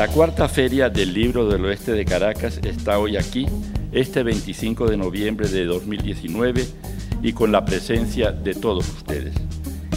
La 0.00 0.08
cuarta 0.08 0.48
feria 0.48 0.88
del 0.88 1.12
Libro 1.12 1.46
del 1.46 1.62
Oeste 1.66 1.92
de 1.92 2.06
Caracas 2.06 2.58
está 2.64 2.98
hoy 2.98 3.18
aquí, 3.18 3.46
este 3.92 4.22
25 4.22 4.86
de 4.86 4.96
noviembre 4.96 5.46
de 5.46 5.66
2019, 5.66 6.66
y 7.22 7.34
con 7.34 7.52
la 7.52 7.66
presencia 7.66 8.32
de 8.32 8.54
todos 8.54 8.88
ustedes, 8.88 9.34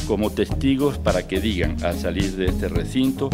como 0.05 0.29
testigos 0.29 0.97
para 0.97 1.25
que 1.25 1.39
digan 1.39 1.81
al 1.85 1.97
salir 1.97 2.33
de 2.33 2.47
este 2.47 2.67
recinto 2.67 3.29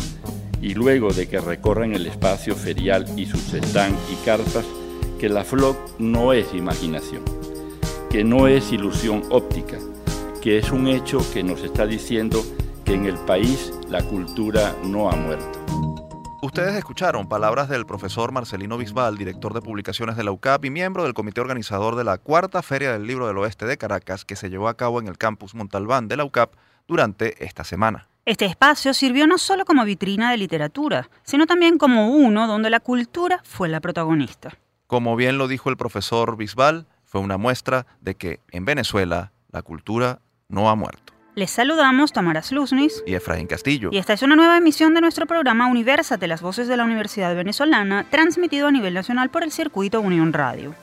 y 0.61 0.75
luego 0.75 1.11
de 1.11 1.27
que 1.27 1.41
recorran 1.41 1.95
el 1.95 2.05
espacio 2.05 2.53
ferial 2.53 3.03
y 3.17 3.25
sus 3.25 3.51
stand 3.51 3.97
y 4.13 4.23
cartas, 4.23 4.65
que 5.19 5.27
la 5.27 5.43
FLOC 5.43 5.97
no 5.97 6.33
es 6.33 6.53
imaginación, 6.53 7.23
que 8.11 8.23
no 8.23 8.47
es 8.47 8.71
ilusión 8.71 9.23
óptica, 9.31 9.79
que 10.39 10.59
es 10.59 10.69
un 10.69 10.87
hecho 10.87 11.17
que 11.33 11.41
nos 11.41 11.63
está 11.63 11.87
diciendo 11.87 12.45
que 12.85 12.93
en 12.93 13.07
el 13.07 13.15
país 13.15 13.73
la 13.89 14.03
cultura 14.03 14.75
no 14.83 15.09
ha 15.09 15.15
muerto. 15.15 15.78
Ustedes 16.41 16.73
escucharon 16.75 17.27
palabras 17.27 17.67
del 17.67 17.85
profesor 17.85 18.31
Marcelino 18.31 18.77
Bisbal, 18.77 19.17
director 19.17 19.53
de 19.53 19.61
publicaciones 19.61 20.15
de 20.15 20.23
la 20.23 20.31
UCAP 20.31 20.63
y 20.65 20.69
miembro 20.69 21.03
del 21.03 21.13
comité 21.13 21.41
organizador 21.41 21.97
de 21.97 22.05
la 22.05 22.17
cuarta 22.17 22.61
Feria 22.61 22.93
del 22.93 23.05
Libro 23.05 23.27
del 23.27 23.37
Oeste 23.39 23.65
de 23.65 23.77
Caracas 23.77 24.23
que 24.23 24.37
se 24.37 24.49
llevó 24.49 24.69
a 24.69 24.77
cabo 24.77 25.01
en 25.01 25.09
el 25.09 25.17
campus 25.17 25.53
Montalbán 25.53 26.07
de 26.07 26.15
la 26.15 26.23
UCAP 26.23 26.53
durante 26.87 27.43
esta 27.43 27.65
semana. 27.65 28.07
Este 28.25 28.45
espacio 28.45 28.93
sirvió 28.93 29.27
no 29.27 29.37
solo 29.37 29.65
como 29.65 29.83
vitrina 29.83 30.31
de 30.31 30.37
literatura, 30.37 31.09
sino 31.23 31.45
también 31.45 31.77
como 31.77 32.07
uno 32.07 32.47
donde 32.47 32.69
la 32.69 32.79
cultura 32.79 33.41
fue 33.43 33.67
la 33.67 33.81
protagonista. 33.81 34.57
Como 34.87 35.17
bien 35.17 35.37
lo 35.37 35.49
dijo 35.49 35.69
el 35.69 35.75
profesor 35.75 36.37
Bisbal, 36.37 36.87
fue 37.03 37.19
una 37.19 37.37
muestra 37.37 37.85
de 37.99 38.15
que 38.15 38.39
en 38.51 38.63
Venezuela 38.63 39.33
la 39.51 39.61
cultura 39.61 40.21
no 40.47 40.69
ha 40.69 40.75
muerto. 40.75 41.18
Les 41.35 41.51
saludamos 41.51 42.11
Tamara 42.11 42.41
Sluznis 42.41 43.03
y 43.05 43.13
Efraín 43.13 43.47
Castillo. 43.47 43.89
Y 43.91 43.97
esta 43.97 44.13
es 44.13 44.23
una 44.23 44.35
nueva 44.35 44.57
emisión 44.57 44.93
de 44.93 45.01
nuestro 45.01 45.25
programa 45.25 45.67
Universate, 45.67 46.27
las 46.27 46.41
voces 46.41 46.67
de 46.67 46.75
la 46.75 46.83
Universidad 46.83 47.35
Venezolana, 47.35 48.05
transmitido 48.09 48.67
a 48.67 48.71
nivel 48.71 48.93
nacional 48.93 49.29
por 49.29 49.43
el 49.43 49.51
circuito 49.51 50.01
Unión 50.01 50.33
Radio. 50.33 50.73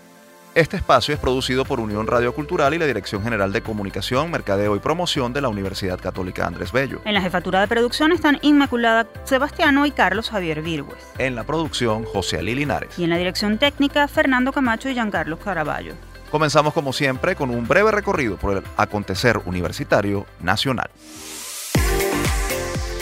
Este 0.54 0.78
espacio 0.78 1.12
es 1.12 1.20
producido 1.20 1.66
por 1.66 1.80
Unión 1.80 2.06
Radio 2.06 2.34
Cultural 2.34 2.72
y 2.72 2.78
la 2.78 2.86
Dirección 2.86 3.22
General 3.22 3.52
de 3.52 3.60
Comunicación, 3.60 4.30
Mercadeo 4.30 4.74
y 4.74 4.78
Promoción 4.78 5.34
de 5.34 5.42
la 5.42 5.50
Universidad 5.50 6.00
Católica 6.00 6.46
Andrés 6.46 6.72
Bello. 6.72 7.02
En 7.04 7.12
la 7.12 7.20
jefatura 7.20 7.60
de 7.60 7.68
producción 7.68 8.12
están 8.12 8.38
Inmaculada 8.40 9.06
Sebastiano 9.24 9.84
y 9.84 9.90
Carlos 9.90 10.30
Javier 10.30 10.62
Virgües. 10.62 10.96
En 11.18 11.34
la 11.34 11.44
producción, 11.44 12.04
José 12.04 12.38
Ali 12.38 12.54
Linares. 12.54 12.98
Y 12.98 13.04
en 13.04 13.10
la 13.10 13.18
dirección 13.18 13.58
técnica, 13.58 14.08
Fernando 14.08 14.50
Camacho 14.50 14.88
y 14.88 14.94
Giancarlo 14.94 15.38
Caraballo. 15.38 15.92
Comenzamos 16.30 16.74
como 16.74 16.92
siempre 16.92 17.36
con 17.36 17.50
un 17.50 17.66
breve 17.66 17.90
recorrido 17.90 18.36
por 18.36 18.56
el 18.56 18.64
acontecer 18.76 19.40
universitario 19.46 20.26
nacional. 20.40 20.90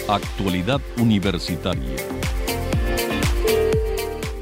Actualidad 0.09 0.81
universitaria. 0.99 1.97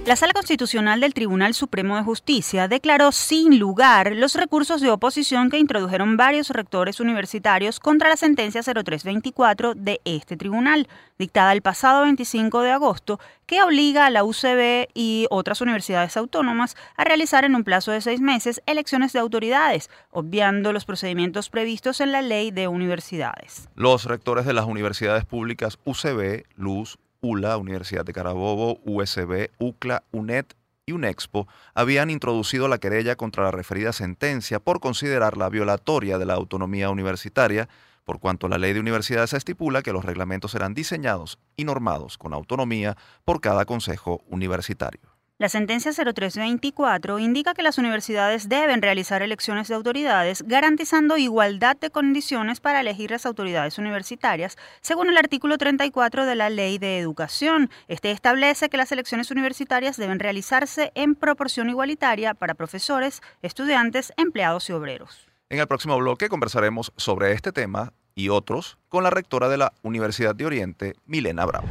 La 0.04 0.16
Sala 0.16 0.32
Constitucional 0.32 1.00
del 1.00 1.14
Tribunal 1.14 1.54
Supremo 1.54 1.96
de 1.96 2.02
Justicia 2.02 2.66
declaró 2.66 3.12
sin 3.12 3.60
lugar 3.60 4.16
los 4.16 4.34
recursos 4.34 4.80
de 4.80 4.90
oposición 4.90 5.48
que 5.48 5.60
introdujeron 5.60 6.16
varios 6.16 6.50
rectores 6.50 6.98
universitarios 6.98 7.78
contra 7.78 8.08
la 8.08 8.16
sentencia 8.16 8.62
0324 8.62 9.74
de 9.76 10.00
este 10.04 10.36
tribunal, 10.36 10.88
dictada 11.20 11.52
el 11.52 11.62
pasado 11.62 12.02
25 12.02 12.62
de 12.62 12.72
agosto, 12.72 13.20
que 13.46 13.62
obliga 13.62 14.04
a 14.04 14.10
la 14.10 14.24
UCB 14.24 14.88
y 14.92 15.28
otras 15.30 15.60
universidades 15.60 16.16
autónomas 16.16 16.76
a 16.96 17.04
realizar 17.04 17.44
en 17.44 17.54
un 17.54 17.62
plazo 17.62 17.92
de 17.92 18.00
seis 18.00 18.20
meses 18.20 18.60
elecciones 18.66 19.12
de 19.12 19.20
autoridades, 19.20 19.88
obviando 20.10 20.72
los 20.72 20.84
procedimientos 20.84 21.48
previstos 21.48 22.00
en 22.00 22.10
la 22.10 22.22
ley 22.22 22.50
de 22.50 22.66
universidades. 22.66 23.68
Los 23.76 24.06
rectores 24.06 24.46
de 24.46 24.52
las 24.52 24.64
universidades 24.64 25.24
públicas 25.24 25.78
UCB, 25.84 26.42
Luz, 26.56 26.98
ULA, 27.22 27.56
Universidad 27.56 28.04
de 28.04 28.12
Carabobo, 28.12 28.80
USB, 28.84 29.48
UCLA, 29.58 30.02
UNED 30.10 30.46
y 30.84 30.92
UNEXPO 30.92 31.46
habían 31.72 32.10
introducido 32.10 32.66
la 32.66 32.78
querella 32.78 33.14
contra 33.14 33.44
la 33.44 33.52
referida 33.52 33.92
sentencia 33.92 34.58
por 34.58 34.80
considerarla 34.80 35.48
violatoria 35.48 36.18
de 36.18 36.26
la 36.26 36.34
autonomía 36.34 36.90
universitaria, 36.90 37.68
por 38.04 38.18
cuanto 38.18 38.48
la 38.48 38.58
ley 38.58 38.72
de 38.72 38.80
universidades 38.80 39.34
estipula 39.34 39.82
que 39.82 39.92
los 39.92 40.04
reglamentos 40.04 40.50
serán 40.50 40.74
diseñados 40.74 41.38
y 41.56 41.64
normados 41.64 42.18
con 42.18 42.34
autonomía 42.34 42.96
por 43.24 43.40
cada 43.40 43.64
consejo 43.66 44.24
universitario. 44.26 45.11
La 45.42 45.48
sentencia 45.48 45.90
0324 45.90 47.18
indica 47.18 47.52
que 47.52 47.64
las 47.64 47.76
universidades 47.76 48.48
deben 48.48 48.80
realizar 48.80 49.22
elecciones 49.22 49.66
de 49.66 49.74
autoridades 49.74 50.44
garantizando 50.46 51.16
igualdad 51.16 51.76
de 51.76 51.90
condiciones 51.90 52.60
para 52.60 52.78
elegir 52.78 53.10
las 53.10 53.26
autoridades 53.26 53.76
universitarias, 53.76 54.56
según 54.82 55.08
el 55.08 55.16
artículo 55.16 55.58
34 55.58 56.26
de 56.26 56.36
la 56.36 56.48
Ley 56.48 56.78
de 56.78 57.00
Educación. 57.00 57.70
Este 57.88 58.12
establece 58.12 58.68
que 58.68 58.76
las 58.76 58.92
elecciones 58.92 59.32
universitarias 59.32 59.96
deben 59.96 60.20
realizarse 60.20 60.92
en 60.94 61.16
proporción 61.16 61.68
igualitaria 61.68 62.34
para 62.34 62.54
profesores, 62.54 63.20
estudiantes, 63.42 64.12
empleados 64.16 64.70
y 64.70 64.74
obreros. 64.74 65.26
En 65.48 65.58
el 65.58 65.66
próximo 65.66 65.98
bloque 65.98 66.28
conversaremos 66.28 66.92
sobre 66.96 67.32
este 67.32 67.50
tema 67.50 67.92
y 68.14 68.28
otros 68.28 68.78
con 68.88 69.02
la 69.02 69.10
rectora 69.10 69.48
de 69.48 69.56
la 69.56 69.72
Universidad 69.82 70.36
de 70.36 70.46
Oriente, 70.46 70.94
Milena 71.04 71.44
Bravo. 71.46 71.66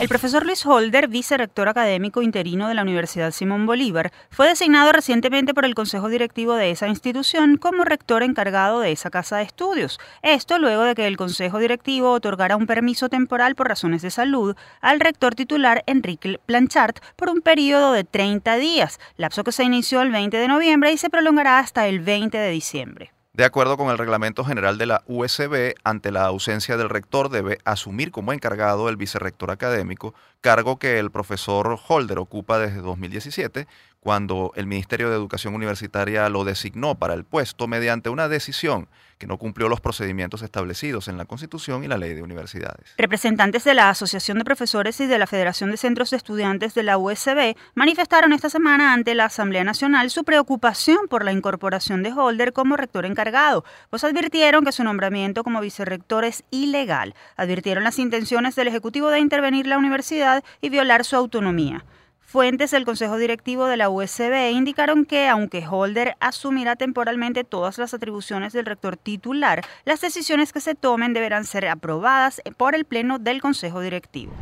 El 0.00 0.08
profesor 0.08 0.46
Luis 0.46 0.64
Holder, 0.64 1.08
vicerrector 1.08 1.68
académico 1.68 2.22
interino 2.22 2.68
de 2.68 2.74
la 2.74 2.80
Universidad 2.80 3.32
Simón 3.32 3.66
Bolívar, 3.66 4.10
fue 4.30 4.48
designado 4.48 4.92
recientemente 4.92 5.52
por 5.52 5.66
el 5.66 5.74
Consejo 5.74 6.08
Directivo 6.08 6.54
de 6.54 6.70
esa 6.70 6.88
institución 6.88 7.58
como 7.58 7.84
rector 7.84 8.22
encargado 8.22 8.80
de 8.80 8.92
esa 8.92 9.10
casa 9.10 9.36
de 9.36 9.42
estudios. 9.42 10.00
Esto 10.22 10.58
luego 10.58 10.84
de 10.84 10.94
que 10.94 11.06
el 11.06 11.18
Consejo 11.18 11.58
Directivo 11.58 12.12
otorgara 12.12 12.56
un 12.56 12.66
permiso 12.66 13.10
temporal 13.10 13.54
por 13.54 13.68
razones 13.68 14.00
de 14.00 14.10
salud 14.10 14.56
al 14.80 15.00
rector 15.00 15.34
titular 15.34 15.84
Enrique 15.86 16.40
Planchart 16.46 17.00
por 17.14 17.28
un 17.28 17.42
periodo 17.42 17.92
de 17.92 18.04
30 18.04 18.56
días, 18.56 19.00
lapso 19.18 19.44
que 19.44 19.52
se 19.52 19.64
inició 19.64 20.00
el 20.00 20.12
20 20.12 20.34
de 20.34 20.48
noviembre 20.48 20.92
y 20.92 20.96
se 20.96 21.10
prolongará 21.10 21.58
hasta 21.58 21.86
el 21.86 22.00
20 22.00 22.38
de 22.38 22.50
diciembre. 22.50 23.12
De 23.40 23.46
acuerdo 23.46 23.78
con 23.78 23.88
el 23.88 23.96
reglamento 23.96 24.44
general 24.44 24.76
de 24.76 24.84
la 24.84 25.02
USB, 25.06 25.72
ante 25.82 26.12
la 26.12 26.26
ausencia 26.26 26.76
del 26.76 26.90
rector 26.90 27.30
debe 27.30 27.56
asumir 27.64 28.10
como 28.10 28.34
encargado 28.34 28.90
el 28.90 28.98
vicerrector 28.98 29.50
académico, 29.50 30.12
cargo 30.42 30.78
que 30.78 30.98
el 30.98 31.10
profesor 31.10 31.80
Holder 31.88 32.18
ocupa 32.18 32.58
desde 32.58 32.82
2017, 32.82 33.66
cuando 33.98 34.52
el 34.56 34.66
Ministerio 34.66 35.08
de 35.08 35.16
Educación 35.16 35.54
Universitaria 35.54 36.28
lo 36.28 36.44
designó 36.44 36.96
para 36.96 37.14
el 37.14 37.24
puesto 37.24 37.66
mediante 37.66 38.10
una 38.10 38.28
decisión 38.28 38.88
que 39.20 39.26
no 39.26 39.36
cumplió 39.36 39.68
los 39.68 39.82
procedimientos 39.82 40.40
establecidos 40.40 41.06
en 41.06 41.18
la 41.18 41.26
Constitución 41.26 41.84
y 41.84 41.88
la 41.88 41.98
Ley 41.98 42.14
de 42.14 42.22
Universidades. 42.22 42.94
Representantes 42.96 43.64
de 43.64 43.74
la 43.74 43.90
Asociación 43.90 44.38
de 44.38 44.44
Profesores 44.44 44.98
y 44.98 45.06
de 45.06 45.18
la 45.18 45.26
Federación 45.26 45.70
de 45.70 45.76
Centros 45.76 46.10
de 46.10 46.16
Estudiantes 46.16 46.72
de 46.72 46.82
la 46.82 46.96
USB 46.96 47.54
manifestaron 47.74 48.32
esta 48.32 48.48
semana 48.48 48.94
ante 48.94 49.14
la 49.14 49.26
Asamblea 49.26 49.62
Nacional 49.62 50.10
su 50.10 50.24
preocupación 50.24 51.06
por 51.08 51.22
la 51.22 51.32
incorporación 51.32 52.02
de 52.02 52.14
Holder 52.14 52.54
como 52.54 52.78
rector 52.78 53.04
encargado, 53.04 53.62
pues 53.90 54.04
advirtieron 54.04 54.64
que 54.64 54.72
su 54.72 54.84
nombramiento 54.84 55.44
como 55.44 55.60
vicerrector 55.60 56.24
es 56.24 56.42
ilegal. 56.50 57.14
Advirtieron 57.36 57.84
las 57.84 57.98
intenciones 57.98 58.56
del 58.56 58.68
Ejecutivo 58.68 59.10
de 59.10 59.20
intervenir 59.20 59.66
la 59.66 59.76
universidad 59.76 60.42
y 60.62 60.70
violar 60.70 61.04
su 61.04 61.16
autonomía. 61.16 61.84
Fuentes 62.30 62.70
del 62.70 62.84
Consejo 62.84 63.16
Directivo 63.16 63.66
de 63.66 63.76
la 63.76 63.90
USB 63.90 64.52
indicaron 64.52 65.04
que, 65.04 65.26
aunque 65.26 65.66
Holder 65.68 66.14
asumirá 66.20 66.76
temporalmente 66.76 67.42
todas 67.42 67.76
las 67.76 67.92
atribuciones 67.92 68.52
del 68.52 68.66
rector 68.66 68.96
titular, 68.96 69.66
las 69.84 70.00
decisiones 70.00 70.52
que 70.52 70.60
se 70.60 70.76
tomen 70.76 71.12
deberán 71.12 71.44
ser 71.44 71.66
aprobadas 71.66 72.40
por 72.56 72.76
el 72.76 72.84
Pleno 72.84 73.18
del 73.18 73.40
Consejo 73.40 73.80
Directivo. 73.80 74.32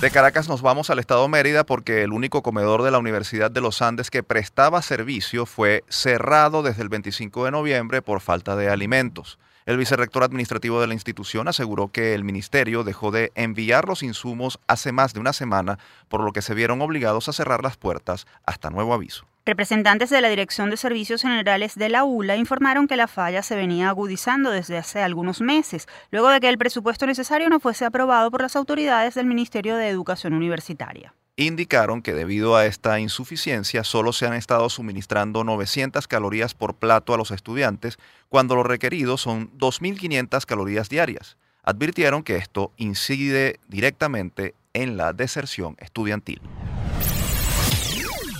De 0.00 0.10
Caracas 0.12 0.48
nos 0.48 0.62
vamos 0.62 0.88
al 0.88 1.00
estado 1.00 1.26
Mérida 1.26 1.66
porque 1.66 2.04
el 2.04 2.12
único 2.12 2.44
comedor 2.44 2.84
de 2.84 2.92
la 2.92 2.98
Universidad 2.98 3.50
de 3.50 3.60
los 3.60 3.82
Andes 3.82 4.08
que 4.08 4.22
prestaba 4.22 4.82
servicio 4.82 5.46
fue 5.46 5.82
cerrado 5.88 6.62
desde 6.62 6.82
el 6.84 6.90
25 6.90 7.44
de 7.46 7.50
noviembre 7.50 8.02
por 8.02 8.20
falta 8.20 8.54
de 8.54 8.68
alimentos. 8.70 9.40
El 9.66 9.78
vicerrector 9.78 10.22
administrativo 10.24 10.78
de 10.82 10.86
la 10.86 10.92
institución 10.92 11.48
aseguró 11.48 11.88
que 11.88 12.14
el 12.14 12.22
ministerio 12.22 12.84
dejó 12.84 13.10
de 13.10 13.32
enviar 13.34 13.88
los 13.88 14.02
insumos 14.02 14.60
hace 14.66 14.92
más 14.92 15.14
de 15.14 15.20
una 15.20 15.32
semana, 15.32 15.78
por 16.08 16.22
lo 16.22 16.32
que 16.32 16.42
se 16.42 16.52
vieron 16.52 16.82
obligados 16.82 17.30
a 17.30 17.32
cerrar 17.32 17.62
las 17.62 17.78
puertas 17.78 18.26
hasta 18.44 18.68
nuevo 18.68 18.92
aviso. 18.92 19.26
Representantes 19.46 20.08
de 20.08 20.22
la 20.22 20.30
Dirección 20.30 20.70
de 20.70 20.78
Servicios 20.78 21.20
Generales 21.20 21.74
de 21.74 21.90
la 21.90 22.04
ULA 22.04 22.36
informaron 22.36 22.88
que 22.88 22.96
la 22.96 23.08
falla 23.08 23.42
se 23.42 23.56
venía 23.56 23.90
agudizando 23.90 24.50
desde 24.50 24.78
hace 24.78 25.02
algunos 25.02 25.42
meses, 25.42 25.86
luego 26.10 26.30
de 26.30 26.40
que 26.40 26.48
el 26.48 26.56
presupuesto 26.56 27.06
necesario 27.06 27.50
no 27.50 27.60
fuese 27.60 27.84
aprobado 27.84 28.30
por 28.30 28.40
las 28.40 28.56
autoridades 28.56 29.14
del 29.14 29.26
Ministerio 29.26 29.76
de 29.76 29.88
Educación 29.88 30.32
Universitaria 30.32 31.14
indicaron 31.36 32.00
que 32.00 32.14
debido 32.14 32.54
a 32.54 32.64
esta 32.64 33.00
insuficiencia 33.00 33.82
solo 33.82 34.12
se 34.12 34.24
han 34.24 34.34
estado 34.34 34.68
suministrando 34.68 35.42
900 35.42 36.06
calorías 36.06 36.54
por 36.54 36.76
plato 36.76 37.12
a 37.12 37.16
los 37.16 37.32
estudiantes, 37.32 37.98
cuando 38.28 38.54
lo 38.54 38.62
requerido 38.62 39.16
son 39.16 39.50
2.500 39.58 40.46
calorías 40.46 40.88
diarias. 40.88 41.36
Advirtieron 41.64 42.22
que 42.22 42.36
esto 42.36 42.72
incide 42.76 43.58
directamente 43.66 44.54
en 44.74 44.96
la 44.96 45.12
deserción 45.12 45.74
estudiantil. 45.80 46.40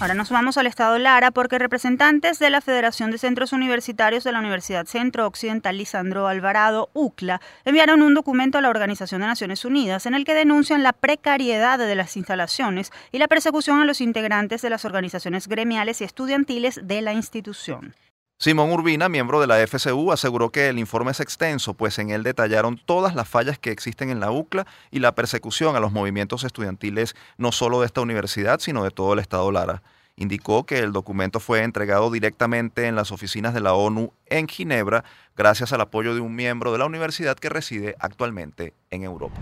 Ahora 0.04 0.12
nos 0.12 0.28
vamos 0.28 0.58
al 0.58 0.66
estado 0.66 0.98
Lara 0.98 1.30
porque 1.30 1.58
representantes 1.58 2.38
de 2.38 2.50
la 2.50 2.60
Federación 2.60 3.10
de 3.10 3.16
Centros 3.16 3.54
Universitarios 3.54 4.22
de 4.22 4.32
la 4.32 4.38
Universidad 4.38 4.84
Centro 4.84 5.26
Occidental 5.26 5.78
Lisandro 5.78 6.28
Alvarado, 6.28 6.90
UCLA, 6.92 7.40
enviaron 7.64 8.02
un 8.02 8.12
documento 8.12 8.58
a 8.58 8.60
la 8.60 8.68
Organización 8.68 9.22
de 9.22 9.28
Naciones 9.28 9.64
Unidas 9.64 10.04
en 10.04 10.12
el 10.12 10.26
que 10.26 10.34
denuncian 10.34 10.82
la 10.82 10.92
precariedad 10.92 11.78
de 11.78 11.94
las 11.94 12.18
instalaciones 12.18 12.92
y 13.12 13.18
la 13.18 13.28
persecución 13.28 13.80
a 13.80 13.86
los 13.86 14.02
integrantes 14.02 14.60
de 14.60 14.68
las 14.68 14.84
organizaciones 14.84 15.48
gremiales 15.48 16.02
y 16.02 16.04
estudiantiles 16.04 16.80
de 16.84 17.00
la 17.00 17.14
institución. 17.14 17.94
Simón 18.36 18.72
Urbina, 18.72 19.08
miembro 19.08 19.40
de 19.40 19.46
la 19.46 19.66
FCU, 19.66 20.12
aseguró 20.12 20.50
que 20.50 20.68
el 20.68 20.78
informe 20.78 21.12
es 21.12 21.20
extenso, 21.20 21.72
pues 21.72 21.98
en 21.98 22.10
él 22.10 22.24
detallaron 22.24 22.78
todas 22.84 23.14
las 23.14 23.26
fallas 23.26 23.58
que 23.58 23.70
existen 23.70 24.10
en 24.10 24.20
la 24.20 24.32
UCLA 24.32 24.66
y 24.90 24.98
la 24.98 25.14
persecución 25.14 25.76
a 25.76 25.80
los 25.80 25.92
movimientos 25.92 26.44
estudiantiles 26.44 27.16
no 27.38 27.52
solo 27.52 27.80
de 27.80 27.86
esta 27.86 28.02
universidad, 28.02 28.58
sino 28.58 28.84
de 28.84 28.90
todo 28.90 29.14
el 29.14 29.20
Estado 29.20 29.50
Lara. 29.50 29.82
Indicó 30.16 30.64
que 30.64 30.78
el 30.78 30.92
documento 30.92 31.40
fue 31.40 31.62
entregado 31.62 32.10
directamente 32.10 32.86
en 32.86 32.94
las 32.94 33.10
oficinas 33.10 33.52
de 33.52 33.60
la 33.60 33.74
ONU 33.74 34.12
en 34.26 34.46
Ginebra, 34.46 35.04
gracias 35.36 35.72
al 35.72 35.80
apoyo 35.80 36.14
de 36.14 36.20
un 36.20 36.36
miembro 36.36 36.72
de 36.72 36.78
la 36.78 36.86
universidad 36.86 37.36
que 37.36 37.48
reside 37.48 37.96
actualmente 37.98 38.74
en 38.90 39.02
Europa. 39.02 39.40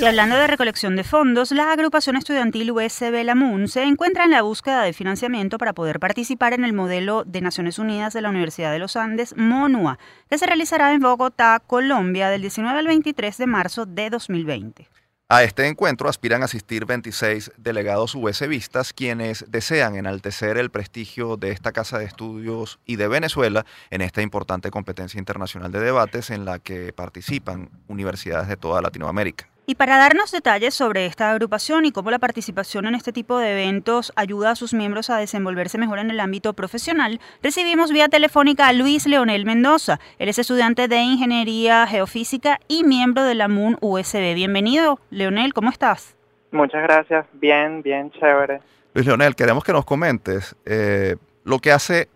Y 0.00 0.04
hablando 0.04 0.36
de 0.36 0.46
recolección 0.46 0.94
de 0.94 1.02
fondos, 1.02 1.50
la 1.50 1.72
agrupación 1.72 2.14
estudiantil 2.14 2.70
USB 2.70 3.24
Lamun 3.24 3.66
se 3.66 3.82
encuentra 3.82 4.22
en 4.22 4.30
la 4.30 4.42
búsqueda 4.42 4.82
de 4.82 4.92
financiamiento 4.92 5.58
para 5.58 5.72
poder 5.72 5.98
participar 5.98 6.52
en 6.52 6.64
el 6.64 6.72
modelo 6.72 7.24
de 7.24 7.40
Naciones 7.40 7.80
Unidas 7.80 8.12
de 8.12 8.22
la 8.22 8.30
Universidad 8.30 8.70
de 8.70 8.78
los 8.78 8.94
Andes, 8.94 9.34
MONUA, 9.36 9.98
que 10.30 10.38
se 10.38 10.46
realizará 10.46 10.92
en 10.92 11.00
Bogotá, 11.00 11.60
Colombia, 11.66 12.30
del 12.30 12.42
19 12.42 12.78
al 12.78 12.86
23 12.86 13.38
de 13.38 13.46
marzo 13.48 13.86
de 13.86 14.08
2020. 14.08 14.88
A 15.28 15.42
este 15.42 15.66
encuentro 15.66 16.08
aspiran 16.08 16.42
a 16.42 16.44
asistir 16.44 16.86
26 16.86 17.50
delegados 17.56 18.14
USBistas 18.14 18.92
quienes 18.92 19.46
desean 19.48 19.96
enaltecer 19.96 20.58
el 20.58 20.70
prestigio 20.70 21.36
de 21.36 21.50
esta 21.50 21.72
casa 21.72 21.98
de 21.98 22.04
estudios 22.04 22.78
y 22.86 22.96
de 22.96 23.08
Venezuela 23.08 23.66
en 23.90 24.02
esta 24.02 24.22
importante 24.22 24.70
competencia 24.70 25.18
internacional 25.18 25.72
de 25.72 25.80
debates 25.80 26.30
en 26.30 26.44
la 26.44 26.60
que 26.60 26.92
participan 26.92 27.68
universidades 27.88 28.46
de 28.46 28.56
toda 28.56 28.80
Latinoamérica. 28.80 29.48
Y 29.70 29.74
para 29.74 29.98
darnos 29.98 30.32
detalles 30.32 30.72
sobre 30.72 31.04
esta 31.04 31.30
agrupación 31.30 31.84
y 31.84 31.92
cómo 31.92 32.10
la 32.10 32.18
participación 32.18 32.86
en 32.86 32.94
este 32.94 33.12
tipo 33.12 33.36
de 33.36 33.52
eventos 33.52 34.14
ayuda 34.16 34.52
a 34.52 34.56
sus 34.56 34.72
miembros 34.72 35.10
a 35.10 35.18
desenvolverse 35.18 35.76
mejor 35.76 35.98
en 35.98 36.10
el 36.10 36.20
ámbito 36.20 36.54
profesional, 36.54 37.20
recibimos 37.42 37.92
vía 37.92 38.08
telefónica 38.08 38.66
a 38.66 38.72
Luis 38.72 39.06
Leonel 39.06 39.44
Mendoza. 39.44 40.00
Él 40.18 40.30
es 40.30 40.38
estudiante 40.38 40.88
de 40.88 40.96
Ingeniería 41.00 41.86
Geofísica 41.86 42.60
y 42.66 42.82
miembro 42.82 43.24
de 43.24 43.34
la 43.34 43.48
MUN 43.48 43.76
USB. 43.82 44.32
Bienvenido, 44.34 45.00
Leonel, 45.10 45.52
¿cómo 45.52 45.68
estás? 45.68 46.16
Muchas 46.50 46.82
gracias, 46.84 47.26
bien, 47.34 47.82
bien, 47.82 48.10
chévere. 48.12 48.62
Luis 48.94 49.06
Leonel, 49.06 49.36
queremos 49.36 49.64
que 49.64 49.74
nos 49.74 49.84
comentes 49.84 50.56
eh, 50.64 51.16
lo 51.44 51.58
que 51.58 51.72
hace 51.72 52.08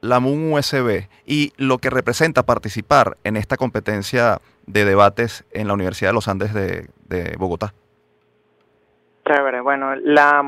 la 0.00 0.18
MUN 0.18 0.54
USB 0.54 1.06
y 1.24 1.52
lo 1.56 1.78
que 1.78 1.88
representa 1.88 2.42
participar 2.42 3.16
en 3.22 3.36
esta 3.36 3.56
competencia 3.56 4.40
de 4.66 4.84
debates 4.84 5.44
en 5.52 5.68
la 5.68 5.74
Universidad 5.74 6.10
de 6.10 6.14
los 6.14 6.26
Andes 6.26 6.52
de, 6.52 6.88
Bogotá. 7.38 7.72
Chévere, 9.26 9.60
bueno, 9.60 9.96
la 9.96 10.42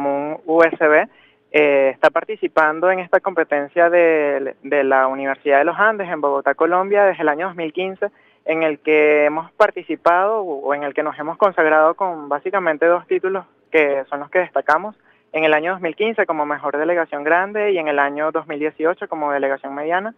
USB 0.45 1.09
eh, 1.51 1.91
está 1.93 2.11
participando 2.11 2.91
en 2.91 3.01
esta 3.01 3.21
competencia 3.21 3.91
de, 3.91 4.55
de, 4.63 4.85
la 4.85 5.07
Universidad 5.07 5.59
de 5.59 5.65
los 5.65 5.79
Andes 5.79 6.09
en 6.09 6.21
Bogotá, 6.21 6.55
Colombia, 6.55 7.05
desde 7.05 7.23
el 7.23 7.29
año 7.29 7.47
2015, 7.49 8.09
en 8.45 8.63
el 8.63 8.79
que 8.79 9.25
hemos 9.25 9.51
participado 9.53 10.43
o 10.43 10.75
en 10.75 10.85
el 10.85 10.95
que 10.95 11.03
nos 11.03 11.19
hemos 11.19 11.37
consagrado 11.37 11.95
con 11.95 12.29
básicamente 12.29 12.87
dos 12.87 13.07
títulos 13.07 13.45
que 13.71 14.05
son 14.09 14.21
los 14.21 14.31
que 14.31 14.39
destacamos 14.41 14.97
en 15.33 15.45
el 15.45 15.55
año 15.55 15.73
2015 15.73 16.27
como 16.27 16.47
mejor 16.47 16.77
delegación 16.77 17.25
grande 17.25 17.73
y 17.73 17.79
en 17.79 17.89
el 17.89 17.99
año 17.99 18.31
2018 18.33 19.09
como 19.09 19.33
delegación 19.33 19.75
mediana. 19.75 20.15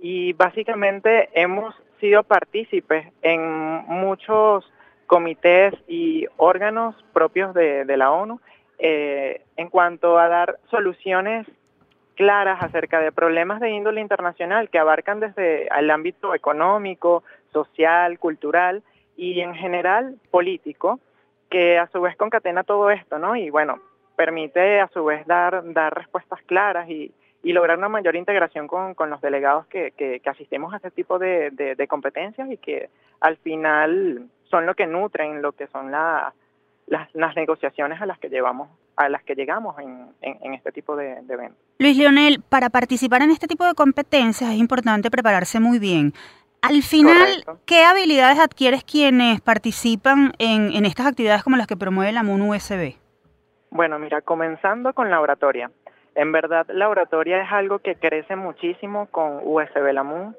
Y 0.00 0.32
básicamente 0.34 1.30
hemos 1.32 1.74
sido 2.00 2.22
partícipes 2.22 3.06
en 3.22 3.40
muchos 3.86 4.70
comités 5.06 5.74
y 5.88 6.26
órganos 6.36 6.94
propios 7.12 7.54
de, 7.54 7.84
la 7.96 8.10
ONU 8.10 8.40
eh, 8.78 9.42
en 9.56 9.68
cuanto 9.68 10.18
a 10.18 10.28
dar 10.28 10.58
soluciones 10.70 11.46
claras 12.14 12.62
acerca 12.62 13.00
de 13.00 13.12
problemas 13.12 13.60
de 13.60 13.70
índole 13.70 14.00
internacional 14.00 14.70
que 14.70 14.78
abarcan 14.78 15.20
desde 15.20 15.68
el 15.68 15.90
ámbito 15.90 16.34
económico, 16.34 17.22
social, 17.52 18.18
cultural 18.18 18.82
y 19.16 19.40
en 19.40 19.54
general 19.54 20.16
político, 20.30 20.98
que 21.50 21.78
a 21.78 21.86
su 21.88 22.00
vez 22.00 22.16
concatena 22.16 22.64
todo 22.64 22.90
esto, 22.90 23.18
¿no? 23.18 23.36
Y 23.36 23.50
bueno, 23.50 23.80
permite 24.16 24.80
a 24.80 24.88
su 24.88 25.04
vez 25.04 25.26
dar, 25.26 25.62
dar 25.72 25.94
respuestas 25.94 26.40
claras 26.46 26.88
y, 26.88 27.12
lograr 27.52 27.78
una 27.78 27.88
mayor 27.88 28.16
integración 28.16 28.66
con, 28.66 28.94
los 29.10 29.20
delegados 29.20 29.66
que, 29.66 29.92
que, 29.92 30.20
asistimos 30.26 30.72
a 30.72 30.76
este 30.76 30.90
tipo 30.90 31.18
de, 31.18 31.86
competencias 31.88 32.50
y 32.50 32.56
que 32.56 32.90
al 33.20 33.36
final 33.38 34.26
son 34.44 34.66
lo 34.66 34.74
que 34.74 34.86
nutren 34.86 35.42
lo 35.42 35.52
que 35.52 35.66
son 35.68 35.90
las, 35.90 36.34
las 36.86 37.36
negociaciones 37.36 38.00
a 38.00 38.06
las 38.06 38.18
que 38.18 38.28
llevamos 38.28 38.68
a 38.96 39.08
las 39.08 39.22
que 39.22 39.34
llegamos 39.34 39.76
en, 39.78 40.08
en, 40.22 40.54
este 40.54 40.72
tipo 40.72 40.96
de, 40.96 41.18
eventos. 41.28 41.58
Luis 41.78 41.96
Leonel, 41.98 42.42
para 42.48 42.70
participar 42.70 43.22
en 43.22 43.30
este 43.30 43.46
tipo 43.46 43.64
de 43.66 43.74
competencias 43.74 44.50
es 44.50 44.56
importante 44.56 45.10
prepararse 45.10 45.60
muy 45.60 45.78
bien. 45.78 46.14
Al 46.62 46.82
final, 46.82 47.44
¿qué 47.66 47.84
habilidades 47.84 48.38
adquieres 48.38 48.82
quienes 48.82 49.40
participan 49.40 50.32
en, 50.38 50.72
en 50.72 50.86
estas 50.86 51.06
actividades 51.06 51.42
como 51.42 51.56
las 51.56 51.66
que 51.66 51.76
promueve 51.76 52.12
la 52.12 52.22
MUN 52.22 52.40
USB? 52.40 52.94
Bueno, 53.70 53.98
mira, 53.98 54.22
comenzando 54.22 54.94
con 54.94 55.10
la 55.10 55.20
oratoria. 55.20 55.70
En 56.16 56.32
verdad, 56.32 56.66
la 56.70 56.88
oratoria 56.88 57.42
es 57.42 57.52
algo 57.52 57.78
que 57.80 57.94
crece 57.94 58.36
muchísimo 58.36 59.06
con 59.10 59.40
USB 59.44 59.92
Lamun. 59.92 60.34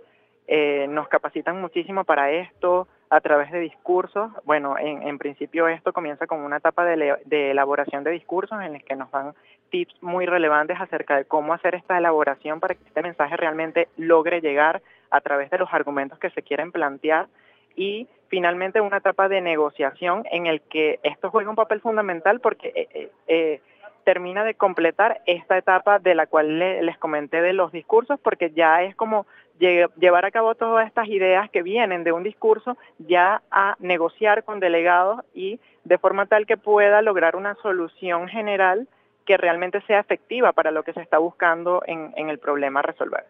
Eh, 0.48 0.88
nos 0.90 1.08
capacitan 1.08 1.62
muchísimo 1.62 2.04
para 2.04 2.32
esto 2.32 2.88
a 3.12 3.22
través 3.22 3.52
de 3.52 3.60
discursos. 3.60 4.32
Bueno, 4.44 4.76
en, 4.80 5.20
principio 5.20 5.68
esto 5.68 5.94
comienza 5.94 6.26
con 6.26 6.40
una 6.40 6.58
etapa 6.58 6.84
de, 6.84 7.52
elaboración 7.52 8.04
de 8.04 8.10
discursos 8.10 8.60
en 8.64 8.74
el 8.74 8.84
que 8.84 8.96
nos 8.96 9.12
dan 9.12 9.36
tips 9.70 10.02
muy 10.02 10.26
relevantes 10.26 10.82
acerca 10.82 11.16
de 11.16 11.26
cómo 11.26 11.54
hacer 11.54 11.76
esta 11.76 11.96
elaboración 11.96 12.60
para 12.60 12.74
que 12.74 12.84
este 12.84 13.04
mensaje 13.04 13.38
realmente 13.38 13.88
logre 13.98 14.42
llegar 14.42 14.82
a 15.12 15.22
través 15.22 15.52
de 15.52 15.60
los 15.60 15.72
argumentos 15.72 16.18
que 16.18 16.32
se 16.32 16.42
quieren 16.42 16.72
plantear 16.72 17.28
y 17.76 18.08
finalmente 18.30 18.82
una 18.82 18.98
etapa 18.98 19.30
de 19.30 19.42
negociación 19.42 20.24
en 20.32 20.48
el 20.48 20.62
que 20.62 21.00
esto 21.04 21.30
juega 21.30 21.52
un 21.52 21.56
papel 21.56 21.82
fundamental 21.82 22.40
porque 22.40 22.72
eh, 22.76 23.12
eh, 23.28 23.62
termina 24.08 24.46
de 24.46 24.54
completar 24.54 25.20
esta 25.26 25.58
etapa 25.58 26.00
de 26.00 26.16
la 26.16 26.28
cual 26.28 26.60
les 26.60 26.98
comenté 26.98 27.42
de 27.42 27.52
los 27.52 27.74
discursos 27.74 28.18
porque 28.24 28.52
ya 28.52 28.82
es 28.84 28.96
como 28.96 29.28
llevar 29.60 30.24
a 30.24 30.32
cabo 30.32 30.56
todas 30.56 30.88
estas 30.88 31.10
ideas 31.10 31.50
que 31.50 31.62
vienen 31.62 32.06
de 32.06 32.14
un 32.14 32.24
discurso 32.24 32.78
ya 33.00 33.42
a 33.52 33.76
negociar 33.80 34.46
con 34.46 34.62
delegados 34.62 35.26
y 35.34 35.60
de 35.84 35.98
forma 35.98 36.26
tal 36.26 36.46
que 36.46 36.56
pueda 36.56 37.02
lograr 37.02 37.36
una 37.36 37.56
solución 37.56 38.30
general 38.30 38.88
que 39.26 39.36
realmente 39.36 39.82
sea 39.88 40.00
efectiva 40.00 40.54
para 40.54 40.72
lo 40.72 40.84
que 40.84 40.94
se 40.94 41.02
está 41.02 41.18
buscando 41.18 41.84
en, 41.86 42.30
el 42.30 42.40
problema 42.40 42.82
resolver. 42.82 43.26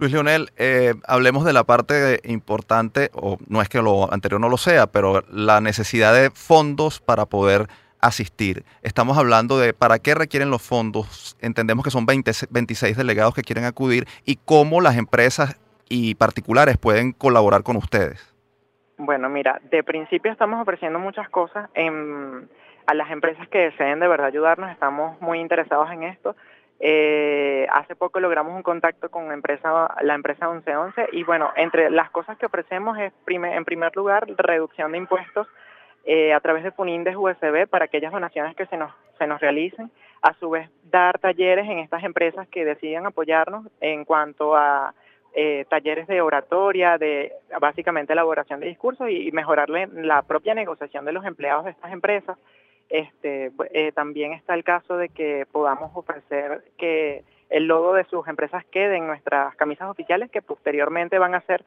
Luis 0.00 0.10
Leonel, 0.10 0.48
eh, 0.56 0.94
hablemos 1.06 1.44
de 1.44 1.52
la 1.52 1.62
parte 1.62 2.18
importante, 2.24 3.10
o 3.14 3.38
no 3.46 3.62
es 3.62 3.68
que 3.68 3.80
lo 3.80 4.12
anterior 4.12 4.40
no 4.40 4.48
lo 4.48 4.56
sea, 4.56 4.88
pero 4.88 5.22
la 5.30 5.60
necesidad 5.60 6.12
de 6.12 6.30
fondos 6.30 7.00
para 7.00 7.26
poder 7.26 7.68
asistir. 8.00 8.64
Estamos 8.82 9.18
hablando 9.18 9.58
de 9.58 9.74
para 9.74 9.98
qué 9.98 10.14
requieren 10.14 10.50
los 10.50 10.62
fondos. 10.62 11.36
Entendemos 11.40 11.84
que 11.84 11.90
son 11.90 12.06
20, 12.06 12.30
26 12.50 12.96
delegados 12.96 13.34
que 13.34 13.42
quieren 13.42 13.64
acudir 13.64 14.06
y 14.24 14.36
cómo 14.36 14.80
las 14.80 14.96
empresas 14.96 15.60
y 15.88 16.14
particulares 16.14 16.76
pueden 16.76 17.12
colaborar 17.12 17.62
con 17.62 17.76
ustedes. 17.76 18.34
Bueno, 18.98 19.28
mira, 19.28 19.60
de 19.70 19.82
principio 19.84 20.32
estamos 20.32 20.60
ofreciendo 20.60 20.98
muchas 20.98 21.28
cosas 21.28 21.70
en, 21.74 22.48
a 22.86 22.94
las 22.94 23.10
empresas 23.10 23.48
que 23.48 23.58
deseen 23.58 24.00
de 24.00 24.08
verdad 24.08 24.26
ayudarnos, 24.26 24.70
estamos 24.70 25.20
muy 25.20 25.40
interesados 25.40 25.90
en 25.92 26.02
esto. 26.02 26.34
Eh, 26.80 27.66
hace 27.72 27.96
poco 27.96 28.20
logramos 28.20 28.54
un 28.54 28.62
contacto 28.62 29.10
con 29.10 29.32
empresa, 29.32 29.94
la 30.00 30.14
empresa 30.14 30.48
1111 30.48 31.08
y 31.12 31.24
bueno, 31.24 31.50
entre 31.56 31.90
las 31.90 32.10
cosas 32.10 32.38
que 32.38 32.46
ofrecemos 32.46 32.96
es 32.98 33.12
en 33.26 33.64
primer 33.64 33.96
lugar 33.96 34.26
reducción 34.36 34.92
de 34.92 34.98
impuestos 34.98 35.48
eh, 36.10 36.32
a 36.32 36.40
través 36.40 36.64
de 36.64 36.70
Funindes 36.70 37.16
USB 37.16 37.66
para 37.68 37.84
aquellas 37.84 38.12
donaciones 38.12 38.56
que 38.56 38.64
se 38.64 38.78
nos, 38.78 38.90
se 39.18 39.26
nos 39.26 39.42
realicen, 39.42 39.90
a 40.22 40.32
su 40.40 40.48
vez 40.48 40.70
dar 40.84 41.18
talleres 41.18 41.68
en 41.68 41.80
estas 41.80 42.02
empresas 42.02 42.48
que 42.48 42.64
decidan 42.64 43.04
apoyarnos 43.04 43.66
en 43.82 44.06
cuanto 44.06 44.56
a 44.56 44.94
eh, 45.34 45.66
talleres 45.68 46.06
de 46.06 46.22
oratoria, 46.22 46.96
de 46.96 47.34
básicamente 47.60 48.14
elaboración 48.14 48.58
de 48.58 48.68
discursos 48.68 49.10
y, 49.10 49.30
mejorarle 49.32 49.86
la 49.92 50.22
propia 50.22 50.54
negociación 50.54 51.04
de 51.04 51.12
los 51.12 51.26
empleados 51.26 51.66
de 51.66 51.72
estas 51.72 51.92
empresas. 51.92 52.38
Este, 52.88 53.52
eh, 53.74 53.92
también 53.92 54.32
está 54.32 54.54
el 54.54 54.64
caso 54.64 54.96
de 54.96 55.10
que 55.10 55.44
podamos 55.52 55.90
ofrecer 55.94 56.62
que 56.78 57.22
el 57.50 57.66
logo 57.66 57.92
de 57.92 58.04
sus 58.04 58.26
empresas 58.28 58.64
quede 58.64 58.96
en 58.96 59.06
nuestras 59.06 59.54
camisas 59.56 59.90
oficiales 59.90 60.30
que 60.30 60.40
posteriormente 60.40 61.18
van 61.18 61.34
a 61.34 61.42
ser 61.42 61.66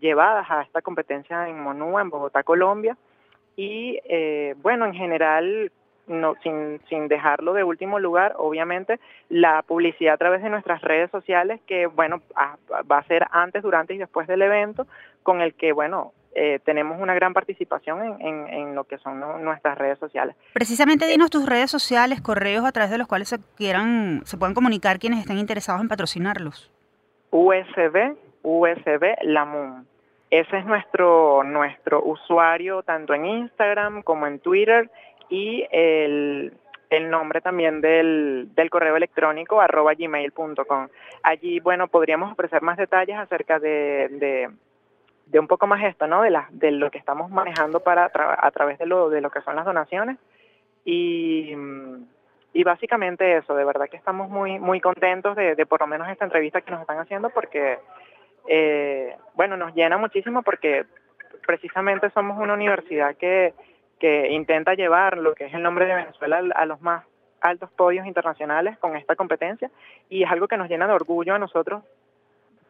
llevadas 0.00 0.50
a 0.50 0.62
esta 0.62 0.80
competencia 0.80 1.46
en 1.46 1.60
Monúa, 1.60 2.00
en 2.00 2.08
Bogotá, 2.08 2.42
Colombia. 2.42 2.96
Y 3.56 4.00
eh, 4.04 4.54
bueno, 4.62 4.86
en 4.86 4.94
general, 4.94 5.70
no, 6.06 6.34
sin, 6.42 6.80
sin 6.88 7.08
dejarlo 7.08 7.54
de 7.54 7.64
último 7.64 7.98
lugar, 7.98 8.34
obviamente, 8.36 8.98
la 9.28 9.62
publicidad 9.62 10.14
a 10.14 10.18
través 10.18 10.42
de 10.42 10.50
nuestras 10.50 10.82
redes 10.82 11.10
sociales, 11.10 11.60
que 11.66 11.86
bueno, 11.86 12.20
va 12.36 12.98
a 12.98 13.04
ser 13.04 13.26
antes, 13.30 13.62
durante 13.62 13.94
y 13.94 13.98
después 13.98 14.26
del 14.26 14.42
evento, 14.42 14.86
con 15.22 15.40
el 15.40 15.54
que, 15.54 15.72
bueno, 15.72 16.12
eh, 16.36 16.58
tenemos 16.64 17.00
una 17.00 17.14
gran 17.14 17.32
participación 17.32 18.20
en, 18.20 18.48
en, 18.48 18.74
lo 18.74 18.84
que 18.84 18.98
son 18.98 19.20
nuestras 19.44 19.78
redes 19.78 20.00
sociales. 20.00 20.34
Precisamente 20.52 21.06
dinos 21.06 21.30
tus 21.30 21.46
redes 21.46 21.70
sociales, 21.70 22.20
correos 22.20 22.64
a 22.64 22.72
través 22.72 22.90
de 22.90 22.98
los 22.98 23.06
cuales 23.06 23.28
se 23.28 23.38
quieran, 23.56 24.22
se 24.24 24.36
puedan 24.36 24.52
comunicar 24.52 24.98
quienes 24.98 25.20
estén 25.20 25.38
interesados 25.38 25.80
en 25.80 25.88
patrocinarlos. 25.88 26.72
USB, 27.30 28.16
USB 28.42 29.14
Lamun. 29.22 29.86
Ese 30.40 30.58
es 30.58 30.66
nuestro, 30.66 31.44
nuestro 31.44 32.02
usuario 32.02 32.82
tanto 32.82 33.14
en 33.14 33.26
Instagram 33.26 34.02
como 34.02 34.26
en 34.26 34.40
Twitter 34.40 34.90
y 35.28 35.66
el, 35.70 36.52
el 36.90 37.10
nombre 37.10 37.40
también 37.40 37.80
del, 37.80 38.48
del 38.54 38.70
correo 38.70 38.96
electrónico 38.96 39.60
arroba 39.60 39.94
gmail.com. 39.94 40.88
Allí, 41.22 41.60
bueno, 41.60 41.88
podríamos 41.88 42.32
ofrecer 42.32 42.62
más 42.62 42.76
detalles 42.78 43.16
acerca 43.16 43.58
de 43.58 44.48
de 45.26 45.38
un 45.38 45.46
poco 45.46 45.66
más 45.66 45.82
esto, 45.84 46.06
¿no? 46.06 46.22
De, 46.22 46.30
la, 46.30 46.46
de 46.50 46.70
lo 46.70 46.90
que 46.90 46.98
estamos 46.98 47.30
manejando 47.30 47.80
para 47.80 48.10
a 48.14 48.50
través 48.50 48.78
de 48.78 48.86
lo, 48.86 49.08
de 49.10 49.20
lo 49.20 49.30
que 49.30 49.40
son 49.42 49.56
las 49.56 49.64
donaciones 49.64 50.18
y, 50.84 51.52
y 52.52 52.64
básicamente 52.64 53.38
eso, 53.38 53.54
de 53.54 53.64
verdad 53.64 53.88
que 53.88 53.96
estamos 53.96 54.28
muy 54.28 54.58
muy 54.58 54.80
contentos 54.80 55.36
de, 55.36 55.54
de 55.54 55.66
por 55.66 55.80
lo 55.80 55.86
menos 55.86 56.08
esta 56.08 56.24
entrevista 56.24 56.60
que 56.60 56.70
nos 56.70 56.80
están 56.80 56.98
haciendo 56.98 57.30
porque, 57.30 57.78
eh, 58.48 59.16
bueno, 59.34 59.56
nos 59.56 59.74
llena 59.74 59.98
muchísimo 59.98 60.42
porque 60.42 60.84
precisamente 61.46 62.10
somos 62.10 62.38
una 62.38 62.54
universidad 62.54 63.16
que, 63.16 63.54
que 63.98 64.28
intenta 64.30 64.74
llevar 64.74 65.18
lo 65.18 65.34
que 65.34 65.46
es 65.46 65.54
el 65.54 65.62
nombre 65.62 65.86
de 65.86 65.94
Venezuela 65.94 66.42
a 66.54 66.66
los 66.66 66.80
más 66.80 67.04
altos 67.40 67.70
podios 67.72 68.06
internacionales 68.06 68.78
con 68.78 68.96
esta 68.96 69.16
competencia 69.16 69.70
y 70.08 70.22
es 70.22 70.30
algo 70.30 70.48
que 70.48 70.56
nos 70.56 70.68
llena 70.68 70.86
de 70.86 70.94
orgullo 70.94 71.34
a 71.34 71.38
nosotros 71.38 71.82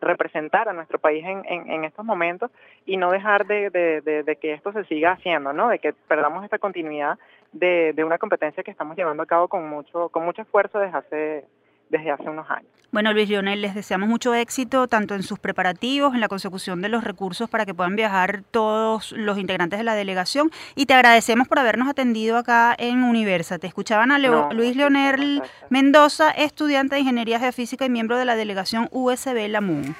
representar 0.00 0.68
a 0.68 0.72
nuestro 0.72 0.98
país 0.98 1.24
en, 1.24 1.44
en, 1.48 1.84
estos 1.84 2.04
momentos 2.04 2.50
y 2.84 2.96
no 2.96 3.10
dejar 3.10 3.46
de, 3.46 3.70
de, 3.70 4.36
que 4.36 4.52
esto 4.52 4.72
se 4.72 4.84
siga 4.84 5.12
haciendo, 5.12 5.52
¿no? 5.52 5.68
De 5.68 5.78
que 5.78 5.92
perdamos 5.92 6.44
esta 6.44 6.58
continuidad 6.58 7.18
de, 7.52 7.92
de 7.94 8.04
una 8.04 8.18
competencia 8.18 8.62
que 8.62 8.70
estamos 8.70 8.96
llevando 8.96 9.22
a 9.22 9.26
cabo 9.26 9.48
con 9.48 9.66
mucho, 9.68 10.10
con 10.10 10.24
mucho 10.24 10.42
esfuerzo 10.42 10.78
desde 10.78 10.98
hace 10.98 11.44
desde 11.88 12.10
hace 12.10 12.28
unos 12.28 12.48
años. 12.50 12.70
Bueno, 12.94 13.12
Luis 13.12 13.28
Lionel, 13.28 13.60
les 13.60 13.74
deseamos 13.74 14.08
mucho 14.08 14.34
éxito 14.34 14.86
tanto 14.86 15.16
en 15.16 15.24
sus 15.24 15.40
preparativos, 15.40 16.14
en 16.14 16.20
la 16.20 16.28
consecución 16.28 16.80
de 16.80 16.88
los 16.88 17.02
recursos 17.02 17.50
para 17.50 17.66
que 17.66 17.74
puedan 17.74 17.96
viajar 17.96 18.44
todos 18.52 19.10
los 19.10 19.36
integrantes 19.36 19.80
de 19.80 19.84
la 19.84 19.96
delegación 19.96 20.52
y 20.76 20.86
te 20.86 20.94
agradecemos 20.94 21.48
por 21.48 21.58
habernos 21.58 21.88
atendido 21.88 22.36
acá 22.36 22.72
en 22.78 23.02
Universa. 23.02 23.58
Te 23.58 23.66
escuchaban 23.66 24.12
a 24.12 24.18
Luis 24.52 24.76
Leonel 24.76 25.42
Mendoza, 25.70 26.30
estudiante 26.30 26.94
de 26.94 27.00
Ingeniería 27.00 27.40
Geofísica 27.40 27.84
y 27.84 27.90
miembro 27.90 28.16
de 28.16 28.26
la 28.26 28.36
delegación 28.36 28.88
USB 28.92 29.48
LAMUN. 29.48 29.96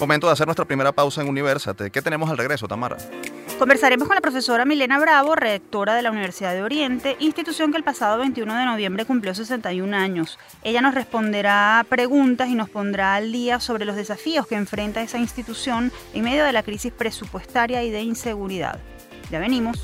Momento 0.00 0.26
de 0.26 0.32
hacer 0.32 0.48
nuestra 0.48 0.64
primera 0.64 0.90
pausa 0.90 1.22
en 1.22 1.28
Universate. 1.28 1.92
¿Qué 1.92 2.02
tenemos 2.02 2.28
al 2.28 2.36
regreso, 2.36 2.66
Tamara? 2.66 2.96
Conversaremos 3.58 4.08
con 4.08 4.16
la 4.16 4.20
profesora 4.20 4.64
Milena 4.64 4.98
Bravo, 4.98 5.36
rectora 5.36 5.94
de 5.94 6.02
la 6.02 6.10
Universidad 6.10 6.52
de 6.52 6.62
Oriente, 6.62 7.16
institución 7.20 7.70
que 7.70 7.78
el 7.78 7.84
pasado 7.84 8.18
21 8.18 8.52
de 8.52 8.64
noviembre 8.64 9.04
cumplió 9.04 9.32
61 9.32 9.96
años. 9.96 10.38
Ella 10.64 10.80
nos 10.80 10.94
responderá 10.94 11.86
preguntas 11.88 12.48
y 12.48 12.56
nos 12.56 12.68
pondrá 12.68 13.14
al 13.14 13.30
día 13.30 13.60
sobre 13.60 13.84
los 13.84 13.94
desafíos 13.94 14.48
que 14.48 14.56
enfrenta 14.56 15.02
esa 15.02 15.18
institución 15.18 15.92
en 16.12 16.24
medio 16.24 16.44
de 16.44 16.52
la 16.52 16.64
crisis 16.64 16.92
presupuestaria 16.92 17.84
y 17.84 17.90
de 17.90 18.02
inseguridad. 18.02 18.80
Ya 19.30 19.38
venimos. 19.38 19.82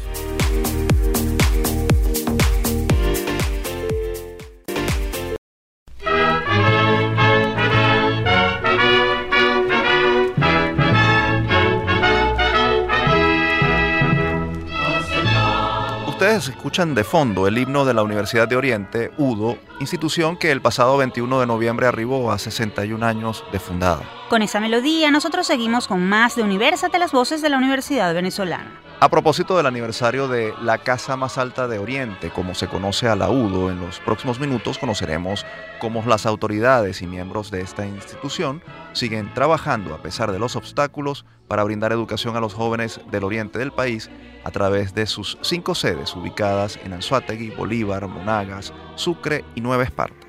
Ustedes 16.20 16.50
escuchan 16.50 16.94
de 16.94 17.02
fondo 17.02 17.46
el 17.46 17.56
himno 17.56 17.86
de 17.86 17.94
la 17.94 18.02
Universidad 18.02 18.46
de 18.46 18.54
Oriente, 18.54 19.10
UDO, 19.16 19.56
institución 19.80 20.36
que 20.36 20.50
el 20.50 20.60
pasado 20.60 20.98
21 20.98 21.40
de 21.40 21.46
noviembre 21.46 21.86
arribó 21.86 22.30
a 22.30 22.38
61 22.38 23.06
años 23.06 23.42
de 23.52 23.58
fundada. 23.58 24.02
Con 24.28 24.42
esa 24.42 24.60
melodía, 24.60 25.10
nosotros 25.10 25.46
seguimos 25.46 25.88
con 25.88 26.06
más 26.06 26.36
de 26.36 26.42
Universate, 26.42 26.98
las 26.98 27.12
voces 27.12 27.40
de 27.40 27.48
la 27.48 27.56
Universidad 27.56 28.12
Venezolana. 28.12 28.89
A 29.02 29.08
propósito 29.08 29.56
del 29.56 29.64
aniversario 29.64 30.28
de 30.28 30.52
la 30.60 30.76
Casa 30.76 31.16
Más 31.16 31.38
Alta 31.38 31.66
de 31.66 31.78
Oriente, 31.78 32.28
como 32.28 32.54
se 32.54 32.68
conoce 32.68 33.08
a 33.08 33.16
la 33.16 33.30
UDO, 33.30 33.70
en 33.70 33.80
los 33.80 33.98
próximos 33.98 34.38
minutos 34.38 34.76
conoceremos 34.76 35.46
cómo 35.78 36.04
las 36.06 36.26
autoridades 36.26 37.00
y 37.00 37.06
miembros 37.06 37.50
de 37.50 37.62
esta 37.62 37.86
institución 37.86 38.62
siguen 38.92 39.32
trabajando 39.32 39.94
a 39.94 40.02
pesar 40.02 40.32
de 40.32 40.38
los 40.38 40.54
obstáculos 40.54 41.24
para 41.48 41.64
brindar 41.64 41.92
educación 41.92 42.36
a 42.36 42.40
los 42.40 42.52
jóvenes 42.52 43.00
del 43.10 43.24
oriente 43.24 43.58
del 43.58 43.72
país 43.72 44.10
a 44.44 44.50
través 44.50 44.94
de 44.94 45.06
sus 45.06 45.38
cinco 45.40 45.74
sedes 45.74 46.14
ubicadas 46.14 46.78
en 46.84 46.92
Anzuategui, 46.92 47.52
Bolívar, 47.52 48.06
Monagas, 48.06 48.74
Sucre 48.96 49.46
y 49.54 49.62
Nueva 49.62 49.84
Esparta. 49.84 50.26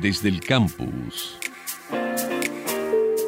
Desde 0.00 0.28
el 0.30 0.40
campus. 0.40 1.38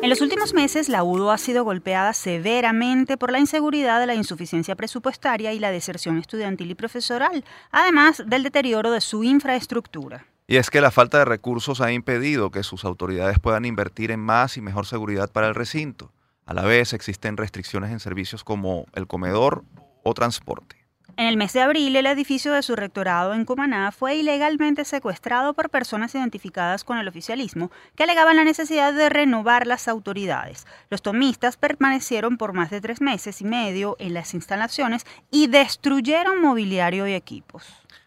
En 0.02 0.08
los 0.08 0.22
últimos 0.22 0.54
meses, 0.54 0.88
la 0.88 1.04
UDO 1.04 1.30
ha 1.30 1.36
sido 1.36 1.62
golpeada 1.62 2.14
severamente 2.14 3.18
por 3.18 3.30
la 3.30 3.38
inseguridad, 3.38 4.06
la 4.06 4.14
insuficiencia 4.14 4.74
presupuestaria 4.74 5.52
y 5.52 5.58
la 5.58 5.70
deserción 5.70 6.16
estudiantil 6.16 6.70
y 6.70 6.74
profesoral, 6.74 7.44
además 7.70 8.22
del 8.26 8.42
deterioro 8.42 8.92
de 8.92 9.02
su 9.02 9.24
infraestructura. 9.24 10.24
Y 10.46 10.56
es 10.56 10.70
que 10.70 10.80
la 10.80 10.90
falta 10.90 11.18
de 11.18 11.26
recursos 11.26 11.82
ha 11.82 11.92
impedido 11.92 12.50
que 12.50 12.62
sus 12.62 12.86
autoridades 12.86 13.38
puedan 13.38 13.66
invertir 13.66 14.10
en 14.10 14.20
más 14.20 14.56
y 14.56 14.62
mejor 14.62 14.86
seguridad 14.86 15.30
para 15.30 15.48
el 15.48 15.54
recinto. 15.54 16.10
A 16.46 16.54
la 16.54 16.62
vez 16.62 16.94
existen 16.94 17.36
restricciones 17.36 17.90
en 17.90 18.00
servicios 18.00 18.42
como 18.42 18.86
el 18.94 19.06
comedor 19.06 19.64
o 20.02 20.14
transporte. 20.14 20.79
En 21.16 21.26
el 21.26 21.36
mes 21.36 21.52
de 21.52 21.60
abril, 21.60 21.96
el 21.96 22.06
edificio 22.06 22.52
de 22.52 22.62
su 22.62 22.76
rectorado 22.76 23.34
en 23.34 23.44
Cumaná 23.44 23.92
fue 23.92 24.16
ilegalmente 24.16 24.84
secuestrado 24.84 25.54
por 25.54 25.70
personas 25.70 26.14
identificadas 26.14 26.84
con 26.84 26.98
el 26.98 27.08
oficialismo 27.08 27.70
que 27.94 28.04
alegaban 28.04 28.36
la 28.36 28.44
necesidad 28.44 28.92
de 28.92 29.08
renovar 29.08 29.66
las 29.66 29.88
autoridades. 29.88 30.66
Los 30.88 31.02
tomistas 31.02 31.56
permanecieron 31.56 32.36
por 32.36 32.52
más 32.52 32.70
de 32.70 32.80
tres 32.80 33.00
meses 33.00 33.40
y 33.40 33.44
medio 33.44 33.96
en 33.98 34.14
las 34.14 34.34
instalaciones 34.34 35.04
y 35.30 35.46
destruyeron 35.48 36.40
mobiliario 36.40 37.06
y 37.06 37.14
equipos. 37.14 37.66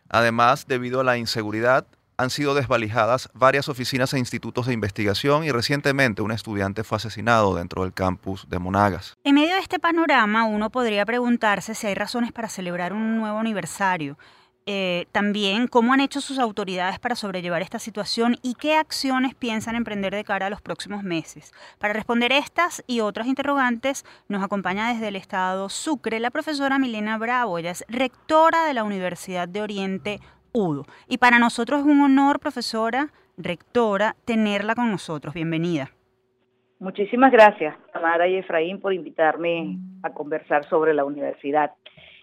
Además, 0.09 0.67
debido 0.67 0.99
a 0.99 1.03
la 1.03 1.17
inseguridad, 1.17 1.85
han 2.17 2.29
sido 2.29 2.53
desvalijadas 2.53 3.29
varias 3.33 3.69
oficinas 3.69 4.13
e 4.13 4.19
institutos 4.19 4.67
de 4.67 4.73
investigación 4.73 5.43
y 5.43 5.51
recientemente 5.51 6.21
un 6.21 6.31
estudiante 6.31 6.83
fue 6.83 6.97
asesinado 6.97 7.55
dentro 7.55 7.83
del 7.83 7.93
campus 7.93 8.47
de 8.49 8.59
Monagas. 8.59 9.15
En 9.23 9.35
medio 9.35 9.55
de 9.55 9.61
este 9.61 9.79
panorama, 9.79 10.45
uno 10.45 10.69
podría 10.69 11.05
preguntarse 11.05 11.75
si 11.75 11.87
hay 11.87 11.95
razones 11.95 12.31
para 12.31 12.49
celebrar 12.49 12.93
un 12.93 13.17
nuevo 13.17 13.39
aniversario. 13.39 14.17
Eh, 14.65 15.07
también 15.11 15.67
cómo 15.67 15.91
han 15.91 15.99
hecho 15.99 16.21
sus 16.21 16.39
autoridades 16.39 16.97
para 16.97 17.15
sobrellevar 17.15 17.61
esta 17.61 17.79
situación 17.79 18.37
y 18.41 18.53
qué 18.53 18.77
acciones 18.77 19.35
piensan 19.35 19.75
emprender 19.75 20.15
de 20.15 20.23
cara 20.23 20.47
a 20.47 20.49
los 20.49 20.61
próximos 20.61 21.03
meses. 21.03 21.51
Para 21.79 21.91
responder 21.91 22.31
estas 22.31 22.81
y 22.87 23.01
otras 23.01 23.27
interrogantes, 23.27 24.05
nos 24.29 24.41
acompaña 24.41 24.93
desde 24.93 25.09
el 25.09 25.17
estado 25.17 25.67
Sucre 25.67 26.21
la 26.21 26.31
profesora 26.31 26.79
Milena 26.79 27.17
Bravo. 27.17 27.57
Ella 27.57 27.71
es 27.71 27.83
rectora 27.89 28.63
de 28.65 28.73
la 28.73 28.85
Universidad 28.85 29.49
de 29.49 29.61
Oriente 29.61 30.21
UDO. 30.53 30.85
Y 31.07 31.17
para 31.17 31.39
nosotros 31.39 31.81
es 31.81 31.85
un 31.85 32.01
honor, 32.01 32.39
profesora, 32.39 33.09
rectora, 33.37 34.15
tenerla 34.25 34.75
con 34.75 34.91
nosotros. 34.91 35.33
Bienvenida. 35.33 35.91
Muchísimas 36.79 37.31
gracias, 37.31 37.75
Tamara 37.93 38.27
y 38.27 38.35
Efraín, 38.35 38.79
por 38.79 38.93
invitarme 38.93 39.77
a 40.03 40.13
conversar 40.13 40.67
sobre 40.69 40.93
la 40.93 41.05
universidad 41.05 41.71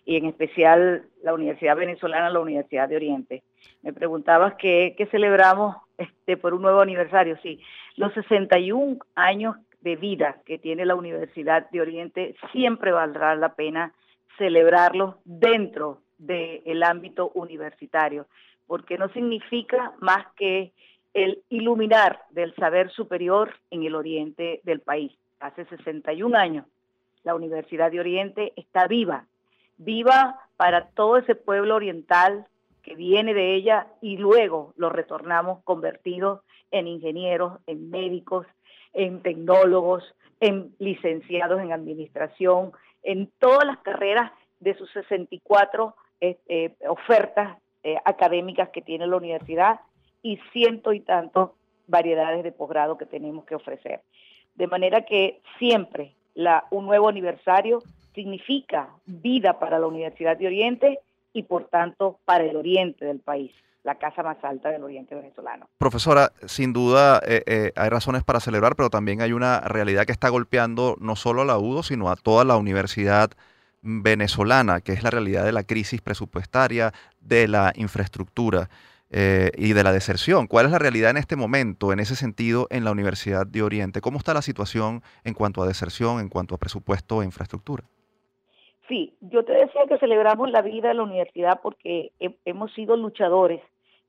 y 0.05 0.17
en 0.17 0.27
especial 0.27 1.05
la 1.23 1.35
Universidad 1.35 1.77
Venezolana, 1.77 2.31
la 2.31 2.41
Universidad 2.41 2.89
de 2.89 2.97
Oriente. 2.97 3.43
Me 3.83 3.93
preguntabas 3.93 4.55
qué, 4.59 4.95
celebramos 5.11 5.77
este, 5.99 6.37
por 6.37 6.53
un 6.55 6.63
nuevo 6.63 6.81
aniversario. 6.81 7.39
Sí, 7.43 7.61
los 7.97 8.13
61 8.15 8.99
años 9.15 9.57
de 9.81 9.97
vida 9.97 10.37
que 10.45 10.59
tiene 10.59 10.85
la 10.85 10.95
Universidad 10.95 11.71
de 11.71 11.81
Oriente 11.81 12.35
siempre 12.53 12.93
valdrá 12.93 13.35
la 13.37 13.55
pena 13.55 13.95
celebrarlos 14.37 15.17
dentro 15.25 16.01
del 16.21 16.83
ámbito 16.83 17.31
universitario, 17.35 18.27
porque 18.67 18.99
no 18.99 19.09
significa 19.09 19.93
más 20.01 20.27
que 20.37 20.73
el 21.15 21.43
iluminar 21.49 22.21
del 22.31 22.55
saber 22.55 22.91
superior 22.91 23.55
en 23.71 23.83
el 23.85 23.95
oriente 23.95 24.61
del 24.63 24.81
país. 24.81 25.13
Hace 25.41 25.65
61 25.65 26.37
años 26.37 26.67
la 27.25 27.35
Universidad 27.35 27.91
de 27.91 28.01
Oriente 28.01 28.53
está 28.57 28.87
viva, 28.87 29.27
viva 29.79 30.39
para 30.57 30.89
todo 30.89 31.17
ese 31.17 31.35
pueblo 31.35 31.75
oriental 31.75 32.47
que 32.83 32.95
viene 32.95 33.35
de 33.35 33.55
ella 33.55 33.89
y 34.01 34.17
luego 34.17 34.73
lo 34.77 34.91
retornamos 34.91 35.63
convertidos 35.65 36.41
en 36.71 36.87
ingenieros, 36.87 37.61
en 37.67 37.91
médicos, 37.91 38.47
en 38.93 39.23
tecnólogos, 39.23 40.05
en 40.41 40.75
licenciados 40.79 41.61
en 41.61 41.73
administración, 41.73 42.73
en 43.03 43.31
todas 43.39 43.67
las 43.67 43.79
carreras 43.79 44.33
de 44.61 44.75
sus 44.75 44.91
64 44.93 45.95
este, 46.21 46.77
ofertas 46.89 47.59
eh, 47.83 47.97
académicas 48.05 48.69
que 48.69 48.83
tiene 48.83 49.07
la 49.07 49.17
universidad 49.17 49.81
y 50.23 50.39
ciento 50.53 50.93
y 50.93 51.01
tantos 51.01 51.51
variedades 51.87 52.45
de 52.45 52.53
posgrado 52.53 52.99
que 52.99 53.07
tenemos 53.07 53.45
que 53.45 53.55
ofrecer. 53.55 54.03
De 54.55 54.67
manera 54.67 55.07
que 55.07 55.41
siempre 55.59 56.15
un 56.71 56.87
nuevo 56.87 57.09
aniversario 57.09 57.83
significa 58.15 58.89
vida 59.07 59.59
para 59.59 59.79
la 59.79 59.87
Universidad 59.87 60.37
de 60.37 60.47
Oriente 60.47 61.01
y 61.33 61.45
por 61.45 61.65
tanto 61.69 62.19
para 62.25 62.45
el 62.45 62.57
oriente 62.57 63.05
del 63.05 63.21
país, 63.21 63.53
la 63.83 63.97
casa 63.97 64.23
más 64.23 64.43
alta 64.43 64.71
del 64.71 64.83
oriente 64.83 65.15
venezolano. 65.15 65.69
Profesora, 65.79 66.33
sin 66.47 66.73
duda 66.73 67.21
eh, 67.27 67.43
eh, 67.47 67.73
hay 67.77 67.89
razones 67.89 68.25
para 68.25 68.41
celebrar, 68.41 68.77
pero 68.77 68.91
también 68.91 69.23
hay 69.23 69.33
una 69.33 69.61
realidad 69.61 70.07
que 70.07 70.13
está 70.13 70.29
golpeando 70.29 70.97
no 71.01 71.17
solo 71.17 71.43
a 71.43 71.45
la 71.45 71.59
UDO, 71.59 71.83
sino 71.83 72.11
a 72.11 72.17
toda 72.17 72.45
la 72.45 72.57
universidad 72.57 73.31
venezolana, 73.83 74.81
que 74.81 74.93
es 74.93 75.03
la 75.03 75.11
realidad 75.11 75.45
de 75.45 75.53
la 75.53 75.65
crisis 75.65 76.01
presupuestaria, 76.01 76.93
de 77.21 77.49
la 77.49 77.73
infraestructura. 77.77 78.69
Eh, 79.13 79.51
y 79.59 79.73
de 79.73 79.83
la 79.83 79.91
deserción. 79.91 80.47
¿Cuál 80.47 80.67
es 80.67 80.71
la 80.71 80.79
realidad 80.79 81.11
en 81.11 81.17
este 81.17 81.35
momento, 81.35 81.93
en 81.93 81.99
ese 81.99 82.15
sentido, 82.15 82.69
en 82.71 82.85
la 82.85 82.93
Universidad 82.93 83.45
de 83.45 83.61
Oriente? 83.61 84.01
¿Cómo 84.01 84.19
está 84.19 84.33
la 84.35 84.41
situación 84.41 85.03
en 85.25 85.35
cuanto 85.35 85.65
a 85.65 85.67
deserción, 85.67 86.21
en 86.21 86.29
cuanto 86.29 86.55
a 86.55 86.59
presupuesto 86.59 87.21
e 87.21 87.25
infraestructura? 87.25 87.83
Sí, 88.87 89.13
yo 89.21 89.45
te 89.45 89.53
decía 89.53 89.83
que 89.89 89.99
celebramos 89.99 90.53
la 90.53 90.63
vida 90.63 90.91
de 90.91 90.95
la 90.95 91.03
universidad 91.03 91.61
porque 91.61 92.13
hemos 92.45 92.73
sido 92.73 92.97
luchadores 92.97 93.61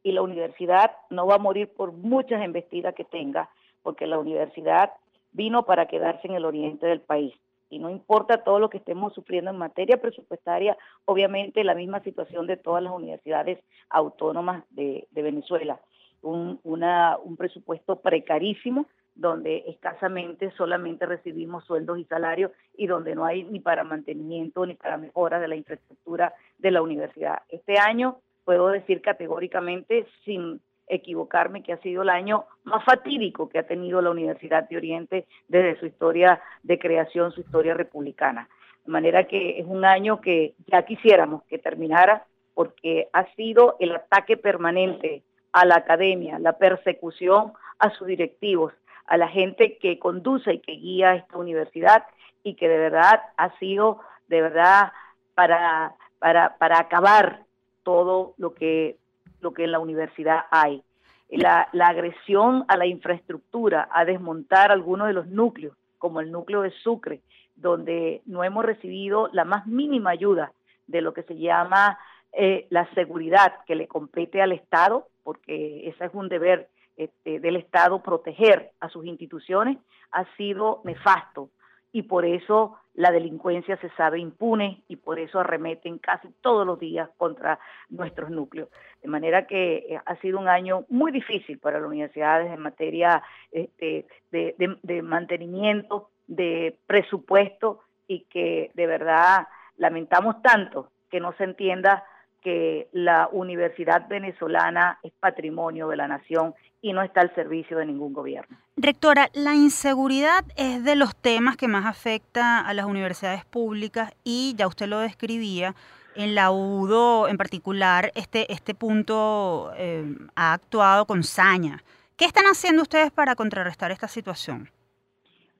y 0.04 0.12
la 0.12 0.22
universidad 0.22 0.92
no 1.10 1.26
va 1.26 1.36
a 1.36 1.40
morir 1.40 1.68
por 1.70 1.94
muchas 1.94 2.44
embestidas 2.44 2.94
que 2.94 3.04
tenga, 3.04 3.50
porque 3.82 4.06
la 4.06 4.20
universidad 4.20 4.92
vino 5.32 5.66
para 5.66 5.88
quedarse 5.88 6.28
en 6.28 6.36
el 6.36 6.46
oriente 6.46 6.86
del 6.86 7.02
país 7.02 7.34
y 7.72 7.80
no 7.80 7.90
importa 7.90 8.44
todo 8.44 8.60
lo 8.60 8.70
que 8.70 8.78
estemos 8.78 9.14
sufriendo 9.14 9.50
en 9.50 9.58
materia 9.58 10.00
presupuestaria, 10.00 10.78
obviamente 11.06 11.64
la 11.64 11.74
misma 11.74 12.02
situación 12.02 12.46
de 12.46 12.58
todas 12.58 12.84
las 12.84 12.94
universidades 12.94 13.60
autónomas 13.90 14.64
de, 14.70 15.08
Venezuela, 15.12 15.80
un, 16.22 16.60
un 16.64 17.38
presupuesto 17.38 18.02
precarísimo 18.02 18.86
donde 19.16 19.64
escasamente 19.68 20.52
solamente 20.52 21.06
recibimos 21.06 21.66
sueldos 21.66 21.98
y 22.00 22.06
salarios 22.06 22.52
y 22.76 22.88
donde 22.88 23.16
no 23.16 23.26
hay 23.26 23.44
ni 23.44 23.60
para 23.60 23.84
mantenimiento 23.84 24.66
ni 24.66 24.76
para 24.76 24.98
mejora 24.98 25.40
de 25.40 25.48
la 25.48 25.56
infraestructura 25.56 26.34
de 26.58 26.72
la 26.72 26.82
universidad. 26.82 27.40
Este 27.50 27.78
año 27.78 28.20
puedo 28.44 28.68
decir 28.68 29.02
categóricamente, 29.02 30.06
sin 30.26 30.62
equivocarme, 30.92 31.64
que 31.64 31.74
ha 31.74 31.78
sido 31.78 32.04
el 32.04 32.10
año 32.10 32.46
más 32.64 32.84
fatídico 32.84 33.50
que 33.50 33.60
ha 33.60 33.64
tenido 33.64 34.02
la 34.02 34.12
Universidad 34.12 34.68
de 34.70 34.78
Oriente 34.78 35.26
desde 35.48 35.80
su 35.80 35.86
historia 35.86 36.42
de 36.64 36.78
creación, 36.78 37.32
su 37.32 37.42
historia 37.42 37.74
republicana. 37.74 38.50
De 38.86 38.92
manera 38.92 39.24
que 39.26 39.60
es 39.60 39.66
un 39.66 39.86
año 39.86 40.22
que 40.22 40.54
ya 40.68 40.84
quisiéramos 40.84 41.44
que 41.44 41.58
terminara 41.58 42.26
porque 42.54 43.08
ha 43.14 43.26
sido 43.36 43.78
el 43.80 43.96
ataque 43.96 44.38
permanente 44.38 45.24
a 45.54 45.66
la 45.66 45.78
academia, 45.78 46.40
la 46.40 46.58
persecución 46.58 47.54
a 47.80 47.90
sus 47.92 48.08
directivos, 48.08 48.74
a 49.06 49.18
la 49.18 49.28
gente 49.28 49.78
que 49.78 50.00
conduce 50.00 50.54
y 50.54 50.60
que 50.60 50.74
guía 50.74 51.16
esta 51.16 51.38
universidad 51.38 52.06
y 52.44 52.56
que 52.56 52.68
de 52.68 52.78
verdad 52.78 53.22
ha 53.38 53.58
sido 53.60 54.00
de 54.28 54.42
verdad 54.42 54.92
para, 55.36 55.96
para, 56.20 56.58
para 56.58 56.80
acabar 56.80 57.44
todo 57.84 58.34
lo 58.38 58.54
que 58.54 58.98
lo 59.42 59.54
que 59.54 59.64
en 59.64 59.72
la 59.72 59.80
universidad 59.80 60.46
hay. 60.52 60.84
La, 61.30 61.70
agresión 61.80 62.66
a 62.68 62.78
la 62.78 62.86
infraestructura, 62.86 63.88
a 63.92 64.06
desmontar 64.06 64.72
algunos 64.72 65.08
de 65.08 65.14
los 65.14 65.28
núcleos, 65.28 65.76
como 65.98 66.20
el 66.20 66.32
núcleo 66.32 66.62
de 66.62 66.72
Sucre, 66.72 67.22
donde 67.56 68.22
no 68.26 68.44
hemos 68.44 68.66
recibido 68.66 69.30
la 69.32 69.46
más 69.46 69.66
mínima 69.68 70.10
ayuda 70.10 70.52
de 70.88 71.02
lo 71.02 71.14
que 71.14 71.24
se 71.24 71.38
llama 71.38 71.98
eh, 72.34 72.68
la 72.70 72.92
seguridad 72.94 73.54
que 73.66 73.76
le 73.76 73.88
compete 73.88 74.42
al 74.42 74.52
Estado, 74.52 75.08
porque 75.24 75.88
ese 75.88 76.06
es 76.06 76.12
un 76.14 76.28
deber 76.28 76.70
este, 76.98 77.40
del 77.40 77.56
Estado 77.56 78.02
proteger 78.02 78.72
a 78.80 78.90
sus 78.90 79.06
instituciones, 79.06 79.78
ha 80.12 80.26
sido 80.36 80.82
nefasto 80.84 81.50
y 81.92 82.04
por 82.04 82.26
eso 82.26 82.78
la 82.94 83.12
delincuencia 83.12 83.78
se 83.78 83.90
sabe 83.92 84.20
impune 84.20 84.84
y 84.88 84.98
por 84.98 85.20
eso 85.20 85.40
arremeten 85.40 85.98
casi 85.98 86.28
todos 86.42 86.66
los 86.66 86.80
días 86.80 87.10
contra 87.18 87.60
nuestros 87.90 88.30
núcleos. 88.30 88.70
De 89.02 89.08
manera 89.08 89.48
que 89.48 89.86
eh, 89.90 90.02
ha 90.06 90.16
sido 90.18 90.40
un 90.40 90.48
año 90.48 90.86
muy 90.90 91.12
difícil 91.12 91.58
para 91.60 91.80
las 91.80 91.88
universidades 91.88 92.52
en 92.52 92.60
materia 92.60 93.24
este, 93.52 94.06
de, 94.32 95.02
mantenimiento, 95.02 96.10
de 96.28 96.78
presupuesto 96.86 97.80
y 98.08 98.22
que 98.22 98.72
de 98.74 98.88
verdad 98.88 99.48
lamentamos 99.78 100.42
tanto 100.42 100.92
que 101.10 101.20
no 101.20 101.34
se 101.34 101.46
entienda 101.46 102.04
que 102.42 102.90
la 102.92 103.30
universidad 103.32 104.08
venezolana 104.08 105.00
es 105.04 105.14
patrimonio 105.14 105.88
de 105.88 105.98
la 105.98 106.08
nación 106.08 106.56
y 106.82 106.94
no 106.94 107.02
está 107.04 107.22
al 107.22 107.34
servicio 107.36 107.78
de 107.78 107.86
ningún 107.86 108.14
gobierno. 108.14 108.58
Rectora, 108.76 109.30
la 109.34 109.54
inseguridad 109.54 110.44
es 110.56 110.84
de 110.84 110.96
los 110.96 111.16
temas 111.16 111.58
que 111.58 111.68
más 111.68 111.86
afecta 111.86 112.60
a 112.60 112.74
las 112.74 112.86
universidades 112.86 113.46
públicas 113.46 114.14
y 114.24 114.56
ya 114.58 114.68
usted 114.68 114.88
lo 114.88 115.00
describía, 115.00 115.76
en 116.16 116.36
la 116.36 116.52
UDO 116.52 117.28
en 117.28 117.38
particular 117.38 118.12
este, 118.16 118.52
este 118.52 118.74
punto 118.74 119.72
eh, 119.78 120.04
ha 120.36 120.54
actuado 120.54 121.06
con 121.06 121.24
saña. 121.24 121.84
¿Qué 122.18 122.26
están 122.26 122.46
haciendo 122.46 122.82
ustedes 122.82 123.12
para 123.12 123.36
contrarrestar 123.36 123.92
esta 123.92 124.08
situación? 124.08 124.70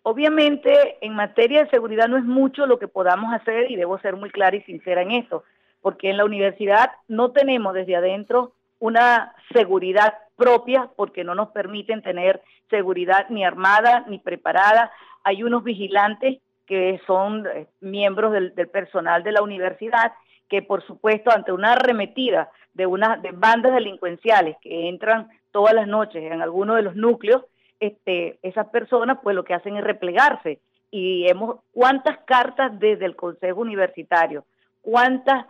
Obviamente, 0.04 0.98
en 1.02 1.14
materia 1.14 1.64
de 1.64 1.70
seguridad 1.70 2.08
no 2.08 2.18
es 2.18 2.24
mucho 2.24 2.66
lo 2.66 2.80
que 2.80 2.88
podamos 2.88 3.34
hacer 3.34 3.70
y 3.70 3.76
debo 3.76 4.00
ser 4.00 4.16
muy 4.16 4.32
clara 4.32 4.56
y 4.56 4.62
sincera 4.64 5.04
en 5.04 5.12
esto, 5.12 5.44
porque 5.80 6.10
en 6.10 6.18
la 6.18 6.26
universidad 6.26 6.92
no 7.08 7.32
tenemos 7.32 7.74
desde 7.74 7.96
adentro 7.96 8.54
una 8.80 9.36
seguridad 9.54 10.16
propia 10.42 10.90
porque 10.96 11.24
no 11.24 11.36
nos 11.36 11.50
permiten 11.50 12.02
tener 12.02 12.42
seguridad 12.68 13.28
ni 13.30 13.46
armada 13.46 14.06
ni 14.08 14.18
preparada. 14.18 14.92
Hay 15.24 15.44
unos 15.44 15.64
vigilantes 15.64 16.40
que 16.66 17.00
son 17.06 17.46
eh, 17.46 17.68
miembros 17.80 18.32
del, 18.34 18.54
personal 18.70 19.22
de 19.22 19.34
la 19.34 19.44
universidad 19.44 20.14
que 20.50 20.64
por 20.64 20.84
supuesto 20.88 21.30
ante 21.30 21.52
una 21.52 21.74
arremetida 21.74 22.50
de 22.74 22.88
una 22.88 23.18
de 23.18 23.32
bandas 23.32 23.74
delincuenciales 23.74 24.58
que 24.64 24.90
entran 24.90 25.30
todas 25.52 25.76
las 25.76 25.88
noches 25.88 26.24
en 26.24 26.42
alguno 26.42 26.74
de 26.76 26.82
los 26.82 26.96
núcleos, 26.96 27.44
este, 27.80 28.40
esas 28.42 28.68
personas 28.70 29.20
pues 29.22 29.36
lo 29.36 29.44
que 29.44 29.54
hacen 29.54 29.78
es 29.78 29.84
replegarse 29.84 30.60
y 30.90 31.28
hemos 31.28 31.60
cuántas 31.72 32.18
cartas 32.26 32.80
desde 32.80 33.06
el 33.06 33.16
Consejo 33.16 33.62
Universitario, 33.62 34.46
cuántas 34.82 35.46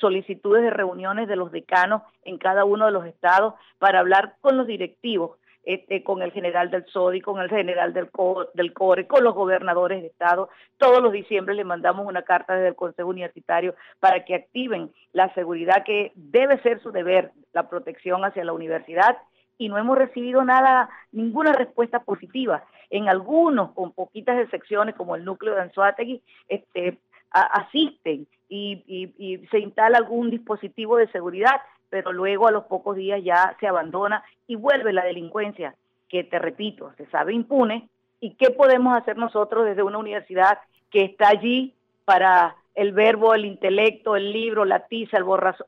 solicitudes 0.00 0.62
de 0.62 0.70
reuniones 0.70 1.28
de 1.28 1.36
los 1.36 1.52
decanos 1.52 2.02
en 2.24 2.38
cada 2.38 2.64
uno 2.64 2.86
de 2.86 2.92
los 2.92 3.06
estados 3.06 3.54
para 3.78 4.00
hablar 4.00 4.34
con 4.40 4.56
los 4.56 4.66
directivos, 4.66 5.38
este, 5.62 6.02
con 6.02 6.22
el 6.22 6.32
general 6.32 6.70
del 6.70 6.86
SODI, 6.86 7.20
con 7.20 7.40
el 7.40 7.50
general 7.50 7.92
del, 7.92 8.08
del 8.54 8.72
CORE, 8.72 9.06
con 9.06 9.22
los 9.22 9.34
gobernadores 9.34 10.00
de 10.00 10.08
estado. 10.08 10.48
Todos 10.78 11.02
los 11.02 11.12
diciembre 11.12 11.54
le 11.54 11.64
mandamos 11.64 12.06
una 12.06 12.22
carta 12.22 12.54
desde 12.54 12.68
el 12.68 12.74
Consejo 12.74 13.08
Universitario 13.08 13.74
para 13.98 14.24
que 14.24 14.34
activen 14.34 14.90
la 15.12 15.32
seguridad 15.34 15.84
que 15.84 16.12
debe 16.14 16.60
ser 16.62 16.80
su 16.80 16.92
deber, 16.92 17.32
la 17.52 17.68
protección 17.68 18.24
hacia 18.24 18.44
la 18.44 18.52
universidad 18.52 19.18
y 19.58 19.68
no 19.68 19.76
hemos 19.76 19.98
recibido 19.98 20.42
nada, 20.42 20.88
ninguna 21.12 21.52
respuesta 21.52 22.02
positiva. 22.02 22.64
En 22.88 23.10
algunos, 23.10 23.72
con 23.72 23.92
poquitas 23.92 24.40
excepciones, 24.40 24.94
como 24.94 25.14
el 25.14 25.24
núcleo 25.26 25.54
de 25.54 25.60
Anzuategui, 25.60 26.22
este, 26.48 26.98
asisten 27.30 28.26
y, 28.48 29.44
se 29.50 29.58
instala 29.58 29.98
algún 29.98 30.30
dispositivo 30.30 30.96
de 30.96 31.08
seguridad, 31.08 31.60
pero 31.88 32.12
luego 32.12 32.48
a 32.48 32.52
los 32.52 32.64
pocos 32.64 32.96
días 32.96 33.22
ya 33.22 33.56
se 33.60 33.66
abandona 33.66 34.22
y 34.46 34.56
vuelve 34.56 34.92
la 34.92 35.04
delincuencia, 35.04 35.74
que 36.08 36.24
te 36.24 36.38
repito, 36.38 36.92
se 36.96 37.06
sabe 37.06 37.32
impune, 37.32 37.88
¿Y 38.20 38.34
qué 38.34 38.50
podemos 38.50 38.94
hacer 38.94 39.16
nosotros 39.16 39.64
desde 39.64 39.82
una 39.82 39.98
universidad 39.98 40.58
que 40.90 41.04
está 41.04 41.28
allí 41.28 41.74
para 42.04 42.54
el 42.74 42.92
verbo, 42.92 43.34
el 43.34 43.46
intelecto, 43.46 44.14
el 44.14 44.30
libro, 44.30 44.66
la 44.66 44.86
tiza, 44.86 45.16
el, 45.16 45.24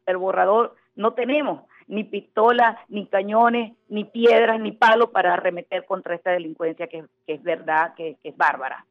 el 0.06 0.16
borrador? 0.18 0.76
No 0.94 1.14
tenemos 1.14 1.62
ni 1.86 2.04
pistolas, 2.04 2.76
ni 2.88 3.06
cañones, 3.06 3.72
ni 3.88 4.04
piedras, 4.04 4.60
ni 4.60 4.72
palos 4.72 5.10
para 5.10 5.32
arremeter 5.32 5.86
contra 5.86 6.14
esta 6.14 6.30
delincuencia 6.30 6.86
que, 6.86 7.04
es 7.26 7.42
verdad, 7.42 7.94
que, 7.94 8.18
es 8.22 8.36
bárbara. 8.36 8.84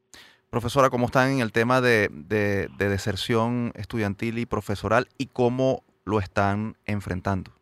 Profesora, 0.52 0.90
¿cómo 0.90 1.06
están 1.06 1.30
en 1.30 1.40
el 1.40 1.50
tema 1.50 1.80
de, 1.80 2.08
de 2.10 2.68
deserción 2.90 3.72
estudiantil 3.74 4.38
y 4.38 4.44
profesoral 4.44 5.08
y 5.16 5.28
cómo 5.28 5.82
lo 6.04 6.18
están 6.18 6.76
enfrentando? 6.84 7.52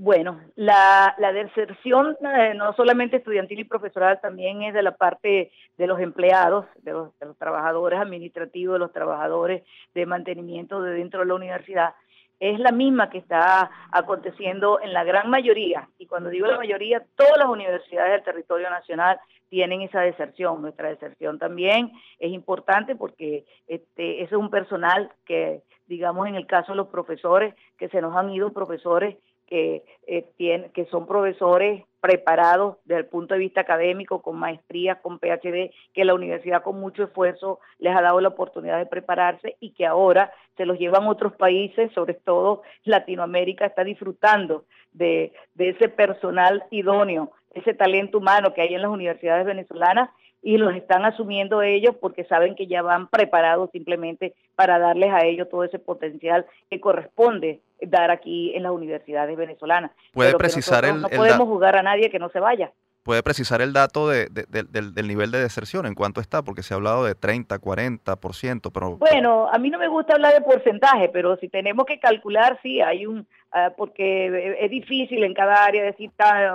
Bueno, 0.00 0.40
la, 0.54 1.16
deserción 1.34 2.16
eh, 2.20 2.54
no 2.54 2.72
solamente 2.74 3.16
estudiantil 3.16 3.58
y 3.58 3.64
profesoral, 3.64 4.20
también 4.20 4.62
es 4.62 4.72
de 4.72 4.84
la 4.84 4.96
parte 4.96 5.50
de 5.76 5.86
los 5.88 5.98
empleados, 5.98 6.66
de 6.82 6.92
los, 6.92 7.10
trabajadores 7.36 7.98
administrativos, 7.98 8.74
de 8.74 8.78
los 8.78 8.92
trabajadores 8.92 9.64
de 9.96 10.06
mantenimiento 10.06 10.80
de 10.80 10.92
dentro 10.92 11.18
de 11.18 11.26
la 11.26 11.34
universidad. 11.34 11.94
Es 12.38 12.60
la 12.60 12.70
misma 12.70 13.10
que 13.10 13.18
está 13.18 13.68
aconteciendo 13.90 14.80
en 14.80 14.92
la 14.92 15.02
gran 15.02 15.28
mayoría, 15.28 15.88
y 15.98 16.06
cuando 16.06 16.30
digo 16.30 16.46
la 16.46 16.58
mayoría, 16.58 17.04
todas 17.16 17.36
las 17.36 17.48
universidades 17.48 18.12
del 18.12 18.22
territorio 18.22 18.70
nacional 18.70 19.18
tienen 19.48 19.82
esa 19.82 20.00
deserción. 20.00 20.62
Nuestra 20.62 20.88
deserción 20.88 21.38
también 21.38 21.92
es 22.18 22.32
importante 22.32 22.96
porque 22.96 23.44
este, 23.66 24.22
ese 24.22 24.34
es 24.34 24.40
un 24.40 24.50
personal 24.50 25.10
que, 25.24 25.62
digamos, 25.86 26.28
en 26.28 26.34
el 26.34 26.46
caso 26.46 26.72
de 26.72 26.76
los 26.76 26.88
profesores, 26.88 27.54
que 27.78 27.88
se 27.88 28.00
nos 28.00 28.16
han 28.16 28.30
ido 28.30 28.52
profesores 28.52 29.16
que, 29.46 29.82
eh, 30.06 30.70
que 30.74 30.84
son 30.90 31.06
profesores 31.06 31.84
preparados 32.00 32.76
desde 32.84 33.00
el 33.00 33.06
punto 33.06 33.34
de 33.34 33.40
vista 33.40 33.60
académico, 33.60 34.22
con 34.22 34.38
maestría, 34.38 34.96
con 34.96 35.18
PhD, 35.18 35.70
que 35.92 36.04
la 36.04 36.14
universidad 36.14 36.62
con 36.62 36.80
mucho 36.80 37.04
esfuerzo 37.04 37.60
les 37.78 37.94
ha 37.96 38.02
dado 38.02 38.20
la 38.20 38.28
oportunidad 38.28 38.78
de 38.78 38.86
prepararse 38.86 39.56
y 39.60 39.70
que 39.70 39.86
ahora 39.86 40.32
se 40.56 40.66
los 40.66 40.78
llevan 40.78 41.06
otros 41.06 41.34
países, 41.34 41.92
sobre 41.92 42.14
todo 42.14 42.62
Latinoamérica 42.84 43.66
está 43.66 43.84
disfrutando 43.84 44.64
de, 44.92 45.32
de 45.54 45.70
ese 45.70 45.88
personal 45.88 46.64
idóneo, 46.70 47.32
ese 47.54 47.74
talento 47.74 48.18
humano 48.18 48.54
que 48.54 48.62
hay 48.62 48.74
en 48.74 48.82
las 48.82 48.90
universidades 48.90 49.46
venezolanas 49.46 50.10
y 50.42 50.56
los 50.56 50.74
están 50.74 51.04
asumiendo 51.04 51.62
ellos 51.62 51.94
porque 52.00 52.24
saben 52.24 52.54
que 52.54 52.66
ya 52.66 52.82
van 52.82 53.08
preparados 53.08 53.70
simplemente 53.72 54.34
para 54.54 54.78
darles 54.78 55.12
a 55.12 55.24
ellos 55.26 55.48
todo 55.48 55.64
ese 55.64 55.78
potencial 55.78 56.46
que 56.70 56.80
corresponde 56.80 57.60
dar 57.80 58.10
aquí 58.10 58.54
en 58.54 58.62
las 58.62 58.72
universidades 58.72 59.36
venezolanas. 59.36 59.90
Puede 60.12 60.34
precisar 60.34 60.84
el, 60.84 61.00
no 61.00 61.08
podemos 61.08 61.48
jugar 61.48 61.76
a 61.76 61.82
nadie 61.82 62.10
que 62.10 62.18
no 62.18 62.28
se 62.30 62.40
vaya. 62.40 62.72
Puede 63.08 63.22
precisar 63.22 63.62
el 63.62 63.72
dato 63.72 64.06
de, 64.06 64.26
del, 64.28 65.08
nivel 65.08 65.30
de 65.30 65.40
deserción, 65.40 65.86
en 65.86 65.94
cuánto 65.94 66.20
está, 66.20 66.42
porque 66.42 66.62
se 66.62 66.74
ha 66.74 66.76
hablado 66.76 67.06
de 67.06 67.14
30, 67.14 67.58
40%, 67.58 68.70
pero... 68.70 68.98
Bueno, 68.98 69.48
a 69.50 69.58
mí 69.58 69.70
no 69.70 69.78
me 69.78 69.88
gusta 69.88 70.12
hablar 70.12 70.34
de 70.34 70.42
porcentaje, 70.42 71.08
pero 71.08 71.38
si 71.38 71.48
tenemos 71.48 71.86
que 71.86 71.98
calcular, 71.98 72.58
sí, 72.62 72.82
hay 72.82 73.06
un... 73.06 73.26
Ah, 73.50 73.72
porque 73.74 74.56
es 74.60 74.70
difícil 74.70 75.24
en 75.24 75.32
cada 75.32 75.64
área 75.64 75.82
decir 75.82 76.10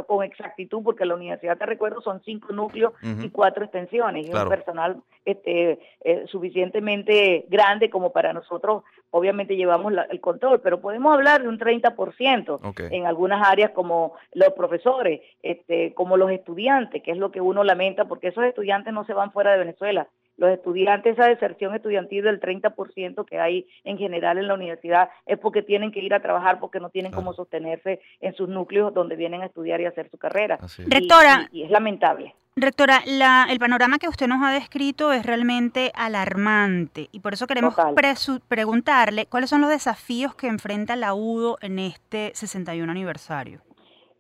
con 0.06 0.23
exactitud, 0.23 0.84
porque 0.84 1.06
la 1.06 1.15
universidad, 1.15 1.58
te 1.58 1.65
recuerdo, 1.65 2.01
son 2.01 2.21
cinco 2.23 2.53
núcleos 2.53 2.93
y 3.01 3.29
cuatro 3.29 3.63
extensiones, 3.63 4.27
y 4.27 4.32
un 4.32 4.47
personal 4.47 5.01
este, 5.25 5.79
eh, 6.03 6.25
suficientemente 6.27 7.45
grande 7.49 7.89
como 7.89 8.12
para 8.12 8.32
nosotros, 8.32 8.84
obviamente 9.10 9.56
llevamos 9.56 9.91
el 10.12 10.21
control, 10.21 10.62
pero 10.62 10.82
podemos 10.82 11.15
hablar 11.15 11.41
de 11.41 11.47
un 11.47 11.58
30% 11.58 12.60
en 12.91 13.08
algunas 13.08 13.47
áreas 13.47 13.71
como 13.71 14.13
los 14.34 14.53
profesores, 14.53 15.21
este, 15.41 15.95
como 15.95 16.15
los 16.15 16.29
estudiantes, 16.29 17.01
que 17.01 17.10
es 17.10 17.17
lo 17.17 17.32
que 17.32 17.41
uno 17.41 17.63
lamenta, 17.63 18.06
porque 18.06 18.27
esos 18.27 18.43
estudiantes 18.43 18.93
no 18.93 19.03
se 19.06 19.13
van 19.13 19.32
fuera 19.32 19.53
de 19.53 19.58
Venezuela. 19.58 20.08
Los 20.38 20.50
estudiantes, 20.50 21.13
esa 21.13 21.28
deserción 21.28 21.76
estudiantil 21.76 22.24
del 22.24 22.39
30% 22.39 23.26
que 23.26 23.39
hay 23.39 23.67
en 23.84 23.98
general 23.98 24.38
en 24.39 24.48
la 24.48 24.56
universidad 24.56 25.10
es 25.26 25.38
porque 25.38 25.62
tienen 25.62 25.91
que 25.91 26.00
ir 26.00 26.13
a 26.13 26.22
trabajar, 26.22 26.60
porque 26.60 26.80
no 26.80 26.89
tienen 26.89 27.12
cómo 27.12 27.34
sostenerse 27.34 28.02
en 28.19 28.34
sus 28.34 28.50
núcleos 28.50 28.93
donde 28.93 29.15
vienen 29.15 29.43
a 29.43 29.46
estudiar 29.46 29.80
y 29.82 29.86
hacer 29.86 30.10
su 30.10 30.17
carrera. 30.17 30.58
Rectora. 30.88 31.48
Y, 31.52 31.63
es 31.63 31.69
lamentable. 31.69 32.34
Rectora, 32.56 33.02
la, 33.06 33.48
el 33.50 33.60
panorama 33.60 33.98
que 33.98 34.08
usted 34.08 34.28
nos 34.28 34.43
ha 34.43 34.52
descrito 34.52 35.12
es 35.12 35.26
realmente 35.26 35.91
alarmante 35.96 37.10
y 37.12 37.19
por 37.19 37.34
eso 37.34 37.48
queremos 37.48 37.76
preguntarle 38.48 39.26
cuáles 39.26 39.50
son 39.50 39.62
los 39.62 39.72
desafíos 39.72 40.36
que 40.36 40.48
enfrenta 40.48 40.96
la 40.96 41.15
UDO 41.15 41.58
en 41.62 41.80
este 41.80 42.32
61 42.36 42.91
aniversario. 42.91 43.62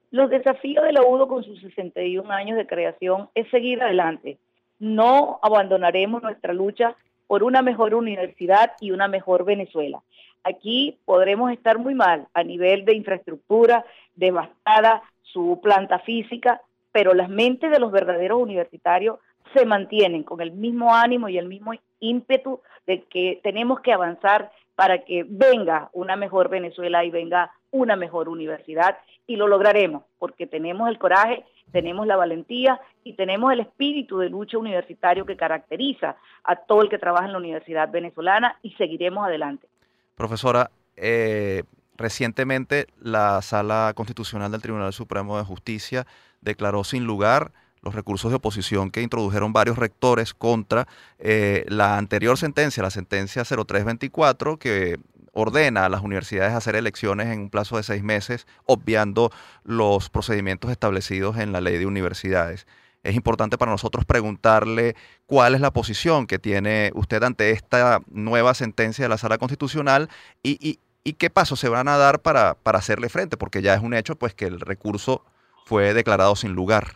Los 0.09 0.29
desafíos 0.29 0.83
de 0.83 0.93
la 0.93 1.01
UDO 1.01 1.27
con 1.27 1.43
sus 1.43 1.59
61 1.61 2.31
años 2.31 2.57
de 2.57 2.67
creación 2.67 3.29
es 3.33 3.49
seguir 3.49 3.81
adelante. 3.81 4.37
No 4.79 5.39
abandonaremos 5.41 6.21
nuestra 6.21 6.53
lucha 6.53 6.95
por 7.27 7.43
una 7.43 7.61
mejor 7.61 7.95
universidad 7.95 8.73
y 8.79 8.91
una 8.91 9.07
mejor 9.07 9.45
Venezuela. 9.45 10.01
Aquí 10.43 10.99
podremos 11.05 11.51
estar 11.51 11.77
muy 11.79 11.95
mal 11.95 12.27
a 12.33 12.43
nivel 12.43 12.83
de 12.85 12.95
infraestructura, 12.95 13.85
devastada 14.15 15.01
su 15.21 15.59
planta 15.63 15.99
física, 15.99 16.61
pero 16.91 17.13
las 17.13 17.29
mentes 17.29 17.71
de 17.71 17.79
los 17.79 17.91
verdaderos 17.91 18.41
universitarios 18.41 19.19
se 19.53 19.65
mantienen 19.65 20.23
con 20.23 20.41
el 20.41 20.51
mismo 20.51 20.93
ánimo 20.93 21.29
y 21.29 21.37
el 21.37 21.47
mismo 21.47 21.73
ímpetu 21.99 22.61
de 22.85 23.03
que 23.03 23.39
tenemos 23.43 23.79
que 23.79 23.93
avanzar 23.93 24.51
para 24.75 24.99
que 25.05 25.25
venga 25.27 25.89
una 25.93 26.15
mejor 26.15 26.49
Venezuela 26.49 27.05
y 27.05 27.11
venga 27.11 27.51
una 27.71 27.95
mejor 27.95 28.29
universidad 28.29 28.97
y 29.27 29.35
lo 29.35 29.47
lograremos 29.47 30.03
porque 30.19 30.47
tenemos 30.47 30.89
el 30.89 30.97
coraje, 30.97 31.43
tenemos 31.73 32.07
la 32.07 32.15
valentía 32.15 32.79
y 33.03 33.13
tenemos 33.13 33.51
el 33.51 33.59
espíritu 33.59 34.19
de 34.19 34.29
lucha 34.29 34.57
universitario 34.57 35.25
que 35.25 35.35
caracteriza 35.35 36.15
a 36.43 36.55
todo 36.55 36.83
el 36.83 36.89
que 36.89 36.99
trabaja 36.99 37.25
en 37.25 37.33
la 37.33 37.39
Universidad 37.39 37.91
Venezolana 37.91 38.57
y 38.61 38.71
seguiremos 38.73 39.25
adelante. 39.25 39.67
Profesora, 40.15 40.69
eh, 40.95 41.63
recientemente 41.97 42.85
la 43.01 43.41
Sala 43.41 43.91
Constitucional 43.95 44.51
del 44.51 44.61
Tribunal 44.61 44.93
Supremo 44.93 45.37
de 45.37 45.43
Justicia 45.43 46.05
declaró 46.41 46.83
sin 46.83 47.05
lugar 47.05 47.51
los 47.81 47.95
recursos 47.95 48.31
de 48.31 48.37
oposición 48.37 48.91
que 48.91 49.01
introdujeron 49.01 49.51
varios 49.51 49.77
rectores 49.77 50.33
contra 50.33 50.87
eh, 51.17 51.65
la 51.67 51.97
anterior 51.97 52.37
sentencia, 52.37 52.83
la 52.83 52.91
sentencia 52.91 53.43
0324, 53.43 54.57
que 54.57 54.99
ordena 55.33 55.85
a 55.85 55.89
las 55.89 56.01
universidades 56.01 56.53
hacer 56.53 56.75
elecciones 56.75 57.27
en 57.27 57.41
un 57.41 57.49
plazo 57.49 57.77
de 57.77 57.83
seis 57.83 58.03
meses, 58.03 58.47
obviando 58.65 59.31
los 59.63 60.09
procedimientos 60.09 60.71
establecidos 60.71 61.37
en 61.37 61.51
la 61.51 61.59
ley 61.59 61.77
de 61.77 61.85
universidades. 61.85 62.65
Es 63.03 63.15
importante 63.15 63.57
para 63.57 63.71
nosotros 63.71 64.05
preguntarle 64.05 64.95
cuál 65.25 65.55
es 65.55 65.61
la 65.61 65.71
posición 65.71 66.25
que 66.25 66.39
tiene 66.39 66.91
usted 66.95 67.21
ante 67.23 67.51
esta 67.51 68.01
nueva 68.09 68.53
sentencia 68.53 69.03
de 69.03 69.09
la 69.09 69.17
Sala 69.17 69.37
Constitucional 69.37 70.07
y, 70.41 70.79
qué 71.17 71.29
pasos 71.29 71.59
se 71.59 71.67
van 71.67 71.89
a 71.89 71.97
dar 71.97 72.21
para, 72.21 72.53
para 72.53 72.79
hacerle 72.79 73.09
frente, 73.09 73.35
porque 73.35 73.61
ya 73.61 73.73
es 73.73 73.81
un 73.81 73.93
hecho 73.93 74.15
pues 74.15 74.33
que 74.33 74.45
el 74.45 74.61
recurso 74.61 75.25
fue 75.65 75.93
declarado 75.93 76.35
sin 76.37 76.53
lugar. 76.53 76.93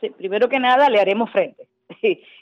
Sí, 0.00 0.10
primero 0.10 0.48
que 0.48 0.58
nada 0.58 0.90
le 0.90 1.00
haremos 1.00 1.30
frente. 1.30 1.68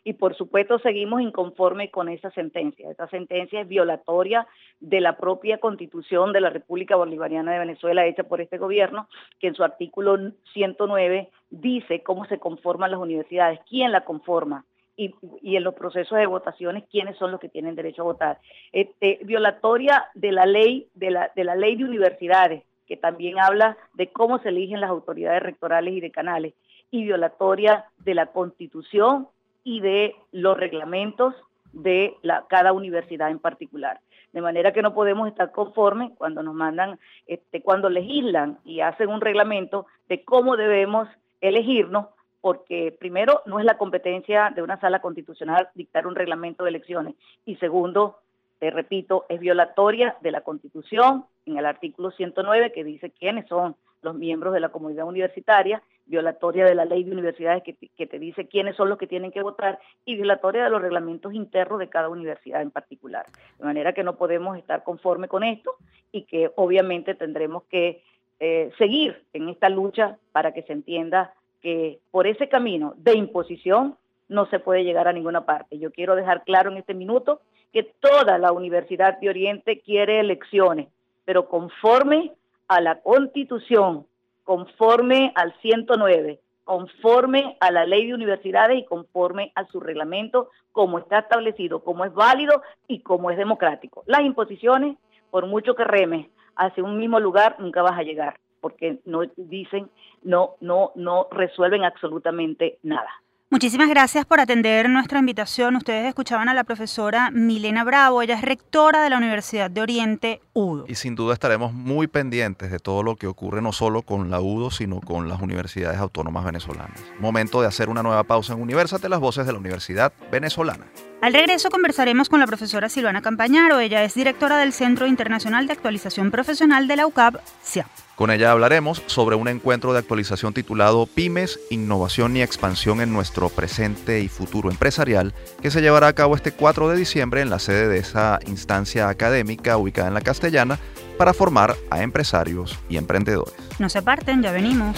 Y 0.05 0.13
por 0.15 0.37
supuesto 0.37 0.79
seguimos 0.79 1.21
inconformes 1.21 1.91
con 1.91 2.09
esa 2.09 2.31
sentencia. 2.31 2.91
Esa 2.91 3.09
sentencia 3.09 3.61
es 3.61 3.69
violatoria 3.69 4.47
de 4.81 5.01
la 5.01 5.17
propia 5.17 5.59
constitución 5.59 6.33
de 6.33 6.41
la 6.41 6.51
República 6.51 6.97
Bolivariana 6.97 7.53
de 7.53 7.59
Venezuela 7.59 8.07
hecha 8.07 8.25
por 8.25 8.41
este 8.41 8.59
gobierno, 8.59 9.09
que 9.39 9.49
en 9.49 9.55
su 9.55 9.65
artículo 9.65 10.19
109 10.53 11.31
dice 11.51 12.03
cómo 12.03 12.25
se 12.27 12.39
conforman 12.39 12.91
las 12.91 13.01
universidades, 13.01 13.61
quién 13.69 13.93
la 13.93 14.05
conforma, 14.05 14.65
y, 14.97 15.15
en 15.43 15.65
los 15.65 15.75
procesos 15.75 16.19
de 16.19 16.27
votaciones 16.27 16.85
quiénes 16.91 17.17
son 17.17 17.31
los 17.31 17.41
que 17.41 17.49
tienen 17.49 17.75
derecho 17.75 18.03
a 18.03 18.07
votar. 18.07 18.39
Este, 18.73 19.21
violatoria 19.23 20.07
de 20.15 20.33
la 20.33 20.47
ley 20.47 20.89
de 20.95 21.19
de 21.35 21.45
la 21.45 21.57
ley 21.57 21.77
de 21.77 21.85
universidades, 21.85 22.63
que 22.87 22.97
también 22.97 23.39
habla 23.39 23.77
de 23.95 24.09
cómo 24.09 24.39
se 24.41 24.51
eligen 24.51 24.81
las 24.81 24.91
autoridades 24.91 25.43
rectorales 25.43 25.95
y 25.95 26.01
decanales, 26.01 26.55
y 26.91 27.05
violatoria 27.05 27.87
de 27.99 28.15
la 28.15 28.27
Constitución 28.27 29.29
y 29.65 29.81
de 29.81 30.15
los 30.33 30.57
reglamentos 30.57 31.35
de 31.73 32.17
la, 32.23 32.45
cada 32.49 32.73
universidad 32.73 33.31
en 33.31 33.39
particular. 33.39 34.01
De 34.33 34.41
manera 34.41 34.73
que 34.73 34.83
no 34.83 34.95
podemos 34.95 35.29
estar 35.29 35.53
conformes 35.53 36.11
cuando 36.17 36.43
nos 36.43 36.55
mandan, 36.55 36.99
este, 37.27 37.63
cuando 37.63 37.91
legislan 37.91 38.59
y 38.65 38.81
hacen 38.81 39.09
un 39.09 39.21
reglamento 39.21 39.87
de 40.09 40.25
cómo 40.25 40.57
debemos 40.57 41.09
elegirnos, 41.41 42.07
porque 42.41 42.97
primero 42.99 43.43
no 43.47 43.59
es 43.59 43.65
la 43.65 43.79
competencia 43.79 44.51
de 44.55 44.63
una 44.63 44.81
sala 44.81 45.01
constitucional 45.01 45.69
dictar 45.75 46.07
un 46.07 46.15
reglamento 46.15 46.65
de 46.65 46.71
elecciones 46.71 47.15
y 47.45 47.57
segundo, 47.57 48.19
te 48.59 48.71
repito, 48.71 49.27
es 49.29 49.39
violatoria 49.39 50.17
de 50.23 50.31
la 50.31 50.41
Constitución 50.41 51.25
en 51.47 51.59
el 51.59 51.67
artículo 51.67 52.11
109 52.11 52.73
que 52.73 52.85
dice 52.85 53.11
quiénes 53.11 53.47
son 53.49 53.77
los 54.03 54.15
miembros 54.15 54.55
de 54.55 54.61
la 54.61 54.71
comunidad 54.71 55.07
universitaria 55.07 55.83
violatoria 56.13 56.67
de 56.67 56.75
la 56.75 56.85
ley 56.85 57.05
de 57.05 57.11
universidades 57.11 57.63
que, 57.63 58.07
te 58.07 58.19
dice 58.19 58.47
quiénes 58.47 58.77
son 58.77 58.91
los 58.91 58.99
que 58.99 59.07
tienen 59.07 59.33
que 59.33 59.43
votar 59.43 59.79
y 60.05 60.15
violatoria 60.15 60.65
de 60.65 60.71
los 60.71 60.83
reglamentos 60.83 61.33
internos 61.33 61.79
de 61.79 61.89
cada 61.89 62.11
universidad 62.11 62.61
en 62.61 62.71
particular. 62.71 63.25
De 63.59 63.65
manera 63.65 63.95
que 63.95 64.05
no 64.05 64.17
podemos 64.17 64.59
estar 64.59 64.85
conforme 64.85 65.27
con 65.27 65.43
esto 65.43 65.75
y 66.13 66.25
que 66.25 66.51
obviamente 66.57 67.15
tendremos 67.15 67.63
que 67.65 68.03
eh, 68.41 68.71
seguir 68.77 69.25
en 69.33 69.49
esta 69.49 69.71
lucha 69.71 70.19
para 70.33 70.53
que 70.53 70.63
se 70.65 70.75
entienda 70.75 71.33
que 71.63 71.99
por 72.11 72.27
ese 72.27 72.49
camino 72.51 72.93
de 72.99 73.17
imposición 73.17 73.97
no 74.29 74.45
se 74.51 74.59
puede 74.59 74.85
llegar 74.85 75.09
a 75.09 75.15
ninguna 75.15 75.47
parte. 75.47 75.79
Yo 75.79 75.93
quiero 75.93 76.15
dejar 76.15 76.45
claro 76.45 76.71
en 76.71 76.77
este 76.77 76.93
minuto 76.93 77.41
que 77.73 77.85
toda 77.85 78.37
la 78.37 78.53
Universidad 78.53 79.19
de 79.19 79.31
Oriente 79.31 79.81
quiere 79.81 80.21
elecciones, 80.21 80.89
pero 81.25 81.49
conforme 81.49 82.33
a 82.69 82.83
la 82.83 83.01
Constitución, 83.01 84.07
conforme 84.45 85.33
al 85.35 85.55
109, 85.61 86.41
conforme 86.65 87.57
a 87.61 87.71
la 87.71 87.85
ley 87.85 88.07
de 88.07 88.15
universidades 88.15 88.79
y 88.79 88.85
conforme 88.85 89.53
a 89.55 89.67
su 89.67 89.81
reglamento, 89.81 90.51
como 90.73 90.99
está 90.99 91.21
establecido, 91.21 91.83
como 91.83 92.05
es 92.05 92.15
válido 92.15 92.63
y 92.87 93.01
como 93.01 93.31
es 93.31 93.37
democrático. 93.37 94.05
Las 94.07 94.23
imposiciones, 94.23 94.97
por 95.31 95.47
mucho 95.47 95.75
que 95.75 95.85
remes 95.85 96.29
hacia 96.57 96.85
un 96.85 96.99
mismo 96.99 97.21
lugar, 97.21 97.57
nunca 97.59 97.83
vas 97.83 97.99
a 97.99 98.03
llegar, 98.03 98.39
porque 98.61 98.99
no 99.05 99.23
dicen, 99.37 99.91
no, 100.23 100.57
no, 100.61 100.93
no 100.95 101.29
resuelven 101.31 101.85
absolutamente 101.85 102.79
nada. 102.83 103.11
Muchísimas 103.53 103.91
gracias 103.91 104.25
por 104.25 104.41
atender 104.41 104.89
nuestra 104.89 105.19
invitación. 105.19 105.77
Ustedes 105.77 106.07
escuchaban 106.07 106.49
a 106.49 106.55
la 106.55 106.65
profesora 106.65 107.31
Milena 107.31 107.85
Bravo, 107.85 108.23
ella 108.23 108.37
es 108.37 108.41
rectora 108.41 109.03
de 109.03 109.11
la 109.11 109.19
Universidad 109.19 109.71
de 109.71 109.83
Oriente 109.83 110.41
UDO. 110.55 110.87
Y 110.89 110.95
sin 110.95 111.15
duda 111.17 111.35
estaremos 111.35 111.75
muy 111.75 112.07
pendientes 112.07 112.71
de 112.71 112.79
todo 112.79 113.03
lo 113.03 113.17
que 113.17 113.27
ocurre 113.27 113.61
no 113.61 113.75
solo 113.75 114.01
con 114.01 114.31
la 114.31 114.41
UDO, 114.41 114.71
sino 114.71 115.03
con 115.03 115.29
las 115.29 115.43
universidades 115.43 115.99
autónomas 115.99 116.47
venezolanas. 116.47 116.99
Momento 117.21 117.61
de 117.61 117.67
hacer 117.67 117.91
una 117.91 118.03
nueva 118.03 118.25
pausa 118.25 118.55
en 118.55 118.63
Universate, 118.63 119.11
las 119.11 119.21
voces 119.21 119.45
de 119.45 119.53
la 119.53 119.59
Universidad 119.59 120.15
Venezolana. 120.31 120.87
Al 121.21 121.35
regreso 121.35 121.69
conversaremos 121.69 122.31
con 122.31 122.41
la 122.41 122.47
profesora 122.47 122.89
Silvana 122.89 123.21
Campañaro, 123.21 123.81
ella 123.81 124.03
es 124.03 124.15
directora 124.15 124.57
del 124.57 124.73
Centro 124.73 125.07
Internacional 125.07 125.67
de 125.67 125.75
Actualización 125.75 126.31
Profesional 126.31 126.89
de 126.89 126.97
la 126.97 127.07
UCAP, 127.07 127.37
CIAP. 127.63 127.87
Con 128.23 128.31
ella 128.31 128.53
hablaremos 128.53 129.03
sobre 129.07 129.35
un 129.35 129.49
encuentro 129.49 129.93
de 129.93 129.99
actualización 129.99 130.55
titulado 130.55 131.07
Pymes, 131.07 131.59
Innovación 131.71 132.37
y 132.37 132.43
Expansión 132.43 133.01
en 133.01 133.13
nuestro 133.13 133.49
presente 133.49 134.21
y 134.21 134.29
futuro 134.29 134.71
empresarial, 134.71 135.35
que 135.61 135.73
se 135.73 135.81
llevará 135.81 136.07
a 136.07 136.13
cabo 136.13 136.37
este 136.37 136.53
4 136.53 136.89
de 136.91 136.97
diciembre 136.97 137.41
en 137.41 137.51
la 137.51 137.59
sede 137.59 137.89
de 137.89 137.99
esa 137.99 138.39
instancia 138.47 139.09
académica 139.09 139.77
ubicada 139.77 140.07
en 140.07 140.15
la 140.15 140.21
Castellana 140.21 140.79
para 141.19 141.35
formar 141.35 141.75
a 141.91 142.05
empresarios 142.05 142.79
y 142.89 142.97
emprendedores. 142.97 143.55
No 143.81 143.89
se 143.89 143.99
aparten, 143.99 144.41
ya 144.41 144.53
venimos. 144.53 144.97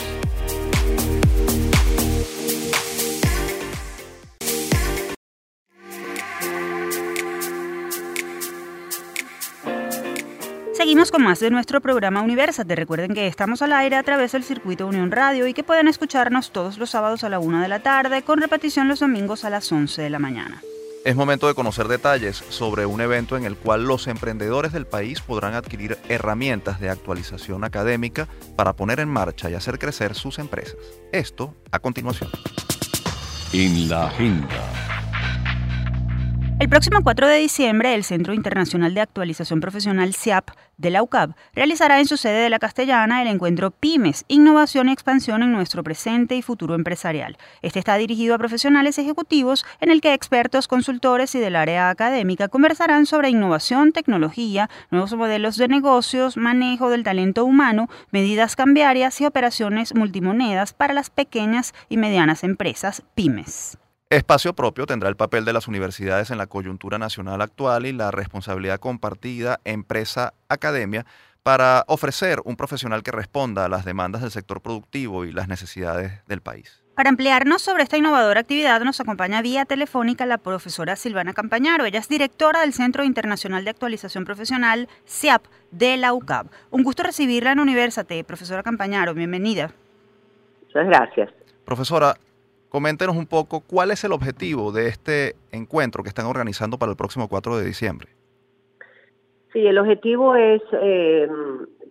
Con 11.10 11.22
más 11.22 11.38
de 11.38 11.50
nuestro 11.50 11.80
programa 11.80 12.22
Universate. 12.22 12.74
Recuerden 12.74 13.14
que 13.14 13.26
estamos 13.26 13.60
al 13.62 13.72
aire 13.72 13.96
a 13.96 14.02
través 14.02 14.32
del 14.32 14.42
circuito 14.42 14.86
Unión 14.86 15.10
Radio 15.10 15.46
y 15.46 15.52
que 15.52 15.62
pueden 15.62 15.86
escucharnos 15.86 16.50
todos 16.50 16.78
los 16.78 16.90
sábados 16.90 17.24
a 17.24 17.28
la 17.28 17.38
una 17.38 17.62
de 17.62 17.68
la 17.68 17.80
tarde, 17.80 18.22
con 18.22 18.40
repetición 18.40 18.88
los 18.88 19.00
domingos 19.00 19.44
a 19.44 19.50
las 19.50 19.70
11 19.70 20.00
de 20.00 20.10
la 20.10 20.18
mañana. 20.18 20.62
Es 21.04 21.14
momento 21.14 21.46
de 21.46 21.54
conocer 21.54 21.88
detalles 21.88 22.42
sobre 22.48 22.86
un 22.86 23.00
evento 23.00 23.36
en 23.36 23.44
el 23.44 23.54
cual 23.56 23.84
los 23.84 24.06
emprendedores 24.06 24.72
del 24.72 24.86
país 24.86 25.20
podrán 25.20 25.54
adquirir 25.54 25.98
herramientas 26.08 26.80
de 26.80 26.88
actualización 26.88 27.64
académica 27.64 28.26
para 28.56 28.72
poner 28.72 28.98
en 28.98 29.08
marcha 29.08 29.50
y 29.50 29.54
hacer 29.54 29.78
crecer 29.78 30.14
sus 30.14 30.38
empresas. 30.38 30.76
Esto 31.12 31.54
a 31.70 31.80
continuación. 31.80 32.30
En 33.52 33.88
la 33.88 34.06
agenda. 34.06 35.03
El 36.60 36.68
próximo 36.68 37.00
4 37.02 37.26
de 37.26 37.38
diciembre, 37.38 37.94
el 37.94 38.04
Centro 38.04 38.32
Internacional 38.32 38.94
de 38.94 39.00
Actualización 39.00 39.60
Profesional 39.60 40.14
CIAP 40.14 40.50
de 40.76 40.90
la 40.90 41.02
UCAP 41.02 41.32
realizará 41.52 41.98
en 41.98 42.06
su 42.06 42.16
sede 42.16 42.42
de 42.42 42.48
la 42.48 42.60
Castellana 42.60 43.20
el 43.22 43.28
encuentro 43.28 43.72
Pymes, 43.72 44.24
Innovación 44.28 44.88
y 44.88 44.92
Expansión 44.92 45.42
en 45.42 45.50
nuestro 45.50 45.82
presente 45.82 46.36
y 46.36 46.42
futuro 46.42 46.76
empresarial. 46.76 47.38
Este 47.60 47.80
está 47.80 47.96
dirigido 47.96 48.36
a 48.36 48.38
profesionales 48.38 48.98
ejecutivos 48.98 49.66
en 49.80 49.90
el 49.90 50.00
que 50.00 50.14
expertos, 50.14 50.68
consultores 50.68 51.34
y 51.34 51.40
del 51.40 51.56
área 51.56 51.90
académica 51.90 52.46
conversarán 52.46 53.06
sobre 53.06 53.30
innovación, 53.30 53.90
tecnología, 53.90 54.70
nuevos 54.92 55.12
modelos 55.14 55.56
de 55.56 55.66
negocios, 55.66 56.36
manejo 56.36 56.88
del 56.88 57.02
talento 57.02 57.44
humano, 57.44 57.88
medidas 58.12 58.54
cambiarias 58.54 59.20
y 59.20 59.26
operaciones 59.26 59.92
multimonedas 59.92 60.72
para 60.72 60.94
las 60.94 61.10
pequeñas 61.10 61.74
y 61.88 61.96
medianas 61.96 62.44
empresas 62.44 63.02
Pymes. 63.16 63.76
Espacio 64.14 64.54
propio 64.54 64.86
tendrá 64.86 65.08
el 65.08 65.16
papel 65.16 65.44
de 65.44 65.52
las 65.52 65.66
universidades 65.66 66.30
en 66.30 66.38
la 66.38 66.46
coyuntura 66.46 66.98
nacional 66.98 67.42
actual 67.42 67.84
y 67.84 67.92
la 67.92 68.12
responsabilidad 68.12 68.78
compartida 68.78 69.58
empresa-academia 69.64 71.04
para 71.42 71.84
ofrecer 71.88 72.38
un 72.44 72.54
profesional 72.54 73.02
que 73.02 73.10
responda 73.10 73.64
a 73.64 73.68
las 73.68 73.84
demandas 73.84 74.22
del 74.22 74.30
sector 74.30 74.60
productivo 74.60 75.24
y 75.24 75.32
las 75.32 75.48
necesidades 75.48 76.24
del 76.28 76.42
país. 76.42 76.84
Para 76.94 77.10
ampliarnos 77.10 77.60
sobre 77.60 77.82
esta 77.82 77.96
innovadora 77.96 78.38
actividad 78.38 78.80
nos 78.82 79.00
acompaña 79.00 79.42
vía 79.42 79.64
telefónica 79.64 80.26
la 80.26 80.38
profesora 80.38 80.94
Silvana 80.94 81.32
Campañaro. 81.32 81.84
Ella 81.84 81.98
es 81.98 82.08
directora 82.08 82.60
del 82.60 82.72
Centro 82.72 83.02
Internacional 83.02 83.64
de 83.64 83.70
Actualización 83.70 84.24
Profesional, 84.24 84.88
CIAP, 85.08 85.42
de 85.72 85.96
la 85.96 86.12
UCAB. 86.12 86.46
Un 86.70 86.84
gusto 86.84 87.02
recibirla 87.02 87.50
en 87.50 87.58
Universate, 87.58 88.22
profesora 88.22 88.62
Campañaro. 88.62 89.12
Bienvenida. 89.12 89.72
Muchas 90.66 90.86
gracias. 90.86 91.30
Profesora, 91.64 92.14
Coméntenos 92.74 93.16
un 93.16 93.26
poco 93.26 93.60
cuál 93.60 93.92
es 93.92 94.02
el 94.02 94.10
objetivo 94.10 94.72
de 94.72 94.88
este 94.88 95.36
encuentro 95.52 96.02
que 96.02 96.08
están 96.08 96.26
organizando 96.26 96.76
para 96.76 96.90
el 96.90 96.96
próximo 96.96 97.28
4 97.28 97.58
de 97.58 97.64
diciembre. 97.64 98.08
Sí, 99.52 99.64
el 99.64 99.78
objetivo 99.78 100.34
es 100.34 100.60
eh, 100.82 101.28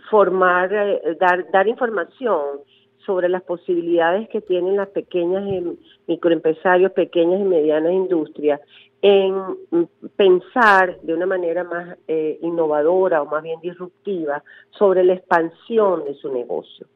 formar, 0.10 0.74
eh, 0.74 1.16
dar, 1.18 1.50
dar 1.54 1.70
información 1.70 2.60
sobre 3.06 3.30
las 3.30 3.44
posibilidades 3.44 4.28
que 4.28 4.42
tienen 4.42 4.76
las 4.76 4.90
pequeñas 4.90 5.46
microempresarios, 6.06 6.92
pequeñas 6.92 7.40
y 7.40 7.46
medianas 7.46 7.94
industrias 7.94 8.60
en 9.02 9.36
pensar 10.18 11.00
de 11.00 11.14
una 11.14 11.26
manera 11.26 11.64
más 11.64 11.98
eh, 12.10 12.40
innovadora 12.42 13.22
o 13.22 13.26
más 13.26 13.42
bien 13.42 13.62
disruptiva 13.62 14.44
sobre 14.72 15.06
la 15.06 15.14
expansión 15.14 16.04
de 16.04 16.14
su 16.16 16.30
negocio. 16.34 16.88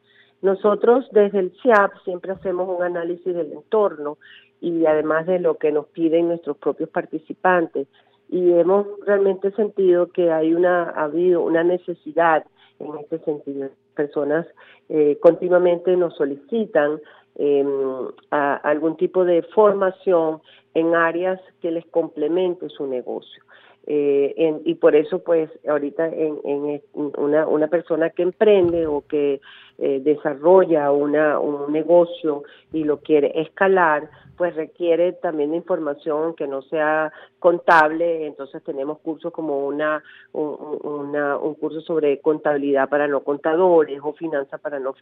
Nosotros 0.42 1.08
desde 1.12 1.40
el 1.40 1.52
CIAP 1.62 1.92
siempre 2.04 2.32
hacemos 2.32 2.70
un 2.70 2.84
análisis 2.84 3.34
del 3.34 3.52
entorno 3.54 4.18
y 4.62 4.86
además 4.86 5.26
de 5.26 5.40
lo 5.40 5.58
que 5.58 5.72
nos 5.72 5.88
piden 5.88 6.28
nuestros 6.28 6.58
propios 6.58 6.90
participantes 6.90 7.88
y 8.30 8.52
hemos 8.54 8.86
realmente 9.06 9.52
sentido 9.52 10.12
que 10.12 10.32
hay 10.32 10.54
una 10.54 10.90
ha 10.90 11.06
habido 11.06 11.42
una 11.42 11.64
necesidad 11.64 12.46
en 12.80 12.98
este 13.00 13.20
sentido. 13.20 13.70
Personas 13.96 14.46
eh, 14.90 15.18
continuamente 15.22 15.96
nos 15.96 16.16
solicitan 16.16 17.00
em, 17.36 18.08
algún 18.30 18.98
tipo 18.98 19.26
de 19.26 19.42
formación 19.42 20.42
en 20.74 20.94
áreas 20.94 21.40
que 21.62 21.72
les 21.72 21.86
complemente 21.88 22.70
su 22.70 22.86
negocio. 22.86 23.44
Eh, 23.90 24.62
y 24.66 24.76
por 24.76 24.96
eso, 24.98 25.20
pues, 25.20 25.50
ahorita 25.66 26.08
en, 26.08 26.82
una, 26.94 27.48
una 27.48 27.68
persona 27.68 28.10
que 28.10 28.24
emprende 28.24 28.86
o 28.86 29.06
que 29.08 29.40
eh, 29.78 30.02
desarrolla 30.04 30.92
una, 30.92 31.40
un 31.40 31.72
negocio 31.72 32.44
y 32.74 32.84
lo 32.84 33.00
quiere 33.00 33.40
escalar, 33.40 34.10
pues 34.36 34.56
requiere 34.56 35.14
también 35.14 35.52
de 35.52 35.58
información 35.58 36.36
que 36.36 36.48
no 36.48 36.62
sea 36.64 37.14
contable, 37.40 38.28
entonces 38.28 38.62
tenemos 38.64 39.00
cursos 39.00 39.32
como 39.32 39.66
una 39.66 40.04
un, 40.34 41.56
curso 41.60 41.82
sobre 41.82 42.20
contabilidad 42.20 42.90
para 42.90 43.08
no 43.08 43.22
contadores 43.22 44.00
o 44.04 44.14
finanzas 44.14 44.60
para 44.60 44.80
no 44.80 44.94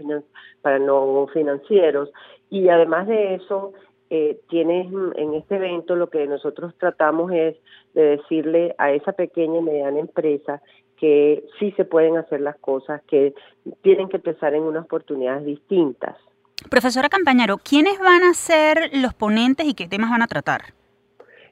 para 0.61 0.77
no 0.77 1.27
financieros. 1.33 2.11
Y 2.49 2.69
además 2.69 3.07
de 3.07 3.35
eso 3.35 3.73
eh, 4.15 4.39
tienes 4.47 4.87
en 5.15 5.33
este 5.33 5.55
evento 5.55 5.95
lo 5.95 6.09
que 6.09 6.25
nosotros 6.25 6.73
tratamos 6.77 7.31
es 7.33 7.57
de 7.93 8.17
decirle 8.17 8.73
a 8.77 8.91
esa 8.91 9.11
pequeña 9.11 9.59
y 9.59 9.61
mediana 9.61 9.99
empresa 9.99 10.61
que 10.97 11.43
sí 11.59 11.71
se 11.73 11.83
pueden 11.83 12.15
hacer 12.15 12.39
las 12.39 12.55
cosas, 12.57 13.01
que 13.09 13.33
tienen 13.81 14.07
que 14.07 14.15
empezar 14.15 14.53
en 14.53 14.63
unas 14.63 14.85
oportunidades 14.85 15.45
distintas. 15.45 16.15
Profesora 16.69 17.09
Campañaro, 17.09 17.57
¿quiénes 17.57 17.99
van 17.99 18.23
a 18.23 18.33
ser 18.33 18.89
los 18.93 19.13
ponentes 19.13 19.65
y 19.67 19.73
qué 19.73 19.87
temas 19.87 20.09
van 20.09 20.21
a 20.21 20.27
tratar? 20.27 20.61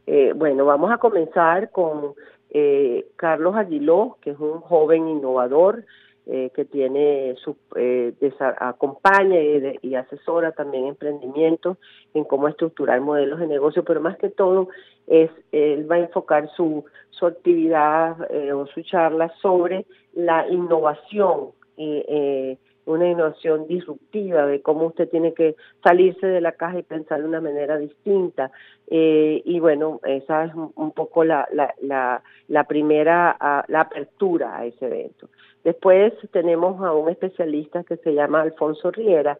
Eh, 0.07 0.31
bueno, 0.33 0.63
vamos 0.63 0.89
a 0.91 0.97
comenzar 0.97 1.69
con 1.71 2.13
eh, 2.49 3.07
Carlos 3.17 3.57
Aguiló, 3.57 4.17
que 4.21 4.29
es 4.31 4.39
un 4.39 4.61
joven 4.61 5.09
innovador 5.09 5.83
eh, 6.25 6.51
que 6.55 6.63
tiene 6.63 7.35
su, 7.43 7.57
eh, 7.75 8.13
acompaña 8.59 9.37
y, 9.81 9.95
asesora 9.95 10.53
también 10.53 10.87
emprendimientos 10.87 11.77
en 12.13 12.23
cómo 12.23 12.47
estructurar 12.47 13.01
modelos 13.01 13.41
de 13.41 13.47
negocio, 13.47 13.83
pero 13.83 13.99
más 13.99 14.17
que 14.17 14.29
todo 14.29 14.69
es 15.05 15.29
él 15.51 15.89
va 15.91 15.95
a 15.95 15.99
enfocar 15.99 16.49
su, 16.55 16.85
su 17.09 17.25
actividad 17.25 18.15
eh, 18.31 18.53
o 18.53 18.65
su 18.67 18.83
charla 18.83 19.33
sobre 19.41 19.85
la 20.13 20.47
innovación 20.47 21.49
y 21.75 22.57
una 22.85 23.09
innovación 23.09 23.67
disruptiva 23.67 24.45
de 24.45 24.61
cómo 24.61 24.87
usted 24.87 25.09
tiene 25.09 25.33
que 25.33 25.55
salirse 25.83 26.27
de 26.27 26.41
la 26.41 26.53
caja 26.53 26.79
y 26.79 26.83
pensar 26.83 27.21
de 27.21 27.27
una 27.27 27.41
manera 27.41 27.77
distinta. 27.77 28.51
y 28.89 29.59
bueno, 29.59 29.99
esa 30.05 30.45
es 30.45 30.53
un, 30.53 30.91
poco 30.91 31.23
la, 31.23 31.47
la, 31.53 32.21
la, 32.47 32.63
primera, 32.65 33.37
la 33.67 33.81
apertura 33.81 34.57
a 34.57 34.65
ese 34.65 34.85
evento. 34.85 35.29
Después 35.63 36.13
tenemos 36.31 36.83
a 36.83 36.93
un 36.93 37.09
especialista 37.09 37.83
que 37.83 37.97
se 37.97 38.13
llama 38.13 38.41
Alfonso 38.41 38.91
Riera, 38.91 39.37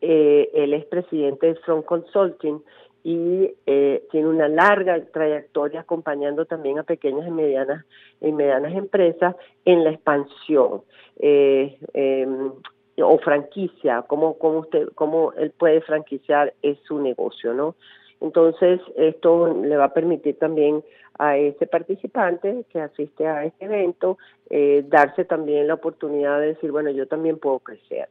eh, 0.00 0.50
él 0.54 0.72
es 0.74 0.86
presidente 0.86 1.46
de 1.46 1.54
Front 1.56 1.84
Consulting 1.84 2.62
y 3.04 3.50
eh, 3.66 4.02
tiene 4.10 4.28
una 4.28 4.48
larga 4.48 5.02
trayectoria 5.12 5.80
acompañando 5.80 6.46
también 6.46 6.78
a 6.78 6.84
pequeñas 6.84 7.26
y 7.28 7.30
medianas 7.30 7.84
y 8.20 8.32
medianas 8.32 8.74
empresas 8.74 9.36
en 9.64 9.84
la 9.84 9.90
expansión 9.90 10.82
eh, 11.18 11.78
em, 11.94 12.52
o 13.02 13.18
franquicia, 13.18 14.02
cómo, 14.06 14.38
cómo 14.38 14.60
usted, 14.60 14.88
cómo 14.94 15.32
él 15.34 15.50
puede 15.50 15.80
franquiciar 15.80 16.54
es 16.62 16.78
su 16.86 17.00
negocio, 17.00 17.54
¿no? 17.54 17.74
Entonces 18.20 18.80
esto 18.96 19.54
le 19.54 19.76
va 19.76 19.84
a 19.84 19.94
permitir 19.94 20.38
también 20.38 20.82
a 21.18 21.36
ese 21.36 21.66
participante 21.66 22.64
que 22.70 22.80
asiste 22.80 23.26
a 23.26 23.44
este 23.44 23.64
evento 23.64 24.18
eh, 24.48 24.84
darse 24.86 25.24
también 25.24 25.66
la 25.66 25.74
oportunidad 25.74 26.40
de 26.40 26.48
decir, 26.48 26.70
bueno, 26.70 26.90
yo 26.90 27.06
también 27.06 27.38
puedo 27.38 27.58
crecer. 27.58 28.08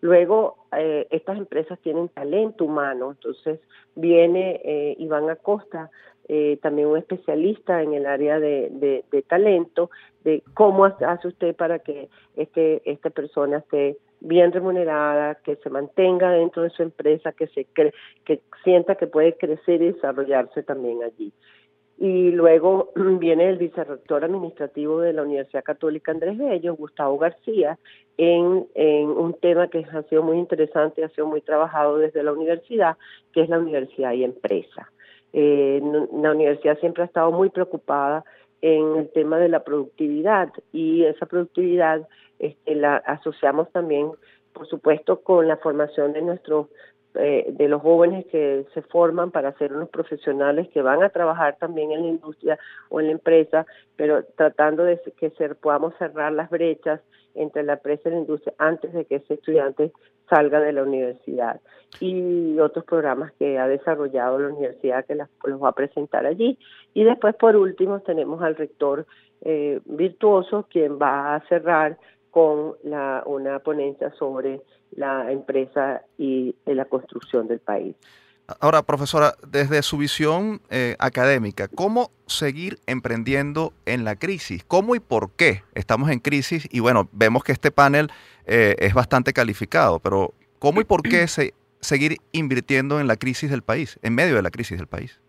Luego, 0.00 0.56
eh, 0.76 1.06
estas 1.10 1.38
empresas 1.38 1.78
tienen 1.80 2.08
talento 2.08 2.64
humano, 2.64 3.10
entonces 3.10 3.60
viene 3.96 4.60
eh, 4.64 4.94
Iván 4.98 5.28
Acosta, 5.28 5.90
eh, 6.28 6.58
también 6.62 6.88
un 6.88 6.98
especialista 6.98 7.82
en 7.82 7.94
el 7.94 8.06
área 8.06 8.38
de, 8.38 9.04
talento, 9.26 9.90
de 10.24 10.42
cómo 10.54 10.84
hace 10.84 11.28
usted 11.28 11.56
para 11.56 11.78
que 11.80 12.08
este, 12.36 12.82
esta 12.84 13.10
persona 13.10 13.58
esté 13.58 13.96
bien 14.20 14.52
remunerada, 14.52 15.36
que 15.36 15.56
se 15.56 15.70
mantenga 15.70 16.30
dentro 16.30 16.62
de 16.62 16.70
su 16.70 16.82
empresa, 16.82 17.32
que 17.32 17.46
se 17.48 17.64
que 17.64 18.40
sienta 18.64 18.96
que 18.96 19.06
puede 19.06 19.36
crecer 19.36 19.82
y 19.82 19.92
desarrollarse 19.92 20.62
también 20.62 21.02
allí 21.02 21.32
y 21.98 22.30
luego 22.30 22.92
viene 23.18 23.48
el 23.48 23.58
vicerrector 23.58 24.24
administrativo 24.24 25.00
de 25.00 25.12
la 25.12 25.22
Universidad 25.22 25.64
Católica 25.64 26.12
Andrés 26.12 26.38
Bello, 26.38 26.74
Gustavo 26.76 27.18
García, 27.18 27.78
en, 28.16 28.66
en, 28.74 29.08
un 29.08 29.34
tema 29.34 29.68
que 29.68 29.84
ha 29.92 30.02
sido 30.04 30.22
muy 30.22 30.38
interesante, 30.38 31.04
ha 31.04 31.08
sido 31.10 31.26
muy 31.26 31.40
trabajado 31.40 31.98
desde 31.98 32.22
la 32.22 32.32
universidad, 32.32 32.96
que 33.32 33.42
es 33.42 33.48
la 33.48 33.58
universidad 33.58 34.12
y 34.12 34.24
empresa. 34.24 34.90
Eh, 35.32 35.80
la 36.12 36.32
universidad 36.32 36.78
siempre 36.78 37.02
ha 37.02 37.06
estado 37.06 37.30
muy 37.32 37.50
preocupada 37.50 38.24
en 38.62 38.96
el 38.96 39.08
tema 39.10 39.38
de 39.38 39.48
la 39.48 39.64
productividad. 39.64 40.52
Y 40.72 41.04
esa 41.04 41.26
productividad 41.26 42.06
este, 42.38 42.74
la 42.74 42.96
asociamos 42.96 43.70
también, 43.72 44.10
por 44.52 44.66
supuesto, 44.68 45.20
con 45.20 45.48
la 45.48 45.56
formación 45.56 46.12
de 46.12 46.22
nuestros 46.22 46.68
eh, 47.14 47.46
de 47.48 47.68
los 47.68 47.80
jóvenes 47.80 48.26
que 48.26 48.66
se 48.74 48.82
forman 48.82 49.30
para 49.30 49.56
ser 49.56 49.72
unos 49.72 49.88
profesionales 49.88 50.68
que 50.68 50.82
van 50.82 51.02
a 51.02 51.08
trabajar 51.08 51.56
también 51.58 51.90
en 51.90 52.02
la 52.02 52.08
industria 52.08 52.58
o 52.90 53.00
en 53.00 53.06
la 53.06 53.12
empresa, 53.12 53.66
pero 53.96 54.24
tratando 54.36 54.84
de 54.84 55.00
que 55.16 55.30
se, 55.30 55.54
podamos 55.54 55.94
cerrar 55.98 56.32
las 56.32 56.50
brechas 56.50 57.00
entre 57.34 57.62
la 57.62 57.72
empresa 57.72 58.08
y 58.08 58.12
la 58.12 58.18
industria 58.18 58.54
antes 58.58 58.92
de 58.92 59.06
que 59.06 59.16
ese 59.16 59.34
estudiante 59.34 59.90
salga 60.28 60.60
de 60.60 60.72
la 60.72 60.82
universidad. 60.82 61.60
Y 62.00 62.58
otros 62.58 62.84
programas 62.84 63.32
que 63.38 63.58
ha 63.58 63.66
desarrollado 63.66 64.38
la 64.38 64.48
universidad 64.48 65.04
que 65.06 65.14
los 65.14 65.62
va 65.62 65.70
a 65.70 65.74
presentar 65.74 66.26
allí. 66.26 66.58
Y 66.94 67.04
después, 67.04 67.34
por 67.36 67.56
último, 67.56 68.00
tenemos 68.00 68.42
al 68.42 68.56
rector 68.56 69.06
eh, 69.42 69.80
virtuoso, 69.86 70.66
quien 70.70 70.98
va 70.98 71.34
a 71.34 71.40
cerrar 71.48 71.96
con 72.30 72.74
la, 72.84 73.22
una 73.26 73.60
ponencia 73.60 74.10
sobre 74.12 74.60
la 74.92 75.32
empresa 75.32 76.02
y 76.18 76.54
la 76.66 76.84
construcción 76.84 77.48
del 77.48 77.60
país. 77.60 77.96
Ahora, 78.60 78.82
profesora, 78.82 79.34
desde 79.46 79.82
su 79.82 79.98
visión 79.98 80.62
eh, 80.70 80.96
académica, 80.98 81.68
¿cómo 81.68 82.10
seguir 82.26 82.78
emprendiendo 82.86 83.74
en 83.84 84.04
la 84.04 84.16
crisis? 84.16 84.64
¿Cómo 84.64 84.94
y 84.94 85.00
por 85.00 85.32
qué 85.32 85.64
estamos 85.74 86.10
en 86.10 86.18
crisis? 86.18 86.66
Y 86.72 86.80
bueno, 86.80 87.08
vemos 87.12 87.44
que 87.44 87.52
este 87.52 87.70
panel 87.70 88.08
eh, 88.46 88.74
es 88.78 88.94
bastante 88.94 89.34
calificado, 89.34 89.98
pero 89.98 90.32
¿cómo 90.58 90.80
y 90.80 90.84
por 90.84 91.02
qué 91.02 91.26
seguir 91.80 92.16
invirtiendo 92.32 93.00
en 93.00 93.06
la 93.06 93.16
crisis 93.16 93.50
del 93.50 93.60
país, 93.60 93.98
en 94.02 94.14
medio 94.14 94.36
de 94.36 94.42
la 94.42 94.50
crisis 94.50 94.78
del 94.78 94.86
país? 94.86 95.20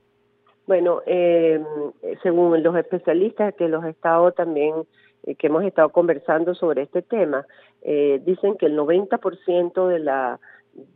Bueno, 0.66 1.02
eh, 1.06 1.60
según 2.24 2.64
los 2.64 2.76
especialistas 2.78 3.54
que 3.56 3.68
los 3.68 3.84
he 3.84 3.90
estado 3.90 4.32
también 4.32 4.86
eh, 5.24 5.36
que 5.36 5.48
hemos 5.48 5.64
estado 5.64 5.90
conversando 5.90 6.56
sobre 6.56 6.84
este 6.84 7.02
tema, 7.02 7.46
eh, 7.82 8.22
dicen 8.26 8.56
que 8.58 8.68
el 8.68 8.78
90% 8.78 9.88
de 9.88 10.00
la 10.00 10.40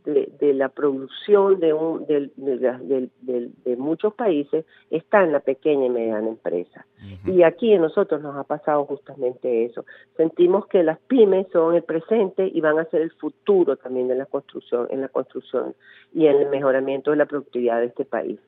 de, 0.04 0.54
la 0.54 0.68
producción 0.68 1.60
de, 1.60 1.72
un, 1.72 2.06
de, 2.06 2.30
de, 2.36 3.76
muchos 3.76 4.14
países 4.14 4.64
está 4.90 5.22
en 5.22 5.32
la 5.32 5.40
pequeña 5.40 5.86
y 5.86 5.90
mediana 5.90 6.28
empresa. 6.28 6.86
Y 7.26 7.42
aquí 7.42 7.74
a 7.74 7.78
nosotros 7.78 8.22
nos 8.22 8.36
ha 8.36 8.44
pasado 8.44 8.84
justamente 8.86 9.64
eso. 9.64 9.84
Sentimos 10.16 10.66
que 10.66 10.82
las 10.82 10.98
pymes 11.00 11.46
son 11.52 11.74
el 11.74 11.82
presente 11.82 12.50
y 12.52 12.60
van 12.60 12.78
a 12.78 12.84
ser 12.86 13.02
el 13.02 13.10
futuro 13.12 13.76
también 13.76 14.08
de 14.08 14.14
la 14.14 14.26
construcción, 14.26 14.86
en 14.90 15.00
la 15.02 15.08
construcción 15.08 15.74
y 16.14 16.26
en 16.26 16.36
el 16.36 16.48
mejoramiento 16.48 17.10
de 17.10 17.18
la 17.18 17.26
productividad 17.26 17.80
de 17.80 17.86
este 17.86 18.04
país. 18.04 18.40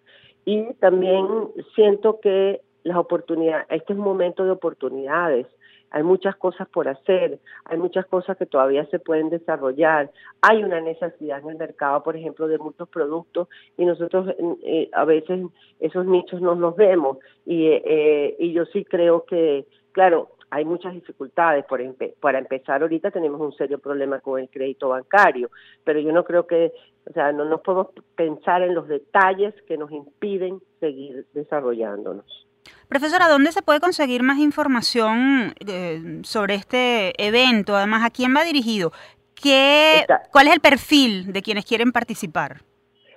Y 0.44 0.72
también 0.74 1.26
siento 1.74 2.20
que 2.20 2.60
las 2.84 2.96
oportunidades, 2.96 3.66
este 3.70 3.92
es 3.92 3.98
un 3.98 4.04
momento 4.04 4.44
de 4.44 4.52
oportunidades 4.52 5.46
hay 5.90 6.02
muchas 6.02 6.36
cosas 6.36 6.68
por 6.68 6.88
hacer, 6.88 7.38
hay 7.64 7.78
muchas 7.78 8.06
cosas 8.06 8.36
que 8.36 8.46
todavía 8.46 8.84
se 8.86 8.98
pueden 8.98 9.30
desarrollar, 9.30 10.10
hay 10.42 10.62
una 10.62 10.80
necesidad 10.80 11.40
en 11.40 11.50
el 11.50 11.56
mercado, 11.56 12.02
por 12.02 12.16
ejemplo, 12.16 12.48
de 12.48 12.58
muchos 12.58 12.88
productos 12.88 13.48
y 13.76 13.84
nosotros 13.84 14.34
eh, 14.62 14.90
a 14.92 15.04
veces 15.04 15.46
esos 15.80 16.06
nichos 16.06 16.40
no 16.40 16.54
los 16.54 16.76
vemos 16.76 17.18
y, 17.44 17.66
eh, 17.68 18.36
y 18.38 18.52
yo 18.52 18.64
sí 18.66 18.84
creo 18.84 19.24
que, 19.24 19.66
claro, 19.92 20.30
hay 20.50 20.64
muchas 20.64 20.94
dificultades. 20.94 21.64
Por 21.66 21.80
para 22.20 22.38
empezar, 22.38 22.82
ahorita 22.82 23.10
tenemos 23.10 23.40
un 23.40 23.52
serio 23.52 23.78
problema 23.78 24.20
con 24.20 24.40
el 24.40 24.48
crédito 24.48 24.88
bancario, 24.88 25.50
pero 25.84 26.00
yo 26.00 26.12
no 26.12 26.24
creo 26.24 26.46
que, 26.46 26.72
o 27.08 27.12
sea, 27.12 27.32
no 27.32 27.44
nos 27.44 27.60
podemos 27.60 27.88
pensar 28.14 28.62
en 28.62 28.74
los 28.74 28.88
detalles 28.88 29.54
que 29.62 29.76
nos 29.76 29.90
impiden 29.90 30.60
seguir 30.80 31.26
desarrollándonos. 31.32 32.46
Profesora, 32.88 33.28
¿dónde 33.28 33.52
se 33.52 33.62
puede 33.62 33.80
conseguir 33.80 34.22
más 34.22 34.38
información 34.38 35.54
eh, 35.66 36.20
sobre 36.22 36.54
este 36.54 37.12
evento? 37.24 37.76
Además, 37.76 38.04
¿a 38.04 38.10
quién 38.10 38.34
va 38.34 38.44
dirigido? 38.44 38.92
¿Qué, 39.34 40.06
¿Cuál 40.32 40.48
es 40.48 40.54
el 40.54 40.60
perfil 40.60 41.32
de 41.32 41.42
quienes 41.42 41.66
quieren 41.66 41.92
participar? 41.92 42.62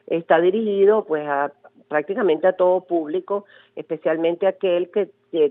Está 0.08 0.40
dirigido 0.40 1.06
pues 1.06 1.28
a 1.28 1.52
prácticamente 1.90 2.48
a 2.48 2.54
todo 2.54 2.82
público, 2.82 3.46
especialmente 3.76 4.48
aquel 4.48 4.90
que, 4.92 5.10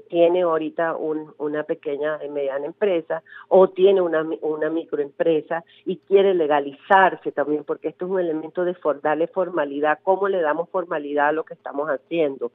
tiene 0.08 0.42
ahorita 0.42 0.96
una 0.96 1.62
pequeña 1.62 2.18
y 2.24 2.28
mediana 2.28 2.66
empresa 2.66 3.22
o 3.46 3.68
tiene 3.68 4.00
una, 4.00 4.26
una 4.40 4.70
microempresa 4.70 5.62
y 5.84 5.98
quiere 5.98 6.34
legalizarse 6.34 7.30
también, 7.30 7.62
porque 7.62 7.86
esto 7.86 8.06
es 8.06 8.10
un 8.10 8.18
elemento 8.18 8.64
de 8.64 8.74
darle 9.00 9.28
formalidad, 9.28 10.00
cómo 10.02 10.26
le 10.26 10.40
damos 10.40 10.68
formalidad 10.70 11.28
a 11.28 11.32
lo 11.32 11.44
que 11.44 11.54
estamos 11.54 11.88
haciendo. 11.88 12.50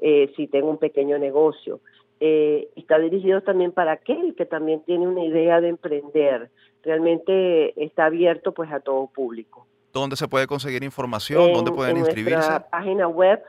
Eh, 0.00 0.32
si 0.36 0.46
tengo 0.46 0.70
un 0.70 0.78
pequeño 0.78 1.18
negocio. 1.18 1.80
Eh, 2.20 2.68
está 2.76 2.98
dirigido 2.98 3.40
también 3.42 3.72
para 3.72 3.92
aquel 3.92 4.34
que 4.36 4.44
también 4.44 4.82
tiene 4.84 5.06
una 5.06 5.24
idea 5.24 5.60
de 5.60 5.68
emprender. 5.68 6.50
Realmente 6.82 7.80
está 7.82 8.06
abierto 8.06 8.52
pues 8.52 8.72
a 8.72 8.80
todo 8.80 9.06
público. 9.08 9.66
¿Dónde 9.92 10.16
se 10.16 10.26
puede 10.28 10.46
conseguir 10.46 10.84
información? 10.84 11.52
¿Dónde 11.52 11.72
pueden 11.72 11.96
en 11.96 12.04
inscribirse? 12.04 12.36
Nuestra 12.36 12.70
página 12.70 13.08
web 13.08 13.42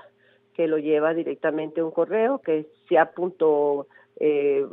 que 0.54 0.68
lo 0.68 0.78
lleva 0.78 1.14
directamente 1.14 1.82
a 1.82 1.86
un 1.86 1.92
correo 1.92 2.40
que 2.40 2.60
es 2.60 2.66
cia.ucap.com 2.88 3.86
eh, 4.20 4.66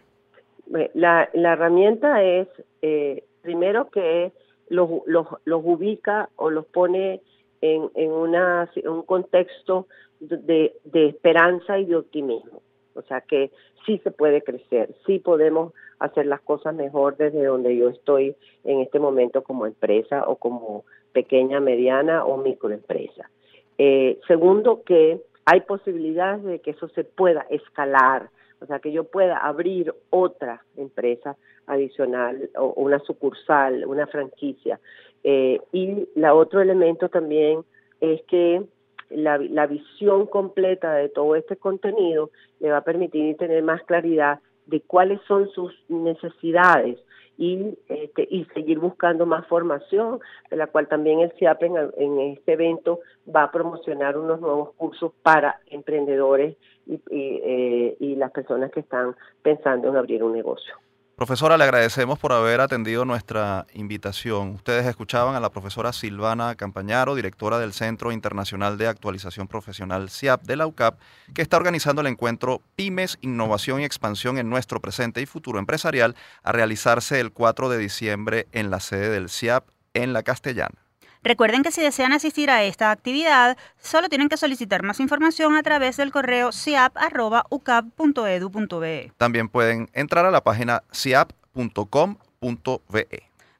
La, 0.94 1.30
herramienta 1.34 2.24
es, 2.24 2.48
eh, 2.82 3.24
primero 3.42 3.90
que 3.90 4.32
los, 4.70 4.90
los, 5.06 5.28
ubica 5.46 6.30
o 6.36 6.50
los 6.50 6.66
pone 6.66 7.22
en, 7.62 7.90
en, 7.96 8.12
una, 8.12 8.70
un 8.86 9.04
contexto 9.04 9.88
de, 10.20 10.74
de 10.84 11.08
esperanza 11.08 11.80
y 11.80 11.86
de 11.86 11.98
optimismo. 11.98 12.62
O 12.96 13.02
sea 13.04 13.22
que 13.22 13.52
sí 13.86 14.00
se 14.04 14.12
puede 14.12 14.42
crecer, 14.42 14.94
sí 15.06 15.20
podemos 15.20 15.74
hacer 16.00 16.26
las 16.26 16.42
cosas 16.42 16.76
mejor 16.76 17.18
desde 17.18 17.46
donde 17.46 17.76
yo 17.76 17.90
estoy 17.90 18.36
en 18.63 18.82
este 18.82 19.00
momento 19.00 19.44
como 19.44 19.65
empresa 19.65 20.28
o 20.28 20.36
como 20.36 20.86
pequeña, 21.12 21.60
mediana 21.60 22.26
o 22.26 22.38
microempresa. 22.38 23.30
Eh, 23.78 24.19
segundo, 24.28 24.84
que 24.84 25.21
hay 25.46 25.62
posibilidades 25.62 26.44
de 26.44 26.60
que 26.60 26.71
eso 26.71 26.87
se 26.89 27.04
pueda 27.04 27.46
escalar, 27.50 28.29
o 28.62 28.65
sea, 28.65 28.79
que 28.79 28.91
yo 28.91 29.04
pueda 29.04 29.37
abrir 29.37 29.94
otra 30.10 30.63
empresa 30.77 31.35
adicional 31.67 32.50
o 32.56 32.73
una 32.77 33.00
sucursal, 33.00 33.85
una 33.85 34.08
franquicia. 34.08 34.79
Eh, 35.23 35.60
y 35.71 36.08
la 36.15 36.33
otro 36.33 36.62
elemento 36.62 37.10
también 37.10 37.63
es 38.02 38.21
que 38.23 38.63
la, 39.10 39.37
la, 39.37 39.67
visión 39.67 40.27
completa 40.27 40.94
de 40.94 41.10
todo 41.10 41.35
este 41.35 41.56
contenido 41.56 42.31
le 42.60 42.71
va 42.71 42.77
a 42.77 42.83
permitir 42.83 43.37
tener 43.37 43.63
más 43.63 43.81
claridad 43.83 44.39
de 44.65 44.81
cuáles 44.81 45.21
son 45.27 45.50
sus 45.50 45.73
necesidades 45.87 47.00
y, 47.44 47.77
este, 47.89 48.25
y 48.29 48.46
seguir 48.54 48.79
buscando 48.79 49.25
más 49.25 49.46
formación, 49.48 50.19
de 50.50 50.56
la 50.56 50.67
cual 50.67 50.87
también 50.87 51.19
el 51.19 51.31
CIAP 51.33 51.63
en, 51.63 52.19
este 52.19 52.54
evento 52.54 53.02
va 53.33 53.44
a 53.44 53.52
promocionar 53.52 54.17
unos 54.17 54.39
nuevos 54.39 54.73
cursos 54.75 55.12
para 55.21 55.60
emprendedores 55.67 56.56
y, 56.87 57.02
eh, 57.12 57.98
y 58.00 58.15
las 58.15 58.31
personas 58.31 58.71
que 58.71 58.79
están 58.79 59.15
pensando 59.41 59.89
en 59.89 59.98
abrir 59.98 60.23
un 60.23 60.31
negocio. 60.31 60.73
Profesora, 61.16 61.60
le 61.60 61.64
agradecemos 61.64 62.18
por 62.18 62.34
haber 62.34 62.60
atendido 62.60 63.06
nuestra 63.06 63.68
invitación. 63.76 64.50
Ustedes 64.56 64.88
escuchaban 64.88 65.36
a 65.36 65.40
la 65.40 65.52
profesora 65.52 65.94
Silvana 65.94 66.56
Campañaro, 66.56 67.14
directora 67.14 67.60
del 67.60 67.72
Centro 67.72 68.12
Internacional 68.12 68.80
de 68.80 68.88
Actualización 68.88 69.48
Profesional 69.48 70.10
CIAP 70.10 70.42
de 70.42 70.56
la 70.56 70.66
UCAP, 70.66 71.00
que 71.36 71.44
está 71.44 71.58
organizando 71.58 72.02
el 72.02 72.08
encuentro 72.08 72.64
Pymes, 72.76 73.20
Innovación 73.22 73.82
y 73.82 73.86
Expansión 73.86 74.40
en 74.40 74.50
nuestro 74.50 74.82
presente 74.82 75.22
y 75.22 75.28
futuro 75.28 75.60
empresarial 75.60 76.16
a 76.42 76.52
realizarse 76.52 77.20
el 77.20 77.32
4 77.32 77.70
de 77.70 77.78
diciembre 77.78 78.48
en 78.52 78.72
la 78.72 78.80
sede 78.80 79.12
del 79.12 79.30
CIAP 79.30 79.66
en 79.94 80.14
la 80.14 80.24
Castellana. 80.24 80.84
Recuerden 81.24 81.63
que 81.63 81.71
si 81.71 81.82
desean 81.82 82.12
asistir 82.12 82.50
a 82.50 82.63
esta 82.63 82.92
actividad, 82.92 83.58
solo 83.82 84.10
tienen 84.10 84.28
que 84.30 84.38
solicitar 84.38 84.84
más 84.84 85.00
información 85.00 85.56
a 85.56 85.63
través 85.63 85.98
del 85.98 86.12
correo 86.12 86.52
siap.ucap.edu.be. 86.52 89.12
También 89.17 89.50
pueden 89.50 89.90
entrar 89.94 90.26
a 90.26 90.32
la 90.32 90.42
página 90.42 90.84
siap.com.be. 90.92 91.34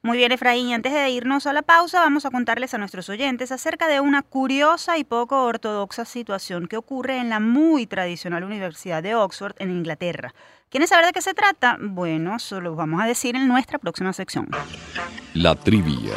Muy 0.04 0.18
bien, 0.18 0.32
Efraín, 0.32 0.68
y 0.68 0.74
antes 0.74 0.92
de 0.92 1.08
irnos 1.08 1.46
a 1.46 1.54
la 1.54 1.62
pausa, 1.62 2.00
vamos 2.00 2.26
a 2.26 2.30
contarles 2.30 2.74
a 2.74 2.78
nuestros 2.78 3.08
oyentes 3.08 3.50
acerca 3.50 3.88
de 3.88 4.00
una 4.00 4.20
curiosa 4.20 4.98
y 4.98 5.04
poco 5.04 5.44
ortodoxa 5.44 6.04
situación 6.04 6.66
que 6.66 6.76
ocurre 6.76 7.16
en 7.16 7.30
la 7.30 7.40
muy 7.40 7.86
tradicional 7.86 8.44
Universidad 8.44 9.02
de 9.02 9.14
Oxford 9.14 9.54
en 9.58 9.70
Inglaterra. 9.70 10.34
¿Quieren 10.68 10.88
saber 10.88 11.06
de 11.06 11.12
qué 11.12 11.22
se 11.22 11.32
trata? 11.32 11.78
Bueno, 11.80 12.36
eso 12.36 12.60
lo 12.60 12.74
vamos 12.74 13.00
a 13.00 13.06
decir 13.06 13.34
en 13.34 13.48
nuestra 13.48 13.78
próxima 13.78 14.12
sección. 14.12 14.50
La 15.32 15.54
trivia. 15.54 16.12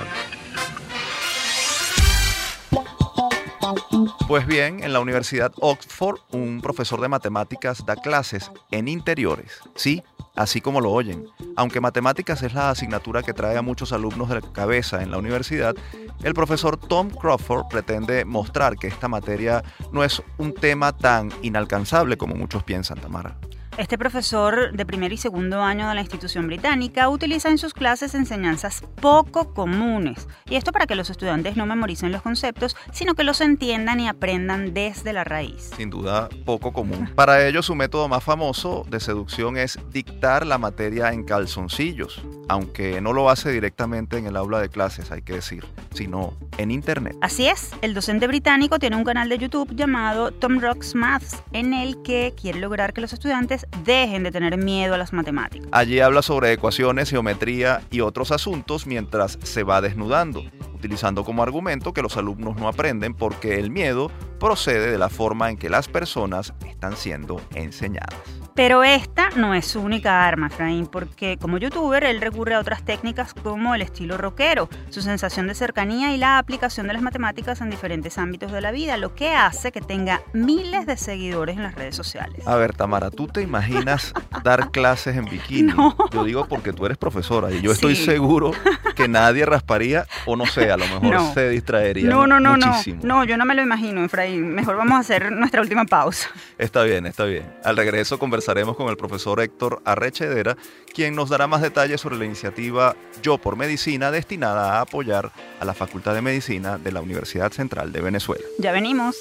Pues 4.28 4.45
bien, 4.45 4.84
en 4.84 4.91
la 4.91 4.99
Universidad 4.99 5.53
Oxford, 5.61 6.19
un 6.34 6.59
profesor 6.59 6.99
de 6.99 7.07
matemáticas 7.07 7.86
da 7.86 7.95
clases 7.95 8.51
en 8.71 8.89
interiores. 8.89 9.61
Sí, 9.75 10.03
así 10.36 10.59
como 10.59 10.82
lo 10.82 10.91
oyen. 10.91 11.25
Aunque 11.55 11.80
matemáticas 11.80 12.43
es 12.43 12.53
la 12.53 12.69
asignatura 12.69 13.23
que 13.23 13.34
trae 13.34 13.55
a 13.55 13.61
muchos 13.61 13.93
alumnos 13.93 14.28
de 14.28 14.41
cabeza 14.51 15.01
en 15.01 15.11
la 15.11 15.17
universidad, 15.17 15.78
el 16.23 16.34
profesor 16.34 16.75
Tom 16.75 17.09
Crawford 17.09 17.69
pretende 17.69 18.25
mostrar 18.25 18.75
que 18.75 18.88
esta 18.88 19.07
materia 19.07 19.63
no 19.93 20.03
es 20.03 20.21
un 20.38 20.53
tema 20.53 20.91
tan 20.91 21.32
inalcanzable 21.41 22.17
como 22.17 22.36
muchos 22.36 22.63
piensan, 22.63 22.99
Tamara. 22.99 23.38
Este 23.78 23.95
profesor 23.95 24.71
de 24.73 24.86
primer 24.88 25.13
y 25.13 25.17
segundo 25.17 25.61
año 25.61 25.88
de 25.88 25.93
la 25.93 26.01
institución 26.01 26.47
británica 26.47 27.09
utiliza 27.09 27.49
en 27.49 27.59
sus 27.59 27.75
clases 27.75 28.15
enseñanzas 28.15 28.82
poco 28.99 29.53
comunes. 29.53 30.28
Y 30.49 30.55
esto 30.55 30.71
para 30.71 30.88
que 30.88 30.95
los 30.95 31.11
estudiantes 31.11 31.55
no 31.55 31.67
memoricen 31.67 32.11
los 32.11 32.23
conceptos, 32.23 32.75
sino 32.91 33.13
que 33.13 33.23
los 33.23 33.39
entiendan 33.39 33.99
y 33.99 34.07
aprendan 34.07 34.73
desde 34.73 35.13
la 35.13 35.23
raíz. 35.23 35.69
Sin 35.78 35.91
duda, 35.91 36.28
poco 36.43 36.73
común. 36.73 37.11
Para 37.13 37.47
ello, 37.47 37.61
su 37.61 37.75
método 37.75 38.07
más 38.07 38.23
famoso 38.23 38.84
de 38.89 38.99
seducción 38.99 39.57
es 39.57 39.78
dictar 39.91 40.47
la 40.47 40.57
materia 40.57 41.13
en 41.13 41.23
calzoncillos, 41.23 42.23
aunque 42.49 42.99
no 42.99 43.13
lo 43.13 43.30
hace 43.30 43.51
directamente 43.51 44.17
en 44.17 44.25
el 44.25 44.38
aula 44.38 44.59
de 44.59 44.69
clases, 44.69 45.11
hay 45.11 45.21
que 45.21 45.34
decir, 45.34 45.63
sino 45.93 46.34
en 46.57 46.71
Internet. 46.71 47.15
Así 47.21 47.47
es, 47.47 47.69
el 47.84 47.93
docente 47.93 48.25
británico 48.25 48.80
tiene 48.80 48.95
un 48.95 49.03
canal 49.03 49.30
de 49.30 49.38
YouTube 49.38 49.75
llamado 49.75 50.32
Tom 50.32 50.59
Rocks 50.59 50.95
Maths, 50.95 51.43
en 51.51 51.75
el 51.75 52.01
que 52.01 52.34
quiere 52.36 52.59
lograr 52.59 52.93
que 52.93 53.01
los 53.01 53.13
estudiantes 53.13 53.66
dejen 53.84 54.24
de 54.24 54.32
tener 54.32 54.57
miedo 54.57 54.95
a 54.95 54.97
las 54.97 55.13
matemáticas. 55.13 55.68
Allí 55.72 55.99
habla 55.99 56.22
sobre 56.22 56.51
ecuaciones, 56.51 57.09
geometría 57.09 57.82
y 57.91 58.01
otros 58.01 58.32
asuntos 58.32 58.88
mientras 58.88 59.39
se 59.43 59.63
va 59.63 59.82
desnudando, 59.82 60.43
utilizando 60.74 61.24
como 61.24 61.43
argumento 61.43 61.93
que 61.93 62.01
los 62.01 62.18
alumnos 62.18 62.57
no 62.57 62.68
aprenden 62.68 63.13
porque 63.13 63.59
el 63.59 63.72
miedo 63.72 64.11
procede 64.40 64.92
de 64.92 64.98
la 64.98 65.10
forma 65.10 65.50
en 65.50 65.58
que 65.58 65.70
las 65.70 65.88
personas 65.88 66.54
están 66.66 66.96
siendo 66.96 67.42
enseñadas. 67.56 68.16
Pero 68.58 68.84
esta 68.84 69.30
no 69.36 69.54
es 69.54 69.68
su 69.68 69.80
única 69.82 70.26
arma, 70.26 70.48
Efraín, 70.48 70.88
porque 70.88 71.38
como 71.38 71.60
youtuber 71.60 72.04
él 72.04 72.20
recurre 72.20 72.56
a 72.56 72.60
otras 72.60 72.84
técnicas 72.84 73.36
como 73.36 73.76
el 73.76 73.84
estilo 73.84 74.18
rockero, 74.18 74.68
su 74.90 75.04
sensación 75.04 75.46
de 75.46 75.54
cercanía 75.54 76.12
y 76.16 76.18
la 76.18 76.40
aplicación 76.40 76.88
de 76.88 76.94
las 76.94 77.04
matemáticas 77.04 77.62
en 77.62 77.70
diferentes 77.70 78.18
ámbitos 78.18 78.52
de 78.52 78.62
la 78.62 78.72
vida, 78.72 78.98
lo 78.98 79.14
que 79.14 79.30
hace 79.30 79.72
que 79.72 79.80
tenga 79.80 80.24
miles 80.34 80.88
de 80.88 80.98
seguidores 80.98 81.56
en 81.56 81.62
las 81.62 81.76
redes 81.76 81.96
sociales. 81.96 82.48
A 82.48 82.56
ver, 82.56 82.74
Tamara, 82.74 83.12
¿tú 83.12 83.28
te 83.28 83.44
imaginas 83.44 84.12
dar 84.44 84.72
clases 84.72 85.16
en 85.16 85.26
bikini? 85.26 85.74
No. 85.74 85.96
Yo 86.12 86.24
digo 86.24 86.48
porque 86.48 86.74
tú 86.74 86.88
eres 86.88 86.98
profesora 86.98 87.52
y 87.52 87.62
yo 87.62 87.72
estoy 87.72 87.96
seguro 87.96 88.54
que 88.96 89.08
nadie 89.08 89.46
rasparía 89.46 90.08
o 90.26 90.36
no 90.36 90.48
sé, 90.48 90.72
a 90.72 90.78
lo 90.78 90.88
mejor 91.00 91.32
se 91.36 91.52
distraería 91.52 92.10
no, 92.10 92.26
no, 92.26 92.40
no, 92.40 92.56
muchísimo. 92.56 93.02
No, 93.04 93.18
no, 93.20 93.24
yo 93.24 93.38
no 93.38 93.46
me 93.46 93.54
lo 93.54 93.62
imagino, 93.62 94.04
Efraín. 94.04 94.26
Mejor 94.36 94.78
vamos 94.78 94.97
a 94.97 94.99
hacer 94.99 95.32
nuestra 95.32 95.61
última 95.61 95.86
pausa. 95.86 96.30
Está 96.57 96.84
bien, 96.84 97.05
está 97.05 97.25
bien. 97.25 97.45
Al 97.63 97.78
regreso 97.78 98.19
conversamos 98.19 98.75
con 98.75 98.89
el 98.89 98.97
profesor 98.97 99.41
Héctor 99.41 99.82
Arrechedera, 99.86 100.57
quien 100.93 101.15
nos 101.15 101.30
dará 101.30 101.47
más 101.47 101.61
detalles 101.61 102.01
sobre 102.01 102.17
la 102.17 102.25
iniciativa 102.25 102.95
Yo 103.21 103.38
por 103.38 103.55
Medicina 103.55 104.09
destinada 104.11 104.78
a 104.78 104.82
apoyar 104.82 105.32
a 105.59 105.65
la 105.65 105.73
Facultad 105.73 106.13
de 106.13 106.21
Medicina 106.21 106.78
de 106.78 106.91
la 106.91 107.01
Universidad 107.01 107.51
Central 107.51 107.91
de 107.91 108.01
Venezuela. 108.01 108.43
Ya 108.57 108.71
venimos. 108.71 109.15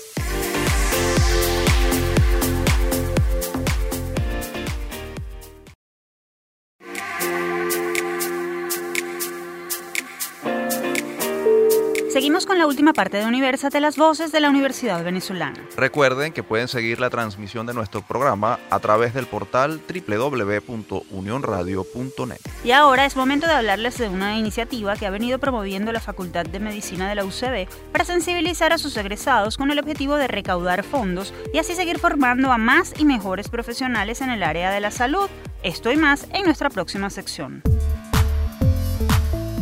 Parte 12.93 13.19
de 13.19 13.27
Universate, 13.27 13.81
las 13.81 13.97
voces 13.97 14.33
de 14.33 14.41
la 14.41 14.51
Universidad 14.51 15.05
Venezolana. 15.05 15.61
Recuerden 15.77 16.33
que 16.33 16.43
pueden 16.43 16.67
seguir 16.69 17.01
la 17.01 17.11
transmisión 17.11 17.67
de 17.67 17.75
nuestro 17.75 18.03
programa 18.03 18.59
a 18.71 18.81
través 18.81 19.15
del 19.15 19.27
portal 19.27 19.81
www.unionradio.net. 19.89 22.41
Y 22.65 22.73
ahora 22.73 23.07
es 23.07 23.17
momento 23.17 23.47
de 23.47 23.53
hablarles 23.53 23.99
de 23.99 24.09
una 24.09 24.37
iniciativa 24.37 24.97
que 24.97 25.07
ha 25.07 25.11
venido 25.11 25.39
promoviendo 25.39 25.93
la 25.93 26.01
Facultad 26.01 26.47
de 26.47 26.61
Medicina 26.61 27.09
de 27.09 27.15
la 27.15 27.25
UCB 27.25 27.69
para 27.93 28.05
sensibilizar 28.05 28.73
a 28.73 28.79
sus 28.79 28.97
egresados 28.97 29.57
con 29.57 29.71
el 29.71 29.79
objetivo 29.79 30.17
de 30.17 30.29
recaudar 30.29 30.83
fondos 30.83 31.33
y 31.53 31.59
así 31.59 31.75
seguir 31.75 31.99
formando 31.99 32.53
a 32.53 32.59
más 32.59 32.95
y 32.99 33.05
mejores 33.05 33.49
profesionales 33.49 34.21
en 34.21 34.31
el 34.31 34.43
área 34.43 34.71
de 34.71 34.81
la 34.81 34.91
salud. 34.91 35.29
Esto 35.63 35.91
y 35.91 35.97
más 35.97 36.27
en 36.33 36.45
nuestra 36.45 36.71
próxima 36.71 37.11
sección. 37.11 37.63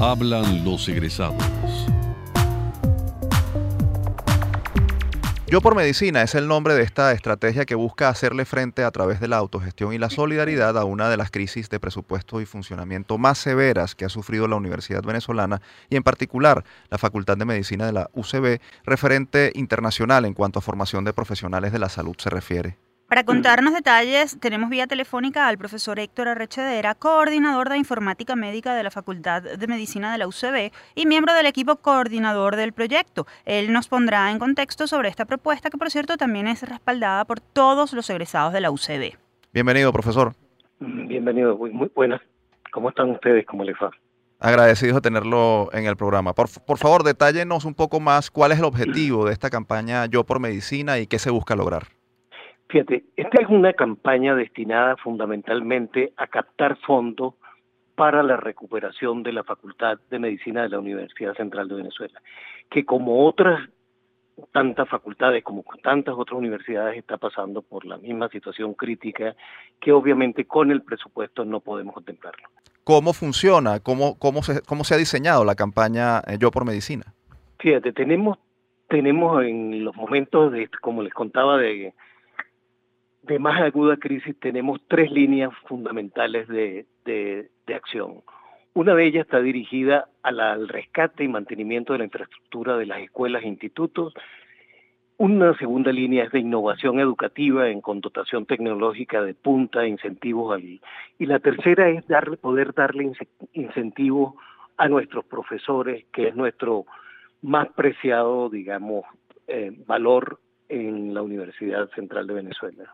Hablan 0.01 0.65
los 0.65 0.89
egresados. 0.89 1.43
Yo 5.55 5.61
por 5.61 5.77
Medicina 5.77 6.21
es 6.23 6.35
el 6.35 6.49
nombre 6.49 6.75
de 6.75 6.83
esta 6.83 7.13
estrategia 7.13 7.65
que 7.65 7.77
busca 7.77 8.09
hacerle 8.09 8.45
frente 8.45 8.83
a 8.83 8.91
través 8.91 9.21
de 9.21 9.29
la 9.29 9.37
autogestión 9.37 9.93
y 9.95 9.99
la 9.99 10.11
solidaridad 10.11 10.77
a 10.77 10.85
una 10.85 11.09
de 11.09 11.17
las 11.17 11.31
crisis 11.31 11.71
de 11.71 11.79
presupuesto 11.79 12.41
y 12.41 12.45
funcionamiento 12.45 13.19
más 13.19 13.39
severas 13.39 13.95
que 13.95 14.05
ha 14.05 14.09
sufrido 14.09 14.49
la 14.49 14.57
Universidad 14.57 15.05
Venezolana 15.05 15.63
y 15.89 15.95
en 15.95 16.03
particular 16.03 16.65
la 16.91 16.99
Facultad 16.99 17.37
de 17.37 17.45
Medicina 17.45 17.87
de 17.87 17.93
la 17.93 18.11
UCB, 18.15 18.59
referente 18.83 19.53
internacional 19.55 20.25
en 20.25 20.35
cuanto 20.35 20.59
a 20.59 20.63
formación 20.63 21.05
de 21.05 21.13
profesionales 21.13 21.71
de 21.71 21.79
la 21.79 21.89
salud 21.89 22.17
se 22.19 22.31
refiere. 22.31 22.77
Para 23.15 23.27
contarnos 23.27 23.75
detalles, 23.75 24.41
tenemos 24.41 24.71
vía 24.71 24.89
telefónica 24.89 25.47
al 25.47 25.57
profesor 25.57 26.01
Héctor 26.01 26.27
Arrechedera, 26.27 26.97
coordinador 26.97 27.69
de 27.69 27.79
Informática 27.79 28.35
Médica 28.35 28.75
de 28.75 28.83
la 28.83 28.91
Facultad 28.91 29.41
de 29.41 29.67
Medicina 29.69 30.11
de 30.11 30.19
la 30.19 30.27
UCB 30.27 30.73
y 30.97 31.07
miembro 31.07 31.33
del 31.33 31.47
equipo 31.47 31.77
coordinador 31.77 32.57
del 32.57 32.73
proyecto. 32.73 33.25
Él 33.45 33.73
nos 33.73 33.87
pondrá 33.87 34.33
en 34.33 34.41
contexto 34.41 34.89
sobre 34.89 35.11
esta 35.11 35.27
propuesta, 35.27 35.71
que 35.71 35.79
por 35.79 35.93
cierto 35.93 36.17
también 36.17 36.49
es 36.49 36.69
respaldada 36.69 37.25
por 37.25 37.39
todos 37.39 37.93
los 37.93 38.11
egresados 38.11 38.53
de 38.53 38.61
la 38.61 38.73
UCB. 38.73 39.17
Bienvenido, 39.53 39.93
profesor. 39.93 40.33
Bienvenido, 40.81 41.57
muy, 41.57 41.71
muy 41.71 41.93
buenas. 41.95 42.21
¿Cómo 42.73 42.89
están 42.89 43.11
ustedes? 43.11 43.47
¿Cómo 43.47 43.63
les 43.63 43.77
va? 43.77 43.93
Agradecidos 44.41 44.97
de 44.97 45.03
tenerlo 45.03 45.69
en 45.73 45.87
el 45.87 45.95
programa. 45.97 46.33
Por, 46.33 46.49
por 46.67 46.79
favor, 46.79 47.05
detállenos 47.05 47.65
un 47.65 47.75
poco 47.75 48.01
más 48.01 48.33
cuál 48.33 48.51
es 48.51 48.59
el 48.59 48.65
objetivo 48.65 49.25
de 49.27 49.33
esta 49.33 49.51
campaña 49.51 50.07
Yo 50.07 50.25
por 50.25 50.41
Medicina 50.41 50.99
y 50.99 51.07
qué 51.07 51.21
se 51.21 51.31
busca 51.31 51.55
lograr. 51.55 51.94
Fíjate, 52.75 53.05
esta 53.15 53.41
es 53.41 53.49
una 53.49 53.73
campaña 53.73 54.35
destinada 54.35 54.97
fundamentalmente 54.97 56.13
a 56.17 56.27
captar 56.27 56.77
fondos 56.85 57.35
para 57.95 58.25
la 58.25 58.37
recuperación 58.37 59.23
de 59.23 59.33
la 59.33 59.45
Facultad 59.45 60.01
de 60.11 60.19
Medicina 60.19 60.63
de 60.63 60.71
la 60.71 60.81
Universidad 60.81 61.37
Central 61.37 61.69
de 61.69 61.77
Venezuela, 61.77 62.21
que 62.69 62.85
como 62.85 63.29
otras 63.29 63.71
tantas 64.51 64.89
facultades, 64.89 65.45
como 65.45 65.63
tantas 65.85 66.17
otras 66.19 66.37
universidades, 66.37 66.99
está 66.99 67.17
pasando 67.17 67.63
por 67.63 67.85
la 67.87 67.97
misma 67.97 68.29
situación 68.29 68.75
crítica 68.75 69.37
que 69.81 69.93
obviamente 69.93 70.45
con 70.45 70.73
el 70.73 70.83
presupuesto 70.83 71.45
no 71.45 71.61
podemos 71.61 71.95
contemplarlo. 71.95 72.49
¿Cómo 72.83 73.13
funciona? 73.13 73.79
¿Cómo, 73.79 74.19
cómo, 74.19 74.43
se, 74.43 74.63
cómo 74.63 74.83
se 74.83 74.95
ha 74.95 74.99
diseñado 74.99 75.45
la 75.45 75.55
campaña 75.55 76.23
eh, 76.27 76.39
Yo 76.41 76.51
por 76.51 76.65
Medicina? 76.65 77.05
Fíjate, 77.61 77.93
tenemos, 77.93 78.37
tenemos 78.89 79.45
en 79.45 79.85
los 79.85 79.95
momentos, 79.95 80.51
de, 80.51 80.69
como 80.81 81.05
les 81.05 81.15
contaba, 81.15 81.57
de 81.57 81.95
de 83.27 83.39
más 83.39 83.61
aguda 83.61 83.97
crisis 83.97 84.39
tenemos 84.39 84.81
tres 84.89 85.11
líneas 85.11 85.51
fundamentales 85.67 86.47
de, 86.49 86.87
de, 87.05 87.75
acción. 87.75 88.23
Una 88.75 88.95
de 88.95 89.07
ellas 89.07 89.25
está 89.25 89.41
dirigida 89.41 90.09
al 90.23 90.69
rescate 90.69 91.25
y 91.25 91.29
mantenimiento 91.29 91.93
de 91.93 92.01
la 92.01 92.05
infraestructura 92.05 92.77
de 92.77 92.87
las 92.87 93.01
escuelas 93.01 93.43
e 93.43 93.49
institutos. 93.49 94.15
Una 95.17 95.57
segunda 95.59 95.93
línea 95.93 96.25
es 96.25 96.33
de 96.33 96.41
innovación 96.41 96.99
educativa 96.99 97.69
en 97.69 97.81
condotación 97.81 98.47
tecnológica 98.47 99.23
de 99.23 99.35
punta, 99.35 99.87
incentivos 99.87 100.55
al... 100.55 100.81
Y 101.19 101.27
la 101.27 101.39
tercera 101.39 101.89
es 101.89 102.07
darle, 102.09 102.37
poder 102.37 102.75
darle 102.75 103.13
incentivos 103.53 104.35
a 104.77 104.89
nuestros 104.89 105.25
profesores, 105.25 106.05
que 106.13 106.29
es 106.29 106.35
nuestro 106.35 106.85
más 107.43 107.69
preciado, 107.69 108.51
digamos, 108.51 109.05
eh, 109.47 109.73
valor 109.87 110.41
en 110.69 111.15
la 111.15 111.23
Universidad 111.23 111.89
Central 111.91 112.27
de 112.27 112.35
Venezuela. 112.35 112.93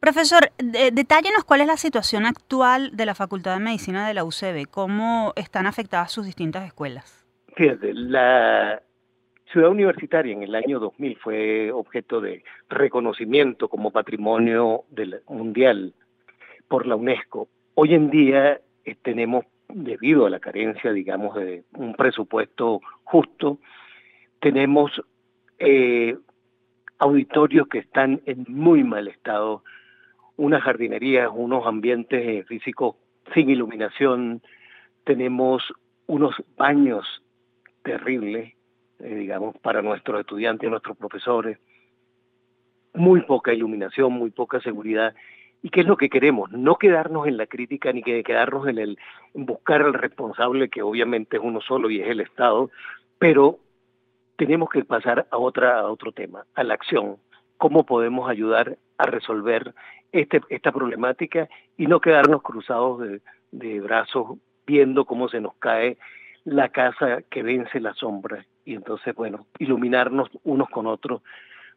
Profesor, 0.00 0.50
detállenos 0.58 1.44
cuál 1.44 1.62
es 1.62 1.66
la 1.66 1.76
situación 1.76 2.24
actual 2.24 2.96
de 2.96 3.04
la 3.04 3.16
Facultad 3.16 3.54
de 3.54 3.64
Medicina 3.64 4.06
de 4.06 4.14
la 4.14 4.24
UCB, 4.24 4.70
cómo 4.70 5.32
están 5.34 5.66
afectadas 5.66 6.12
sus 6.12 6.24
distintas 6.24 6.64
escuelas. 6.64 7.26
Fíjate, 7.56 7.92
la 7.94 8.80
ciudad 9.50 9.70
universitaria 9.70 10.32
en 10.32 10.44
el 10.44 10.54
año 10.54 10.78
2000 10.78 11.16
fue 11.16 11.72
objeto 11.72 12.20
de 12.20 12.44
reconocimiento 12.68 13.68
como 13.68 13.90
patrimonio 13.90 14.84
mundial 15.26 15.94
por 16.68 16.86
la 16.86 16.94
UNESCO. 16.94 17.48
Hoy 17.74 17.94
en 17.94 18.10
día 18.10 18.60
eh, 18.84 18.94
tenemos, 19.02 19.46
debido 19.68 20.26
a 20.26 20.30
la 20.30 20.38
carencia, 20.38 20.92
digamos, 20.92 21.34
de 21.34 21.64
un 21.74 21.94
presupuesto 21.94 22.80
justo, 23.02 23.58
tenemos 24.40 24.92
eh, 25.58 26.16
auditorios 26.98 27.66
que 27.68 27.78
están 27.78 28.20
en 28.26 28.44
muy 28.48 28.84
mal 28.84 29.08
estado, 29.08 29.64
unas 30.38 30.62
jardinerías, 30.62 31.28
unos 31.34 31.66
ambientes 31.66 32.22
eh, 32.24 32.44
físicos 32.44 32.96
sin 33.34 33.50
iluminación, 33.50 34.40
tenemos 35.04 35.62
unos 36.06 36.34
baños 36.56 37.04
terribles, 37.82 38.54
eh, 39.00 39.14
digamos, 39.14 39.56
para 39.58 39.82
nuestros 39.82 40.20
estudiantes 40.20 40.70
nuestros 40.70 40.96
profesores, 40.96 41.58
muy 42.94 43.20
poca 43.22 43.52
iluminación, 43.52 44.12
muy 44.12 44.30
poca 44.30 44.60
seguridad. 44.60 45.14
¿Y 45.60 45.70
qué 45.70 45.80
es 45.80 45.86
lo 45.86 45.96
que 45.96 46.08
queremos? 46.08 46.52
No 46.52 46.76
quedarnos 46.76 47.26
en 47.26 47.36
la 47.36 47.46
crítica 47.46 47.92
ni 47.92 48.02
que 48.02 48.22
quedarnos 48.22 48.68
en 48.68 48.78
el 48.78 48.98
buscar 49.34 49.82
al 49.82 49.94
responsable, 49.94 50.68
que 50.68 50.82
obviamente 50.82 51.36
es 51.36 51.42
uno 51.42 51.60
solo 51.60 51.90
y 51.90 52.00
es 52.00 52.08
el 52.08 52.20
Estado, 52.20 52.70
pero 53.18 53.58
tenemos 54.36 54.70
que 54.70 54.84
pasar 54.84 55.26
a 55.32 55.36
otra 55.36 55.80
a 55.80 55.88
otro 55.90 56.12
tema, 56.12 56.44
a 56.54 56.62
la 56.62 56.74
acción. 56.74 57.16
¿Cómo 57.56 57.84
podemos 57.84 58.30
ayudar 58.30 58.78
a 58.98 59.06
resolver 59.06 59.74
este, 60.12 60.40
esta 60.48 60.72
problemática 60.72 61.48
y 61.76 61.86
no 61.86 62.00
quedarnos 62.00 62.42
cruzados 62.42 63.02
de, 63.50 63.80
brazos 63.80 64.38
viendo 64.66 65.04
cómo 65.04 65.28
se 65.28 65.40
nos 65.40 65.54
cae 65.54 65.96
la 66.44 66.68
casa 66.68 67.22
que 67.30 67.42
vence 67.42 67.80
la 67.80 67.94
sombra 67.94 68.44
y 68.64 68.74
entonces, 68.74 69.14
bueno, 69.14 69.46
iluminarnos 69.58 70.28
unos 70.44 70.68
con 70.68 70.86
otros, 70.86 71.22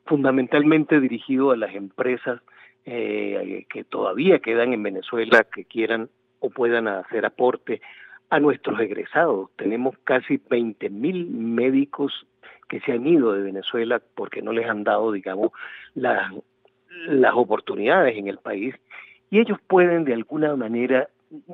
fundamentalmente 0.05 0.99
dirigido 0.99 1.51
a 1.51 1.57
las 1.57 1.73
empresas 1.73 2.41
eh, 2.85 3.65
que 3.69 3.83
todavía 3.83 4.39
quedan 4.39 4.73
en 4.73 4.83
Venezuela, 4.83 5.45
que 5.45 5.63
quieran 5.63 6.09
o 6.39 6.49
puedan 6.49 6.87
hacer 6.87 7.25
aporte 7.25 7.81
a 8.29 8.39
nuestros 8.39 8.79
egresados. 8.79 9.49
Tenemos 9.55 9.95
casi 10.03 10.41
20 10.49 10.89
mil 10.89 11.27
médicos 11.27 12.25
que 12.67 12.79
se 12.81 12.93
han 12.93 13.05
ido 13.05 13.33
de 13.33 13.43
Venezuela 13.43 14.01
porque 14.15 14.41
no 14.41 14.51
les 14.51 14.67
han 14.67 14.83
dado, 14.83 15.11
digamos, 15.11 15.51
las 15.93 16.33
las 17.07 17.33
oportunidades 17.35 18.17
en 18.17 18.27
el 18.27 18.37
país 18.37 18.75
y 19.29 19.39
ellos 19.39 19.57
pueden 19.67 20.03
de 20.03 20.13
alguna 20.13 20.55
manera 20.55 21.07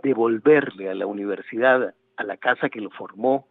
devolverle 0.04 0.90
a 0.90 0.96
la 0.96 1.06
universidad, 1.06 1.94
a 2.16 2.24
la 2.24 2.38
casa 2.38 2.70
que 2.70 2.82
lo 2.82 2.90
formó, 2.90 3.48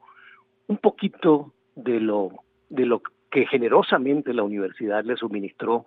un 0.66 0.78
poquito 0.78 1.53
de 1.76 2.01
lo, 2.01 2.32
de 2.68 2.87
lo 2.87 3.03
que 3.30 3.47
generosamente 3.47 4.34
la 4.34 4.43
universidad 4.43 5.05
le 5.05 5.16
suministró 5.16 5.87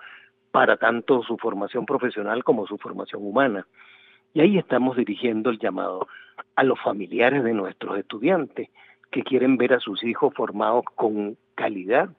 para 0.51 0.77
tanto 0.77 1.21
su 1.23 1.37
formación 1.37 1.85
profesional 1.85 2.43
como 2.43 2.65
su 2.65 2.77
formación 2.77 3.25
humana. 3.25 3.67
Y 4.33 4.41
ahí 4.41 4.57
estamos 4.57 4.95
dirigiendo 4.95 5.49
el 5.49 5.59
llamado 5.59 6.07
a 6.55 6.63
los 6.63 6.79
familiares 6.79 7.43
de 7.43 7.53
nuestros 7.53 7.97
estudiantes 7.97 8.69
que 9.11 9.23
quieren 9.23 9.57
ver 9.57 9.73
a 9.73 9.79
sus 9.79 10.03
hijos 10.03 10.33
formados 10.33 10.85
con 10.95 11.35
calidad 11.55 12.09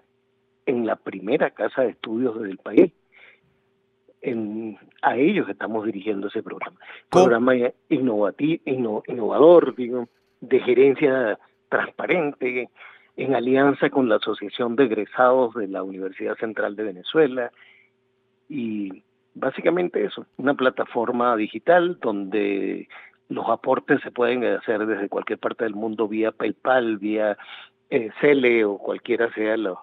en 0.67 0.87
la 0.87 0.97
primera 0.97 1.51
casa 1.51 1.83
de 1.83 1.91
estudios 1.91 2.41
del 2.43 2.59
país 2.59 2.93
a 5.03 5.17
ellos 5.17 5.49
estamos 5.49 5.87
dirigiendo 5.87 6.29
ese 6.29 6.43
programa. 6.43 6.79
Programa 7.11 7.55
innovador, 7.89 9.75
digo, 9.75 10.09
de 10.41 10.61
gerencia 10.61 11.39
transparente, 11.69 12.69
en 13.17 13.35
alianza 13.35 13.91
con 13.91 14.09
la 14.09 14.17
Asociación 14.17 14.77
de 14.77 14.85
Egresados 14.85 15.55
de 15.55 15.69
la 15.69 15.83
Universidad 15.83 16.37
Central 16.37 16.77
de 16.77 16.85
Venezuela. 16.85 17.51
Y 18.49 19.03
básicamente 19.35 20.05
eso, 20.05 20.27
una 20.37 20.55
plataforma 20.55 21.37
digital 21.37 21.99
donde 22.01 22.89
los 23.29 23.49
aportes 23.49 24.01
se 24.03 24.11
pueden 24.11 24.45
hacer 24.45 24.87
desde 24.87 25.09
cualquier 25.09 25.39
parte 25.39 25.65
del 25.65 25.75
mundo 25.75 26.09
vía 26.09 26.33
PayPal, 26.33 26.99
vía 26.99 27.39
eh, 27.91 28.11
Cele 28.21 28.65
o 28.65 28.79
cualquiera 28.79 29.33
sea 29.35 29.57
los 29.57 29.79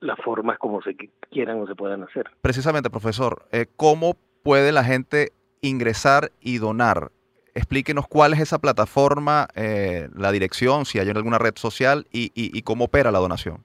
las 0.00 0.18
formas 0.20 0.58
como 0.58 0.82
se 0.82 0.96
quieran 1.30 1.60
o 1.60 1.66
se 1.66 1.74
puedan 1.74 2.02
hacer. 2.02 2.30
Precisamente, 2.40 2.90
profesor, 2.90 3.46
eh, 3.52 3.66
¿cómo 3.76 4.16
puede 4.42 4.72
la 4.72 4.84
gente 4.84 5.32
ingresar 5.60 6.30
y 6.40 6.58
donar? 6.58 7.10
Explíquenos 7.54 8.06
cuál 8.08 8.32
es 8.32 8.40
esa 8.40 8.58
plataforma, 8.58 9.48
eh, 9.54 10.08
la 10.16 10.32
dirección, 10.32 10.84
si 10.84 10.98
hay 10.98 11.08
en 11.08 11.16
alguna 11.16 11.38
red 11.38 11.54
social 11.56 12.06
y, 12.12 12.30
y, 12.34 12.62
cómo 12.62 12.84
opera 12.84 13.10
la 13.10 13.18
donación. 13.18 13.64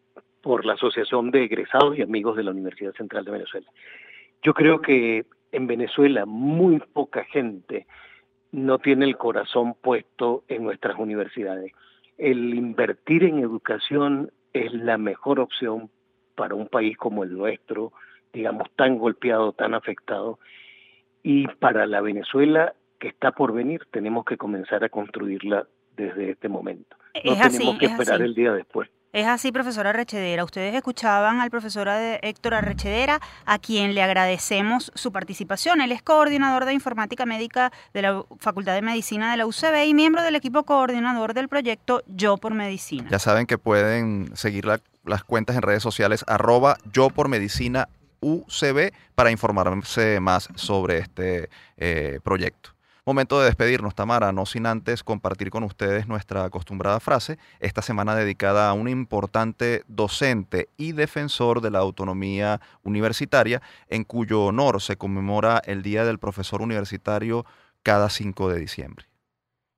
por 0.41 0.65
la 0.65 0.73
Asociación 0.73 1.31
de 1.31 1.43
Egresados 1.43 1.97
y 1.97 2.01
Amigos 2.01 2.35
de 2.35 2.43
la 2.43 2.51
Universidad 2.51 2.93
Central 2.93 3.25
de 3.25 3.31
Venezuela. 3.31 3.67
Yo 4.41 4.53
creo 4.53 4.81
que 4.81 5.25
en 5.51 5.67
Venezuela 5.67 6.25
muy 6.25 6.79
poca 6.79 7.23
gente 7.25 7.85
no 8.51 8.79
tiene 8.79 9.05
el 9.05 9.17
corazón 9.17 9.75
puesto 9.75 10.43
en 10.47 10.63
nuestras 10.63 10.97
universidades. 10.97 11.71
El 12.17 12.53
invertir 12.53 13.23
en 13.23 13.39
educación 13.39 14.31
es 14.53 14.73
la 14.73 14.97
mejor 14.97 15.39
opción 15.39 15.89
para 16.35 16.55
un 16.55 16.67
país 16.67 16.97
como 16.97 17.23
el 17.23 17.37
nuestro, 17.37 17.93
digamos, 18.33 18.69
tan 18.75 18.97
golpeado, 18.97 19.53
tan 19.53 19.73
afectado. 19.73 20.39
Y 21.23 21.47
para 21.47 21.85
la 21.85 22.01
Venezuela 22.01 22.73
que 22.99 23.07
está 23.07 23.31
por 23.31 23.53
venir, 23.53 23.81
tenemos 23.91 24.25
que 24.25 24.37
comenzar 24.37 24.83
a 24.83 24.89
construirla 24.89 25.67
desde 25.95 26.31
este 26.31 26.49
momento. 26.49 26.95
No 27.23 27.33
tenemos 27.35 27.77
que 27.77 27.87
esperar 27.87 28.21
el 28.21 28.35
día 28.35 28.53
después. 28.53 28.89
Es 29.13 29.27
así, 29.27 29.51
profesora 29.51 29.89
Arrechedera. 29.89 30.45
Ustedes 30.45 30.73
escuchaban 30.73 31.41
al 31.41 31.49
profesor 31.49 31.89
Héctor 31.89 32.53
Arrechedera, 32.53 33.19
a 33.45 33.59
quien 33.59 33.93
le 33.93 34.01
agradecemos 34.01 34.89
su 34.95 35.11
participación. 35.11 35.81
Él 35.81 35.91
es 35.91 36.01
coordinador 36.01 36.63
de 36.63 36.73
informática 36.73 37.25
médica 37.25 37.73
de 37.93 38.03
la 38.03 38.23
Facultad 38.39 38.73
de 38.73 38.81
Medicina 38.81 39.29
de 39.29 39.35
la 39.35 39.45
UCB 39.45 39.85
y 39.85 39.93
miembro 39.93 40.23
del 40.23 40.37
equipo 40.37 40.63
coordinador 40.63 41.33
del 41.33 41.49
proyecto 41.49 42.03
Yo 42.07 42.37
por 42.37 42.53
Medicina. 42.53 43.09
Ya 43.11 43.19
saben 43.19 43.47
que 43.47 43.57
pueden 43.57 44.31
seguir 44.35 44.65
las 44.65 45.23
cuentas 45.25 45.57
en 45.57 45.61
redes 45.61 45.83
sociales 45.83 46.23
arroba 46.25 46.77
Yo 46.93 47.09
por 47.09 47.27
Medicina 47.27 47.89
UCB 48.21 48.93
para 49.13 49.31
informarse 49.31 50.21
más 50.21 50.47
sobre 50.55 50.99
este 50.99 51.49
eh, 51.75 52.21
proyecto. 52.23 52.70
Momento 53.03 53.39
de 53.39 53.47
despedirnos, 53.47 53.95
Tamara, 53.95 54.31
no 54.31 54.45
sin 54.45 54.67
antes 54.67 55.03
compartir 55.03 55.49
con 55.49 55.63
ustedes 55.63 56.07
nuestra 56.07 56.43
acostumbrada 56.43 56.99
frase, 56.99 57.39
esta 57.59 57.81
semana 57.81 58.13
dedicada 58.13 58.69
a 58.69 58.73
un 58.73 58.87
importante 58.87 59.83
docente 59.87 60.69
y 60.77 60.91
defensor 60.91 61.61
de 61.61 61.71
la 61.71 61.79
autonomía 61.79 62.61
universitaria, 62.83 63.63
en 63.87 64.03
cuyo 64.03 64.43
honor 64.43 64.83
se 64.83 64.97
conmemora 64.97 65.63
el 65.65 65.81
Día 65.81 66.05
del 66.05 66.19
Profesor 66.19 66.61
Universitario 66.61 67.43
cada 67.81 68.07
5 68.11 68.49
de 68.49 68.59
diciembre. 68.59 69.07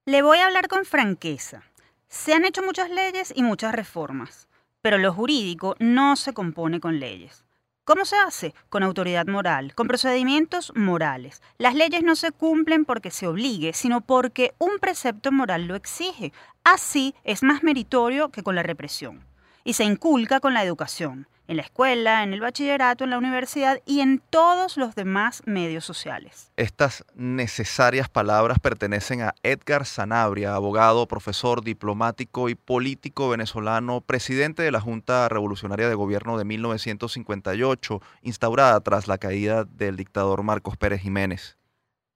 Le 0.05 0.21
voy 0.21 0.39
a 0.39 0.47
hablar 0.47 0.67
con 0.67 0.83
franqueza. 0.83 1.63
Se 2.09 2.33
han 2.33 2.43
hecho 2.43 2.61
muchas 2.61 2.89
leyes 2.89 3.31
y 3.33 3.41
muchas 3.41 3.73
reformas, 3.73 4.49
pero 4.81 4.97
lo 4.97 5.13
jurídico 5.13 5.77
no 5.79 6.17
se 6.17 6.33
compone 6.33 6.81
con 6.81 6.99
leyes. 6.99 7.45
¿Cómo 7.85 8.05
se 8.05 8.15
hace? 8.15 8.55
Con 8.69 8.81
autoridad 8.81 9.27
moral, 9.27 9.75
con 9.75 9.89
procedimientos 9.89 10.71
morales. 10.73 11.41
Las 11.57 11.75
leyes 11.75 12.01
no 12.01 12.15
se 12.15 12.31
cumplen 12.31 12.85
porque 12.85 13.11
se 13.11 13.27
obligue, 13.27 13.73
sino 13.73 13.99
porque 13.99 14.53
un 14.57 14.79
precepto 14.79 15.33
moral 15.33 15.67
lo 15.67 15.75
exige. 15.75 16.31
Así 16.63 17.13
es 17.25 17.43
más 17.43 17.61
meritorio 17.61 18.29
que 18.29 18.41
con 18.41 18.55
la 18.55 18.63
represión. 18.63 19.25
Y 19.65 19.73
se 19.73 19.83
inculca 19.83 20.39
con 20.39 20.53
la 20.53 20.63
educación 20.63 21.27
en 21.47 21.57
la 21.57 21.63
escuela, 21.63 22.23
en 22.23 22.33
el 22.33 22.39
bachillerato, 22.39 23.03
en 23.03 23.09
la 23.09 23.17
universidad 23.17 23.79
y 23.85 23.99
en 23.99 24.19
todos 24.29 24.77
los 24.77 24.95
demás 24.95 25.41
medios 25.45 25.85
sociales. 25.85 26.51
Estas 26.55 27.05
necesarias 27.15 28.09
palabras 28.09 28.59
pertenecen 28.59 29.21
a 29.21 29.35
Edgar 29.43 29.85
Sanabria, 29.85 30.55
abogado, 30.55 31.07
profesor, 31.07 31.63
diplomático 31.63 32.49
y 32.49 32.55
político 32.55 33.29
venezolano, 33.29 34.01
presidente 34.01 34.63
de 34.63 34.71
la 34.71 34.81
Junta 34.81 35.29
Revolucionaria 35.29 35.89
de 35.89 35.95
Gobierno 35.95 36.37
de 36.37 36.45
1958, 36.45 38.01
instaurada 38.21 38.79
tras 38.81 39.07
la 39.07 39.17
caída 39.17 39.65
del 39.65 39.95
dictador 39.95 40.43
Marcos 40.43 40.77
Pérez 40.77 41.01
Jiménez. 41.01 41.57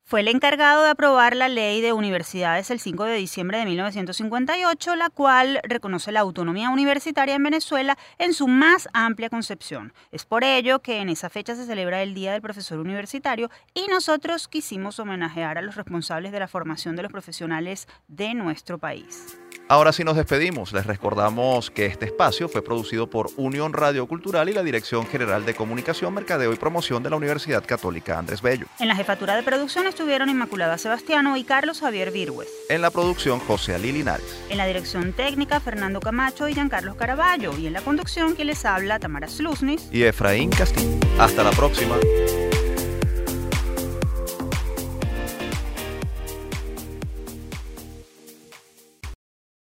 Fue 0.09 0.21
el 0.21 0.29
encargado 0.29 0.83
de 0.83 0.89
aprobar 0.91 1.35
la 1.35 1.49
ley 1.49 1.81
de 1.81 1.91
universidades 1.91 2.71
el 2.71 2.79
5 2.79 3.03
de 3.03 3.17
diciembre 3.17 3.57
de 3.57 3.65
1958, 3.65 4.95
la 4.95 5.09
cual 5.09 5.59
reconoce 5.63 6.13
la 6.13 6.21
autonomía 6.21 6.69
universitaria 6.69 7.35
en 7.35 7.43
Venezuela 7.43 7.97
en 8.17 8.33
su 8.33 8.47
más 8.47 8.87
amplia 8.93 9.29
concepción. 9.29 9.91
Es 10.13 10.23
por 10.23 10.45
ello 10.45 10.79
que 10.79 11.01
en 11.01 11.09
esa 11.09 11.29
fecha 11.29 11.57
se 11.57 11.65
celebra 11.65 12.01
el 12.03 12.13
Día 12.13 12.31
del 12.31 12.41
Profesor 12.41 12.79
Universitario 12.79 13.51
y 13.73 13.87
nosotros 13.87 14.47
quisimos 14.47 14.97
homenajear 14.97 15.57
a 15.57 15.61
los 15.61 15.75
responsables 15.75 16.31
de 16.31 16.39
la 16.39 16.47
formación 16.47 16.95
de 16.95 17.03
los 17.03 17.11
profesionales 17.11 17.85
de 18.07 18.33
nuestro 18.33 18.77
país. 18.77 19.37
Ahora 19.69 19.91
sí 19.91 20.05
nos 20.05 20.15
despedimos. 20.15 20.71
Les 20.71 20.85
recordamos 20.85 21.69
que 21.69 21.87
este 21.87 22.05
espacio 22.05 22.47
fue 22.47 22.63
producido 22.63 23.09
por 23.09 23.29
Unión 23.35 23.73
Radio 23.73 24.07
Cultural 24.07 24.47
y 24.47 24.53
la 24.53 24.63
Dirección 24.63 25.05
General 25.05 25.45
de 25.45 25.55
Comunicación, 25.55 26.13
Mercadeo 26.13 26.53
y 26.53 26.55
Promoción 26.55 27.03
de 27.03 27.09
la 27.09 27.17
Universidad 27.17 27.65
Católica 27.65 28.17
Andrés 28.17 28.41
Bello. 28.41 28.67
En 28.79 28.87
la 28.87 28.95
jefatura 28.95 29.35
de 29.35 29.43
producción 29.43 29.85
estuvieron 29.97 30.29
Inmaculada 30.29 30.77
Sebastiano 30.77 31.37
y 31.37 31.43
Carlos 31.43 31.79
Javier 31.79 32.11
Virgües. 32.11 32.47
En 32.69 32.83
la 32.83 32.91
producción, 32.91 33.39
José 33.39 33.73
Ali 33.73 33.91
Linares. 33.91 34.39
En 34.47 34.57
la 34.57 34.67
dirección 34.67 35.11
técnica, 35.11 35.59
Fernando 35.59 35.99
Camacho 35.99 36.47
y 36.47 36.53
Giancarlos 36.53 36.95
Caraballo. 36.95 37.57
Y 37.57 37.65
en 37.65 37.73
la 37.73 37.81
conducción, 37.81 38.35
quien 38.35 38.45
les 38.45 38.63
habla, 38.63 38.99
Tamara 38.99 39.27
Slusnis 39.27 39.89
y 39.91 40.03
Efraín 40.03 40.51
Castillo. 40.51 40.99
Hasta 41.17 41.43
la 41.43 41.49
próxima. 41.49 41.95